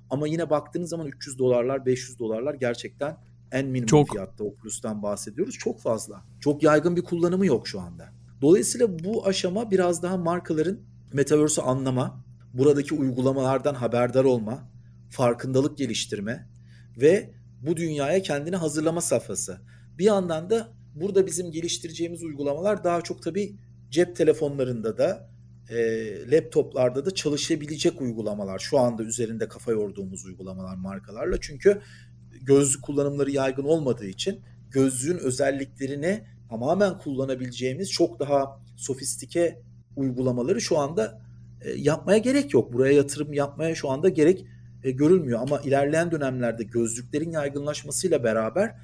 Ama 0.10 0.28
yine 0.28 0.50
baktığınız 0.50 0.90
zaman 0.90 1.08
300 1.08 1.40
dolarlar, 1.40 1.86
500 1.86 2.20
dolarlar 2.20 2.54
gerçekten 2.54 3.18
en 3.52 3.66
minimum 3.68 3.88
Çok. 3.88 4.10
fiyatta 4.10 4.44
Oculus'tan 4.44 5.04
bahsediyoruz. 5.04 5.58
Çok 5.58 5.82
fazla. 5.82 6.26
Çok 6.40 6.64
yaygın 6.64 6.96
bir 6.96 7.02
kullanımı 7.02 7.46
yok 7.46 7.68
şu 7.68 7.80
anda. 7.80 8.10
Dolayısıyla 8.42 9.00
bu 9.00 9.28
aşama 9.28 9.72
biraz 9.72 10.04
daha 10.04 10.18
markaların 10.18 10.80
Metaverse'ü 11.14 11.66
anlama, 11.66 12.24
buradaki 12.54 12.96
uygulamalardan 12.96 13.74
haberdar 13.74 14.24
olma, 14.24 14.70
farkındalık 15.10 15.78
geliştirme 15.78 16.50
ve 16.98 17.34
bu 17.62 17.78
dünyaya 17.78 18.22
kendini 18.22 18.56
hazırlama 18.56 19.02
safhası. 19.02 19.62
Bir 19.98 20.06
yandan 20.06 20.50
da 20.50 20.74
burada 20.96 21.28
bizim 21.28 21.52
geliştireceğimiz 21.52 22.24
uygulamalar 22.24 22.84
daha 22.84 23.02
çok 23.02 23.24
tabii 23.24 23.56
cep 23.90 24.16
telefonlarında 24.16 24.98
da 24.98 25.30
e, 25.70 25.78
laptoplarda 26.32 27.06
da 27.06 27.12
çalışabilecek 27.12 28.02
uygulamalar. 28.02 28.60
Şu 28.60 28.80
anda 28.80 29.04
üzerinde 29.04 29.48
kafa 29.48 29.72
yorduğumuz 29.72 30.26
uygulamalar 30.26 30.76
markalarla. 30.76 31.38
Çünkü 31.42 31.82
gözlük 32.42 32.82
kullanımları 32.82 33.32
yaygın 33.32 33.64
olmadığı 33.64 34.08
için 34.08 34.42
gözlüğün 34.72 35.18
özelliklerini 35.18 36.24
tamamen 36.50 36.98
kullanabileceğimiz 36.98 37.92
çok 37.92 38.20
daha 38.20 38.60
sofistike 38.78 39.62
uygulamaları 39.96 40.62
şu 40.62 40.78
anda 40.78 41.22
e, 41.62 41.72
yapmaya 41.72 42.18
gerek 42.18 42.54
yok. 42.54 42.74
Buraya 42.74 42.94
yatırım 42.94 43.34
yapmaya 43.34 43.76
şu 43.76 43.90
anda 43.90 44.10
gerek 44.10 44.46
e, 44.84 44.92
görülmüyor. 44.92 45.40
Ama 45.42 45.60
ilerleyen 45.60 46.12
dönemlerde 46.12 46.64
gözlüklerin 46.64 47.32
yaygınlaşmasıyla 47.32 48.24
beraber 48.24 48.76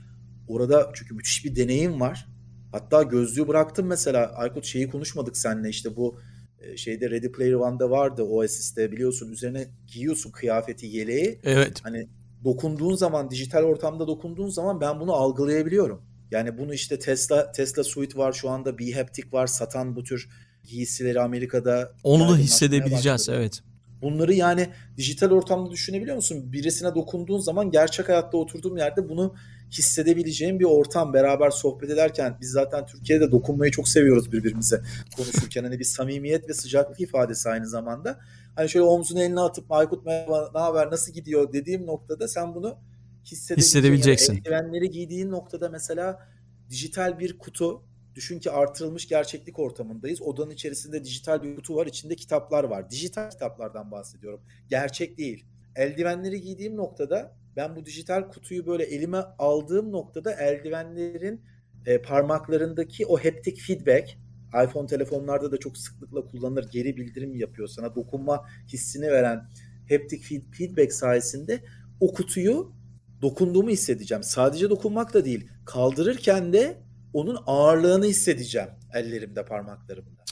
orada 0.49 0.91
çünkü 0.93 1.13
müthiş 1.13 1.45
bir 1.45 1.55
deneyim 1.55 1.99
var. 1.99 2.27
Hatta 2.71 3.03
gözlüğü 3.03 3.47
bıraktım 3.47 3.87
mesela 3.87 4.31
Aykut 4.35 4.65
şeyi 4.65 4.89
konuşmadık 4.89 5.37
seninle 5.37 5.69
işte 5.69 5.95
bu 5.95 6.19
e, 6.59 6.77
şeyde 6.77 7.09
Ready 7.09 7.31
Player 7.31 7.53
One'da 7.53 7.89
vardı 7.89 8.23
Oasis'te 8.23 8.91
biliyorsun 8.91 9.31
üzerine 9.31 9.67
giyiyorsun 9.87 10.31
kıyafeti 10.31 10.85
yeleği. 10.85 11.39
Evet. 11.43 11.79
Hani 11.83 12.09
dokunduğun 12.43 12.95
zaman 12.95 13.29
dijital 13.29 13.63
ortamda 13.63 14.07
dokunduğun 14.07 14.49
zaman 14.49 14.81
ben 14.81 14.99
bunu 14.99 15.13
algılayabiliyorum. 15.13 16.01
Yani 16.31 16.57
bunu 16.57 16.73
işte 16.73 16.99
Tesla 16.99 17.51
Tesla 17.51 17.83
Suite 17.83 18.17
var 18.17 18.33
şu 18.33 18.49
anda 18.49 18.79
Behaptic 18.79 19.31
var 19.31 19.47
satan 19.47 19.95
bu 19.95 20.03
tür 20.03 20.29
giysileri 20.63 21.21
Amerika'da 21.21 21.91
Onu 22.03 22.29
da 22.29 22.37
hissedebileceğiz 22.37 23.19
başladı. 23.19 23.37
evet. 23.39 23.61
Bunları 24.01 24.33
yani 24.33 24.69
dijital 24.97 25.31
ortamda 25.31 25.71
düşünebiliyor 25.71 26.15
musun? 26.15 26.53
Birisine 26.53 26.95
dokunduğun 26.95 27.39
zaman 27.39 27.71
gerçek 27.71 28.09
hayatta 28.09 28.37
oturduğum 28.37 28.77
yerde 28.77 29.09
bunu 29.09 29.35
hissedebileceğim 29.71 30.59
bir 30.59 30.65
ortam 30.65 31.13
beraber 31.13 31.49
sohbet 31.49 31.89
ederken 31.89 32.37
biz 32.41 32.51
zaten 32.51 32.85
Türkiye'de 32.85 33.31
dokunmayı 33.31 33.71
çok 33.71 33.89
seviyoruz 33.89 34.31
birbirimize 34.31 34.81
konuşurken 35.17 35.63
hani 35.63 35.79
bir 35.79 35.83
samimiyet 35.83 36.49
ve 36.49 36.53
sıcaklık 36.53 36.99
ifadesi 37.01 37.49
aynı 37.49 37.67
zamanda. 37.67 38.19
Hani 38.55 38.69
şöyle 38.69 38.85
omzunu 38.85 39.21
eline 39.21 39.39
atıp 39.39 39.71
Aykut 39.71 40.05
merhaba 40.05 40.51
ne 40.53 40.59
haber 40.59 40.91
nasıl 40.91 41.11
gidiyor 41.11 41.53
dediğim 41.53 41.85
noktada 41.85 42.27
sen 42.27 42.55
bunu 42.55 42.77
hissedebileceksin. 43.25 43.79
Hissedebileceksin. 43.79 44.33
Yani 44.33 44.41
eldivenleri 44.45 44.89
giydiğin 44.89 45.31
noktada 45.31 45.69
mesela 45.69 46.27
dijital 46.69 47.19
bir 47.19 47.37
kutu 47.37 47.83
düşün 48.15 48.39
ki 48.39 48.51
artırılmış 48.51 49.07
gerçeklik 49.07 49.59
ortamındayız. 49.59 50.21
Odanın 50.21 50.51
içerisinde 50.51 51.03
dijital 51.03 51.43
bir 51.43 51.55
kutu 51.55 51.75
var. 51.75 51.85
içinde 51.85 52.15
kitaplar 52.15 52.63
var. 52.63 52.89
Dijital 52.89 53.29
kitaplardan 53.29 53.91
bahsediyorum. 53.91 54.41
Gerçek 54.69 55.17
değil. 55.17 55.45
Eldivenleri 55.75 56.41
giydiğim 56.41 56.77
noktada 56.77 57.38
ben 57.55 57.75
bu 57.75 57.85
dijital 57.85 58.29
kutuyu 58.29 58.65
böyle 58.65 58.83
elime 58.83 59.17
aldığım 59.17 59.91
noktada 59.91 60.31
eldivenlerin 60.31 61.41
e, 61.85 62.01
parmaklarındaki 62.01 63.05
o 63.05 63.17
haptic 63.17 63.55
feedback 63.55 64.17
iPhone 64.63 64.87
telefonlarda 64.87 65.51
da 65.51 65.57
çok 65.57 65.77
sıklıkla 65.77 66.25
kullanılır. 66.25 66.71
Geri 66.71 66.97
bildirim 66.97 67.35
yapıyor. 67.35 67.67
Sana 67.67 67.95
dokunma 67.95 68.45
hissini 68.67 69.11
veren 69.11 69.49
haptic 69.89 70.41
feedback 70.51 70.93
sayesinde 70.93 71.63
o 71.99 72.13
kutuyu 72.13 72.73
dokunduğumu 73.21 73.69
hissedeceğim. 73.69 74.23
Sadece 74.23 74.69
dokunmak 74.69 75.13
da 75.13 75.25
değil. 75.25 75.47
Kaldırırken 75.65 76.53
de 76.53 76.77
onun 77.13 77.37
ağırlığını 77.45 78.05
hissedeceğim 78.05 78.69
ellerimde, 78.93 79.45
parmaklarımda. 79.45 80.23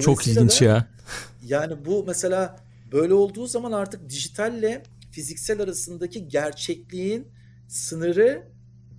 Çok 0.00 0.26
ilginç 0.26 0.60
da, 0.60 0.64
ya. 0.64 0.88
Yani 1.46 1.84
bu 1.84 2.04
mesela 2.06 2.56
böyle 2.92 3.14
olduğu 3.14 3.46
zaman 3.46 3.72
artık 3.72 4.10
dijitalle 4.10 4.82
fiziksel 5.14 5.60
arasındaki 5.60 6.28
gerçekliğin 6.28 7.28
sınırı 7.68 8.48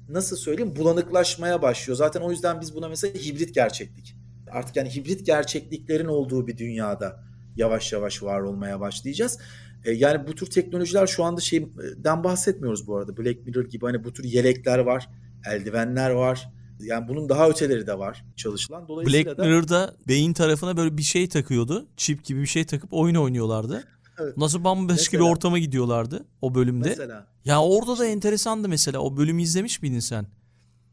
nasıl 0.10 0.38
söyleyeyim 0.38 0.76
bulanıklaşmaya 0.76 1.62
başlıyor. 1.62 1.98
Zaten 1.98 2.22
o 2.22 2.32
yüzden 2.32 2.62
biz 2.62 2.76
buna 2.76 2.90
mesela 2.90 3.14
hibrit 3.14 3.56
gerçeklik. 3.56 4.16
Artık 4.52 4.76
yani 4.76 4.96
hibrit 4.96 5.26
gerçekliklerin 5.26 6.06
olduğu 6.06 6.48
bir 6.48 6.58
dünyada 6.58 7.24
yavaş 7.56 7.94
yavaş 7.94 8.24
var 8.24 8.42
olmaya 8.42 8.80
başlayacağız. 8.80 9.40
E, 9.86 9.92
yani 9.92 10.28
bu 10.28 10.36
tür 10.36 10.46
teknolojiler 10.46 11.08
şu 11.08 11.24
anda 11.24 11.42
şeyden 11.42 12.24
bahsetmiyoruz 12.24 12.88
bu 12.88 12.98
arada. 12.98 13.18
Black 13.18 13.46
Mirror 13.46 13.66
gibi 13.66 13.86
hani 13.86 14.04
bu 14.04 14.14
tür 14.14 14.24
yelekler 14.24 14.80
var, 14.80 15.10
eldivenler 15.52 16.10
var. 16.10 16.50
Yani 16.80 17.08
bunun 17.08 17.30
daha 17.30 17.50
öteleri 17.50 17.88
de 17.88 18.00
var 18.00 18.26
çalışılan. 18.36 18.88
Dolayısıyla 18.88 19.26
Black 19.26 19.40
Mirror'da 19.40 19.96
beyin 20.08 20.34
tarafına 20.34 20.78
böyle 20.78 20.98
bir 20.98 21.04
şey 21.04 21.30
takıyordu. 21.30 21.88
Çip 21.98 22.24
gibi 22.24 22.42
bir 22.42 22.48
şey 22.48 22.66
takıp 22.66 22.94
oyun 22.94 23.16
oynuyorlardı. 23.16 23.84
Evet. 24.20 24.38
Nasıl 24.38 24.64
bambaşka 24.64 25.18
bir 25.18 25.24
ortama 25.24 25.60
gidiyorlardı 25.60 26.26
o 26.42 26.56
bölümde. 26.56 26.90
Mesela. 26.90 27.28
Ya 27.46 27.62
orada 27.62 27.98
da 27.98 28.06
enteresandı 28.06 28.70
mesela. 28.70 29.00
O 29.00 29.18
bölümü 29.18 29.42
izlemiş 29.42 29.82
miydin 29.82 30.00
sen? 30.00 30.28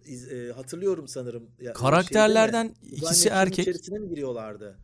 İz, 0.07 0.33
e, 0.33 0.53
hatırlıyorum 0.53 1.09
sanırım. 1.09 1.43
Ya, 1.61 1.73
Karakterlerden 1.73 2.75
ikisi 2.93 3.29
erkek. 3.29 3.59
içerisine 3.59 3.99
mi 3.99 4.09
giriyorlardı? 4.09 4.77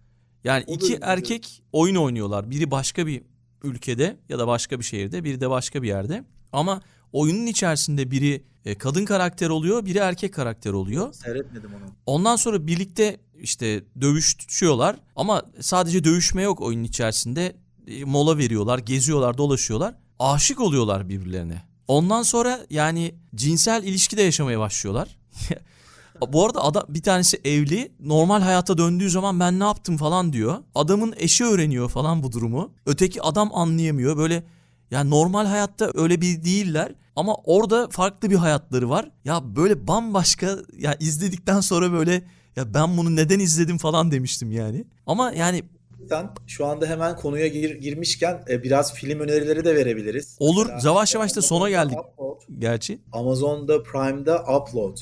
Yani 0.45 0.65
o 0.67 0.75
iki 0.75 0.99
erkek 1.03 1.43
diyor. 1.43 1.69
oyun 1.73 1.97
oynuyorlar. 1.97 2.51
Biri 2.51 2.71
başka 2.71 3.07
bir 3.07 3.23
ülkede 3.63 4.17
ya 4.29 4.39
da 4.39 4.47
başka 4.47 4.79
bir 4.79 4.85
şehirde, 4.85 5.25
biri 5.25 5.41
de 5.41 5.51
başka 5.51 5.83
bir 5.83 5.89
yerde. 5.89 6.25
Ama 6.53 6.83
oyunun 7.13 7.47
içerisinde 7.47 8.11
biri 8.11 8.43
e, 8.65 8.75
kadın 8.79 9.05
karakter 9.05 9.49
oluyor, 9.49 9.87
biri 9.87 9.99
erkek 9.99 10.35
karakter 10.35 10.73
oluyor. 10.73 11.13
Seyretmedim 11.13 11.71
onu. 11.75 11.93
Ondan 12.07 12.37
sonra 12.37 12.67
birlikte 12.67 13.17
işte 13.39 13.85
dövüşüyorlar 14.01 14.97
ama 15.17 15.43
sadece 15.61 16.05
dövüşme 16.05 16.43
yok 16.43 16.61
oyunun 16.61 16.85
içerisinde. 16.85 17.57
E, 17.89 18.05
mola 18.05 18.39
veriyorlar, 18.39 18.79
geziyorlar, 18.79 19.39
dolaşıyorlar. 19.39 19.95
Aşık 20.19 20.61
oluyorlar 20.61 21.09
birbirlerine. 21.09 21.63
Ondan 21.89 22.23
sonra 22.23 22.61
yani 22.71 23.15
cinsel 23.35 23.85
ilişki 23.85 24.17
de 24.17 24.23
yaşamaya 24.23 24.59
başlıyorlar. 24.59 25.09
Bu 26.33 26.47
arada 26.47 26.65
adam 26.65 26.85
bir 26.89 27.03
tanesi 27.03 27.41
evli. 27.45 27.93
Normal 28.01 28.41
hayata 28.41 28.79
döndüğü 28.79 29.11
zaman 29.11 29.41
ben 29.41 29.61
ne 29.61 29.65
yaptım 29.65 29.97
falan 29.97 30.33
diyor. 30.33 30.57
Adamın 30.75 31.15
eşi 31.17 31.45
öğreniyor 31.45 31.89
falan 31.89 32.23
bu 32.23 32.33
durumu. 32.33 32.73
Öteki 32.87 33.23
adam 33.23 33.51
anlayamıyor. 33.55 34.17
Böyle 34.17 34.45
yani 34.91 35.11
normal 35.11 35.47
hayatta 35.47 35.91
öyle 35.95 36.21
bir 36.21 36.45
değiller 36.45 36.95
ama 37.17 37.35
orada 37.35 37.89
farklı 37.89 38.31
bir 38.31 38.37
hayatları 38.37 38.91
var. 38.91 39.11
Ya 39.25 39.57
böyle 39.57 39.87
bambaşka 39.87 40.59
ya 40.79 40.97
izledikten 41.01 41.61
sonra 41.61 41.93
böyle 41.93 42.25
ya 42.57 42.75
ben 42.75 42.97
bunu 42.97 43.17
neden 43.17 43.39
izledim 43.39 43.79
falan 43.79 44.11
demiştim 44.11 44.53
yani. 44.53 44.85
Ama 45.07 45.33
yani 45.33 45.65
sen 46.09 46.31
şu 46.47 46.67
anda 46.67 46.87
hemen 46.87 47.17
konuya 47.17 47.47
gir, 47.47 47.71
girmişken 47.71 48.45
e, 48.51 48.63
biraz 48.63 48.95
film 48.95 49.21
önerileri 49.21 49.65
de 49.65 49.77
verebiliriz. 49.77 50.37
Olur. 50.39 50.67
Mesela, 50.67 50.91
yavaş 50.91 51.15
yavaş 51.15 51.37
da 51.37 51.43
sona 51.43 51.71
geldik. 51.71 51.99
Upload, 51.99 52.41
gerçi. 52.59 52.99
Amazon'da 53.13 53.83
Prime'da 53.83 54.43
Upload. 54.43 54.97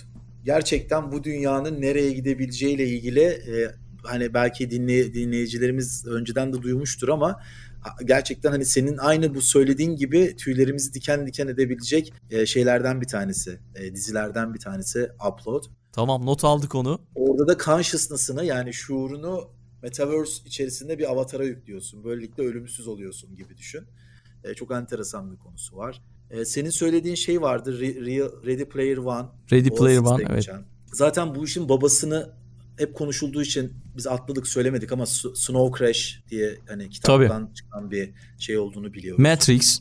Gerçekten 0.45 1.13
bu 1.13 1.25
dünyanın 1.25 1.81
nereye 1.81 2.13
gidebileceğiyle 2.13 2.87
ilgili 2.87 3.21
e, 3.23 3.71
hani 4.03 4.35
belki 4.35 4.71
dinley, 4.71 5.15
dinleyicilerimiz 5.15 6.07
önceden 6.07 6.53
de 6.53 6.63
duymuştur 6.63 7.09
ama 7.09 7.41
gerçekten 8.05 8.51
hani 8.51 8.65
senin 8.65 8.97
aynı 8.97 9.35
bu 9.35 9.43
söylediğin 9.43 9.97
gibi 9.97 10.37
tüylerimizi 10.37 10.95
diken 10.95 11.27
diken 11.27 11.49
edebilecek 11.49 12.13
e, 12.31 12.47
şeylerden 12.47 13.01
bir 13.01 13.07
tanesi. 13.07 13.59
E, 13.75 13.95
dizilerden 13.95 14.55
bir 14.55 14.59
tanesi 14.59 15.11
Upload. 15.29 15.65
Tamam 15.93 16.27
not 16.27 16.45
aldık 16.45 16.75
onu. 16.75 17.01
Orada 17.15 17.49
da 17.49 17.59
consciousness'ını 17.59 18.45
yani 18.45 18.73
şuurunu 18.73 19.56
Metaverse 19.87 20.43
içerisinde 20.47 20.99
bir 20.99 21.13
avatara 21.13 21.45
yüklüyorsun. 21.45 22.05
Böylelikle 22.05 22.43
ölümsüz 22.43 22.89
oluyorsun 22.89 23.37
gibi 23.37 23.57
düşün. 23.57 23.85
E, 24.45 24.55
çok 24.55 24.71
enteresan 24.71 25.33
bir 25.33 25.37
konusu 25.37 25.77
var. 25.77 26.03
E, 26.31 26.45
senin 26.45 26.71
söylediğin 26.71 27.15
şey 27.15 27.43
vardı. 27.43 27.81
Re, 27.81 28.21
Ready 28.47 28.65
Player 28.65 28.97
One. 28.97 29.27
Ready 29.53 29.71
Player 29.71 29.99
One 29.99 30.25
evet. 30.31 30.49
Zaten 30.93 31.35
bu 31.35 31.45
işin 31.45 31.69
babasını 31.69 32.31
hep 32.79 32.95
konuşulduğu 32.95 33.43
için 33.43 33.73
biz 33.97 34.07
atladık 34.07 34.49
söylemedik 34.49 34.93
ama 34.93 35.07
Snow 35.07 35.79
Crash 35.79 36.23
diye 36.31 36.59
hani 36.69 36.91
kitaptan 36.91 37.47
Tabii. 37.47 37.55
çıkan 37.55 37.91
bir 37.91 38.11
şey 38.39 38.59
olduğunu 38.59 38.95
biliyoruz. 38.95 39.23
Matrix. 39.23 39.81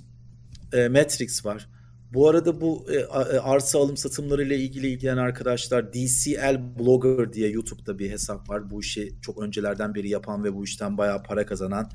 E, 0.74 0.88
Matrix 0.88 1.46
var. 1.46 1.70
Bu 2.16 2.30
arada 2.30 2.62
bu 2.62 2.86
e, 2.90 2.96
e, 2.96 3.40
arsa 3.40 3.80
alım 3.80 3.98
satımları 3.98 4.44
ile 4.44 4.58
ilgili 4.58 4.88
ilgilenen 4.88 5.18
arkadaşlar 5.18 5.94
DCL 5.94 6.80
Blogger 6.80 7.34
diye 7.34 7.50
YouTube'da 7.50 8.00
bir 8.00 8.12
hesap 8.12 8.50
var. 8.50 8.72
Bu 8.72 8.82
işi 8.82 9.14
çok 9.22 9.42
öncelerden 9.42 9.96
beri 9.96 10.10
yapan 10.10 10.44
ve 10.44 10.56
bu 10.56 10.64
işten 10.64 10.98
bayağı 10.98 11.24
para 11.24 11.46
kazanan 11.46 11.90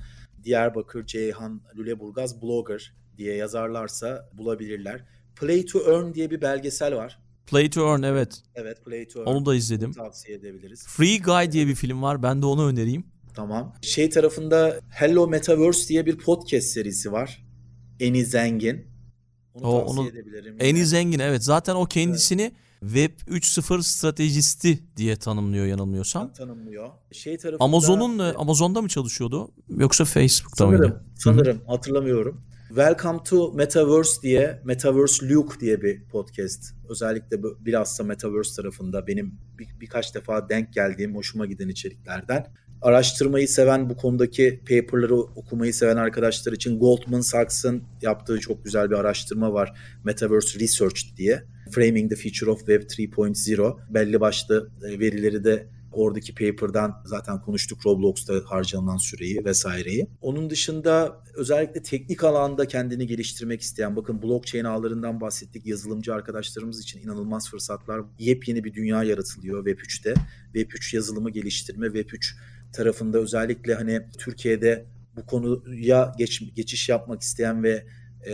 Diyarbakır 0.44 1.06
Ceyhan 1.06 1.62
Lüleburgaz 1.76 2.42
Blogger 2.42 2.94
diye 3.16 3.36
yazarlarsa 3.36 4.28
bulabilirler. 4.32 5.04
Play 5.36 5.66
to 5.66 5.92
Earn 5.92 6.14
diye 6.14 6.30
bir 6.30 6.40
belgesel 6.40 6.96
var. 6.96 7.18
Play 7.46 7.70
to 7.70 7.92
Earn 7.92 8.02
evet. 8.02 8.42
Evet 8.54 8.84
Play 8.84 9.08
to 9.08 9.20
Earn. 9.20 9.28
Onu 9.28 9.46
da 9.46 9.54
izledim. 9.54 9.88
Onu 9.88 9.94
tavsiye 9.94 10.38
edebiliriz. 10.38 10.86
Free 10.88 11.18
Guy 11.18 11.52
diye 11.52 11.66
bir 11.66 11.74
film 11.74 12.02
var. 12.02 12.22
Ben 12.22 12.42
de 12.42 12.46
onu 12.46 12.66
önereyim. 12.66 13.06
Tamam. 13.34 13.74
Şey 13.82 14.10
tarafında 14.10 14.80
Hello 14.90 15.28
Metaverse 15.28 15.88
diye 15.88 16.06
bir 16.06 16.18
podcast 16.18 16.66
serisi 16.66 17.12
var. 17.12 17.46
Eni 18.00 18.24
Zengin. 18.24 18.89
Onu 19.54 19.66
o, 19.66 19.80
tavsiye 19.80 20.00
onu, 20.00 20.08
edebilirim. 20.08 20.56
En 20.58 20.74
iyi 20.74 20.86
zengin 20.86 21.18
evet. 21.18 21.44
Zaten 21.44 21.74
o 21.74 21.84
kendisini 21.84 22.42
evet. 22.42 22.54
Web 22.80 23.10
3.0 23.28 23.82
stratejisti 23.82 24.78
diye 24.96 25.16
tanımlıyor 25.16 25.66
yanılmıyorsam. 25.66 26.32
Tanımlıyor. 26.32 26.90
Şey 27.12 27.38
tarafında 27.38 27.64
Amazon'un 27.64 28.18
e, 28.18 28.22
Amazon'da 28.22 28.82
mı 28.82 28.88
çalışıyordu 28.88 29.50
yoksa 29.68 30.04
Facebook'ta 30.04 30.64
sanırım, 30.64 30.80
mıydı? 30.80 31.04
Sanırım 31.14 31.58
Hı-hı. 31.58 31.66
hatırlamıyorum. 31.66 32.40
Welcome 32.68 33.18
to 33.24 33.52
Metaverse 33.52 34.22
diye 34.22 34.60
Metaverse 34.64 35.28
Luke 35.28 35.60
diye 35.60 35.82
bir 35.82 36.04
podcast. 36.04 36.74
Özellikle 36.88 37.42
bilhassa 37.42 38.04
Metaverse 38.04 38.62
tarafında 38.62 39.06
benim 39.06 39.34
bir, 39.58 39.68
birkaç 39.80 40.14
defa 40.14 40.48
denk 40.48 40.72
geldiğim 40.72 41.16
hoşuma 41.16 41.46
giden 41.46 41.68
içeriklerden 41.68 42.46
araştırmayı 42.82 43.48
seven 43.48 43.90
bu 43.90 43.96
konudaki 43.96 44.60
paperları 44.68 45.16
okumayı 45.16 45.74
seven 45.74 45.96
arkadaşlar 45.96 46.52
için 46.52 46.78
Goldman 46.78 47.20
Sachs'ın 47.20 47.82
yaptığı 48.02 48.40
çok 48.40 48.64
güzel 48.64 48.90
bir 48.90 48.96
araştırma 48.96 49.52
var. 49.52 49.72
Metaverse 50.04 50.60
Research 50.60 51.00
diye. 51.16 51.42
Framing 51.70 52.10
the 52.10 52.16
Future 52.16 52.50
of 52.50 52.58
Web 52.58 52.82
3.0 52.82 53.76
belli 53.94 54.20
başlı 54.20 54.70
e, 54.84 54.98
verileri 54.98 55.44
de 55.44 55.66
oradaki 55.92 56.34
paper'dan 56.34 57.02
zaten 57.04 57.40
konuştuk 57.40 57.86
Roblox'ta 57.86 58.34
harcanan 58.44 58.96
süreyi 58.96 59.44
vesaireyi. 59.44 60.06
Onun 60.20 60.50
dışında 60.50 61.22
özellikle 61.34 61.82
teknik 61.82 62.24
alanda 62.24 62.68
kendini 62.68 63.06
geliştirmek 63.06 63.60
isteyen 63.60 63.96
bakın 63.96 64.22
blockchain 64.22 64.64
ağlarından 64.64 65.20
bahsettik 65.20 65.66
yazılımcı 65.66 66.14
arkadaşlarımız 66.14 66.80
için 66.80 67.00
inanılmaz 67.00 67.50
fırsatlar. 67.50 68.00
Yepyeni 68.18 68.64
bir 68.64 68.74
dünya 68.74 69.02
yaratılıyor 69.02 69.66
Web3'te. 69.66 70.14
Web3 70.54 70.96
yazılımı 70.96 71.30
geliştirme, 71.30 71.86
Web3 71.86 72.34
tarafında 72.72 73.18
özellikle 73.18 73.74
hani 73.74 74.02
Türkiye'de 74.18 74.86
bu 75.16 75.26
konuya 75.26 76.14
geç, 76.18 76.54
geçiş 76.54 76.88
yapmak 76.88 77.22
isteyen 77.22 77.62
ve 77.62 77.84
e, 78.26 78.32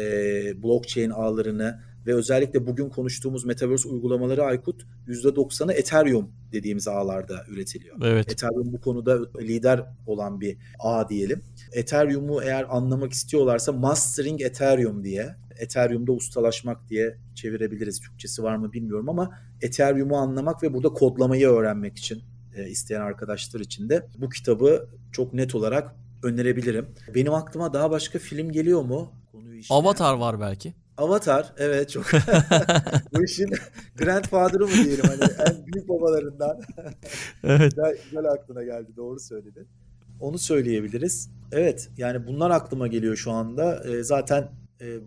blockchain 0.63 1.11
ağlarını 1.11 1.81
ve 2.07 2.15
özellikle 2.15 2.67
bugün 2.67 2.89
konuştuğumuz 2.89 3.45
Metaverse 3.45 3.89
uygulamaları 3.89 4.45
Aykut 4.45 4.87
%90'ı 5.09 5.73
Ethereum 5.73 6.31
dediğimiz 6.53 6.89
ağlarda 6.89 7.45
üretiliyor. 7.49 7.97
Evet. 8.05 8.33
Ethereum 8.33 8.73
bu 8.73 8.81
konuda 8.81 9.19
lider 9.41 9.85
olan 10.07 10.41
bir 10.41 10.57
ağ 10.79 11.09
diyelim. 11.09 11.43
Ethereum'u 11.73 12.43
eğer 12.43 12.77
anlamak 12.77 13.13
istiyorlarsa 13.13 13.73
Mastering 13.73 14.43
Ethereum 14.43 15.05
diye 15.05 15.37
Ethereum'da 15.59 16.13
ustalaşmak 16.13 16.89
diye 16.89 17.17
çevirebiliriz. 17.35 18.01
Türkçesi 18.01 18.43
var 18.43 18.57
mı 18.57 18.73
bilmiyorum 18.73 19.09
ama 19.09 19.39
Ethereum'u 19.63 20.17
anlamak 20.17 20.63
ve 20.63 20.75
burada 20.75 20.89
kodlamayı 20.89 21.49
öğrenmek 21.49 21.99
için 21.99 22.23
e, 22.57 22.69
isteyen 22.69 23.01
arkadaşlar 23.01 23.61
için 23.61 23.89
de 23.89 24.07
bu 24.19 24.29
kitabı 24.29 24.89
çok 25.13 25.35
net 25.35 25.55
olarak 25.55 25.95
önerebilirim. 26.23 26.87
Benim 27.15 27.35
aklıma 27.35 27.73
daha 27.73 27.91
başka 27.91 28.19
film 28.19 28.53
geliyor 28.53 28.83
mu? 28.83 29.13
Konuyu 29.33 29.59
işte. 29.59 29.75
Avatar 29.75 30.15
var 30.15 30.41
belki. 30.41 30.75
Avatar 30.97 31.53
evet 31.57 31.91
çok 31.91 32.05
bu 33.15 33.25
işin 33.25 33.51
grandfather'ı 33.99 34.67
mı 34.67 34.85
diyelim 34.85 35.05
hani 35.05 35.51
en 35.51 35.67
büyük 35.67 35.89
babalarından. 35.89 36.61
evet. 37.45 37.71
güzel, 37.71 37.97
güzel 38.05 38.25
aklına 38.25 38.65
geldi 38.65 38.97
doğru 38.97 39.21
söyledin. 39.21 39.69
Onu 40.21 40.39
söyleyebiliriz. 40.39 41.31
Evet 41.53 41.91
yani 41.97 42.27
bunlar 42.27 42.51
aklıma 42.51 42.87
geliyor 42.87 43.17
şu 43.17 43.31
anda. 43.33 43.85
E, 43.85 44.03
zaten 44.03 44.49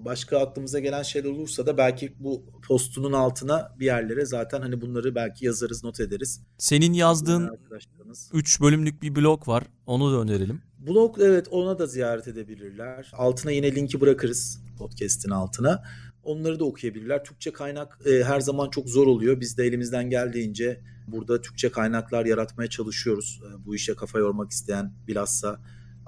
başka 0.06 0.40
aklımıza 0.40 0.80
gelen 0.80 1.04
şeyler 1.04 1.30
olursa 1.30 1.66
da 1.66 1.78
belki 1.78 2.14
bu 2.20 2.46
postunun 2.68 3.14
altına 3.14 3.76
bir 3.80 3.86
yerlere 3.86 4.26
zaten 4.26 4.62
hani 4.62 4.82
bunları 4.82 5.16
belki 5.16 5.46
yazarız, 5.46 5.84
not 5.84 6.00
ederiz. 6.00 6.42
Senin 6.58 6.94
yazdığın 6.94 7.48
Arkadaşlarımız. 7.48 8.30
3 8.34 8.62
bölümlük 8.62 9.02
bir 9.02 9.16
blog 9.16 9.48
var. 9.48 9.64
Onu 9.86 10.14
da 10.14 10.22
önerelim. 10.22 10.62
Blog 10.80 11.18
evet 11.22 11.48
ona 11.52 11.80
da 11.80 11.88
ziyaret 11.88 12.28
edebilirler. 12.28 13.12
Altına 13.14 13.52
yine 13.52 13.76
linki 13.76 14.02
bırakırız 14.02 14.62
podcast'in 14.78 15.30
altına. 15.30 15.84
Onları 16.24 16.60
da 16.60 16.66
okuyabilirler. 16.66 17.24
Türkçe 17.24 17.54
kaynak 17.54 18.00
e, 18.06 18.24
her 18.24 18.40
zaman 18.40 18.70
çok 18.70 18.90
zor 18.90 19.08
oluyor. 19.08 19.40
Biz 19.40 19.58
de 19.58 19.66
elimizden 19.66 20.10
geldiğince 20.10 20.82
burada 21.08 21.42
Türkçe 21.42 21.72
kaynaklar 21.72 22.26
yaratmaya 22.26 22.70
çalışıyoruz. 22.70 23.42
E, 23.44 23.66
bu 23.66 23.76
işe 23.76 23.96
kafa 23.96 24.20
yormak 24.20 24.52
isteyen 24.52 24.94
bilhassa 25.08 25.60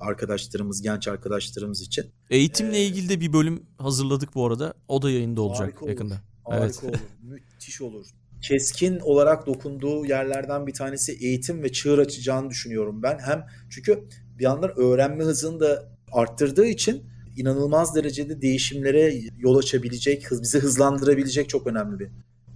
arkadaşlarımız, 0.02 0.82
genç 0.82 1.08
arkadaşlarımız 1.08 1.82
için. 1.82 2.06
Eğitimle 2.30 2.78
Ee, 2.78 2.86
ilgili 2.86 3.10
de 3.10 3.22
bir 3.22 3.34
bölüm 3.34 3.64
hazırladık 3.78 4.36
bu 4.36 4.48
arada. 4.48 4.74
O 4.88 5.02
da 5.02 5.12
yayında 5.12 5.42
olacak 5.42 5.62
Harika 5.68 5.80
olur. 5.80 5.90
yakında. 5.90 6.22
Harika 6.44 6.66
Evet. 6.66 6.84
olur. 6.84 6.98
Müthiş 7.22 7.82
olur. 7.82 8.06
Keskin 8.42 9.00
olarak 9.00 9.46
dokunduğu 9.48 10.06
yerlerden 10.06 10.68
bir 10.68 10.74
tanesi 10.74 11.12
eğitim 11.12 11.64
ve 11.64 11.72
çığır 11.72 11.98
açacağını 12.00 12.50
düşünüyorum 12.50 13.04
ben. 13.04 13.20
Hem 13.20 13.46
çünkü 13.70 14.04
bir 14.40 14.44
yandan 14.44 14.80
öğrenme 14.80 15.24
hızını 15.24 15.60
da 15.60 15.92
arttırdığı 16.12 16.66
için 16.66 17.04
inanılmaz 17.38 17.96
derecede 17.96 18.42
değişimlere 18.42 19.14
yol 19.40 19.58
açabilecek, 19.58 20.28
bizi 20.42 20.60
hızlandırabilecek 20.60 21.50
çok 21.50 21.68
önemli 21.68 22.00
bir 22.00 22.10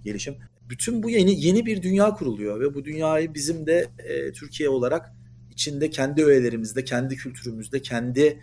gelişim. 0.04 0.34
Bütün 0.68 1.02
bu 1.02 1.10
yeni 1.10 1.44
yeni 1.46 1.66
bir 1.66 1.82
dünya 1.82 2.10
kuruluyor 2.10 2.60
ve 2.60 2.74
bu 2.74 2.84
dünyayı 2.84 3.34
bizim 3.34 3.66
de 3.66 3.86
e, 3.98 4.32
Türkiye 4.32 4.68
olarak 4.68 5.12
içinde 5.56 5.90
kendi 5.90 6.24
öğelerimizde, 6.24 6.84
kendi 6.84 7.16
kültürümüzde, 7.16 7.82
kendi 7.82 8.40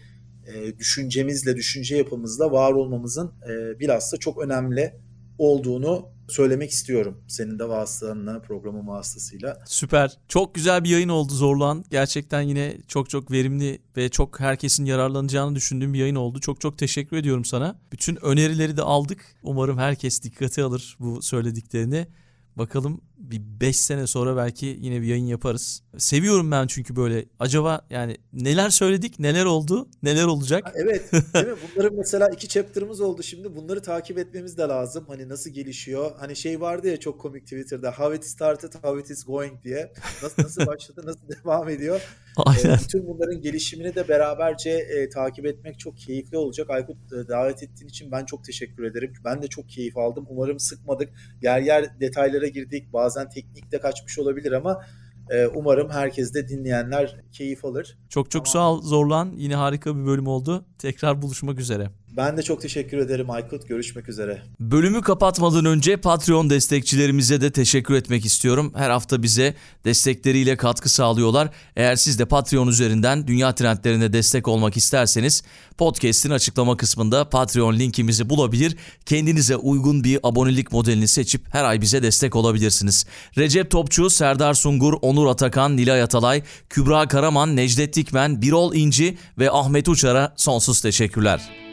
e, 0.47 0.77
düşüncemizle, 0.79 1.55
düşünce 1.55 1.97
yapımızla 1.97 2.51
var 2.51 2.71
olmamızın 2.71 3.31
e, 3.49 3.79
bilhassa 3.79 4.17
çok 4.17 4.41
önemli 4.41 4.93
olduğunu 5.37 6.09
söylemek 6.29 6.71
istiyorum. 6.71 7.23
Senin 7.27 7.59
de 7.59 7.69
vasıtanla, 7.69 8.41
programın 8.41 8.87
vasıtasıyla. 8.87 9.59
Süper. 9.65 10.17
Çok 10.27 10.55
güzel 10.55 10.83
bir 10.83 10.89
yayın 10.89 11.09
oldu 11.09 11.33
Zorlan. 11.33 11.85
Gerçekten 11.89 12.41
yine 12.41 12.77
çok 12.87 13.09
çok 13.09 13.31
verimli 13.31 13.81
ve 13.97 14.09
çok 14.09 14.39
herkesin 14.39 14.85
yararlanacağını 14.85 15.55
düşündüğüm 15.55 15.93
bir 15.93 15.99
yayın 15.99 16.15
oldu. 16.15 16.39
Çok 16.39 16.61
çok 16.61 16.77
teşekkür 16.77 17.17
ediyorum 17.17 17.45
sana. 17.45 17.79
Bütün 17.91 18.25
önerileri 18.25 18.77
de 18.77 18.81
aldık. 18.81 19.35
Umarım 19.43 19.77
herkes 19.77 20.23
dikkate 20.23 20.63
alır 20.63 20.97
bu 20.99 21.21
söylediklerini. 21.21 22.07
Bakalım 22.55 23.01
bir 23.23 23.41
5 23.61 23.79
sene 23.79 24.07
sonra 24.07 24.37
belki 24.37 24.77
yine 24.81 25.01
bir 25.01 25.07
yayın 25.07 25.25
yaparız. 25.25 25.83
Seviyorum 25.97 26.51
ben 26.51 26.67
çünkü 26.67 26.95
böyle 26.95 27.25
acaba 27.39 27.85
yani 27.89 28.17
neler 28.33 28.69
söyledik, 28.69 29.19
neler 29.19 29.45
oldu, 29.45 29.87
neler 30.03 30.25
olacak? 30.25 30.71
Evet, 30.75 31.11
değil 31.33 31.47
mi? 31.47 31.53
Bunların 31.75 31.97
mesela 31.97 32.29
iki 32.29 32.47
chapter'ımız 32.47 33.01
oldu 33.01 33.23
şimdi. 33.23 33.55
Bunları 33.55 33.81
takip 33.81 34.17
etmemiz 34.17 34.57
de 34.57 34.61
lazım. 34.61 35.05
Hani 35.07 35.29
nasıl 35.29 35.49
gelişiyor? 35.49 36.11
Hani 36.19 36.35
şey 36.35 36.61
vardı 36.61 36.87
ya 36.87 36.99
çok 36.99 37.21
komik 37.21 37.43
Twitter'da. 37.43 37.91
How 37.91 38.15
it 38.15 38.25
started, 38.25 38.73
how 38.73 38.99
it 38.99 39.09
is 39.09 39.25
going 39.25 39.63
diye. 39.63 39.93
Nasıl 40.23 40.43
nasıl 40.43 40.65
başladı, 40.67 41.01
nasıl 41.05 41.19
devam 41.43 41.69
ediyor? 41.69 42.01
Aynen. 42.37 42.75
E, 42.75 42.77
bütün 42.79 43.07
bunların 43.07 43.41
gelişimini 43.41 43.95
de 43.95 44.07
beraberce 44.07 44.69
e, 44.69 45.09
takip 45.09 45.45
etmek 45.45 45.79
çok 45.79 45.97
keyifli 45.97 46.37
olacak. 46.37 46.69
Aykut 46.69 46.97
e, 47.13 47.27
davet 47.27 47.63
ettiğin 47.63 47.89
için 47.89 48.11
ben 48.11 48.25
çok 48.25 48.43
teşekkür 48.43 48.83
ederim. 48.83 49.13
Ben 49.25 49.41
de 49.41 49.47
çok 49.47 49.69
keyif 49.69 49.97
aldım. 49.97 50.25
Umarım 50.29 50.59
sıkmadık. 50.59 51.09
Yer 51.41 51.61
yer 51.61 51.99
detaylara 51.99 52.47
girdik. 52.47 52.93
Bazen 53.13 53.29
teknikte 53.29 53.79
kaçmış 53.79 54.19
olabilir 54.19 54.51
ama 54.51 54.81
e, 55.29 55.47
umarım 55.47 55.89
herkes 55.89 56.33
de 56.33 56.47
dinleyenler 56.47 57.15
keyif 57.31 57.65
alır. 57.65 57.97
Çok 58.09 58.31
çok 58.31 58.45
Tamam. 58.45 58.53
sağ 58.53 58.71
ol 58.71 58.81
Zorlan. 58.81 59.33
Yine 59.37 59.55
harika 59.55 59.97
bir 59.97 60.05
bölüm 60.05 60.27
oldu. 60.27 60.65
Tekrar 60.77 61.21
buluşmak 61.21 61.59
üzere. 61.59 61.89
Ben 62.17 62.37
de 62.37 62.41
çok 62.41 62.61
teşekkür 62.61 62.97
ederim 62.97 63.29
Aykut. 63.29 63.67
Görüşmek 63.67 64.09
üzere. 64.09 64.41
Bölümü 64.59 65.01
kapatmadan 65.01 65.65
önce 65.65 65.97
Patreon 65.97 66.49
destekçilerimize 66.49 67.41
de 67.41 67.51
teşekkür 67.51 67.93
etmek 67.93 68.25
istiyorum. 68.25 68.73
Her 68.75 68.89
hafta 68.89 69.23
bize 69.23 69.53
destekleriyle 69.85 70.57
katkı 70.57 70.89
sağlıyorlar. 70.89 71.49
Eğer 71.75 71.95
siz 71.95 72.19
de 72.19 72.25
Patreon 72.25 72.67
üzerinden 72.67 73.27
dünya 73.27 73.55
trendlerine 73.55 74.13
destek 74.13 74.47
olmak 74.47 74.77
isterseniz 74.77 75.43
podcast'in 75.77 76.29
açıklama 76.29 76.77
kısmında 76.77 77.29
Patreon 77.29 77.79
linkimizi 77.79 78.29
bulabilir. 78.29 78.77
Kendinize 79.05 79.55
uygun 79.55 80.03
bir 80.03 80.19
abonelik 80.23 80.71
modelini 80.71 81.07
seçip 81.07 81.53
her 81.53 81.63
ay 81.63 81.81
bize 81.81 82.03
destek 82.03 82.35
olabilirsiniz. 82.35 83.05
Recep 83.37 83.71
Topçu, 83.71 84.09
Serdar 84.09 84.53
Sungur, 84.53 84.93
Onur 85.01 85.27
Atakan, 85.27 85.77
Nilay 85.77 86.01
Atalay, 86.01 86.43
Kübra 86.69 87.07
Karaman, 87.07 87.55
Necdet 87.55 87.95
Dikmen, 87.95 88.41
Birol 88.41 88.75
İnci 88.75 89.17
ve 89.39 89.51
Ahmet 89.51 89.89
Uçar'a 89.89 90.33
sonsuz 90.37 90.81
teşekkürler. 90.81 91.72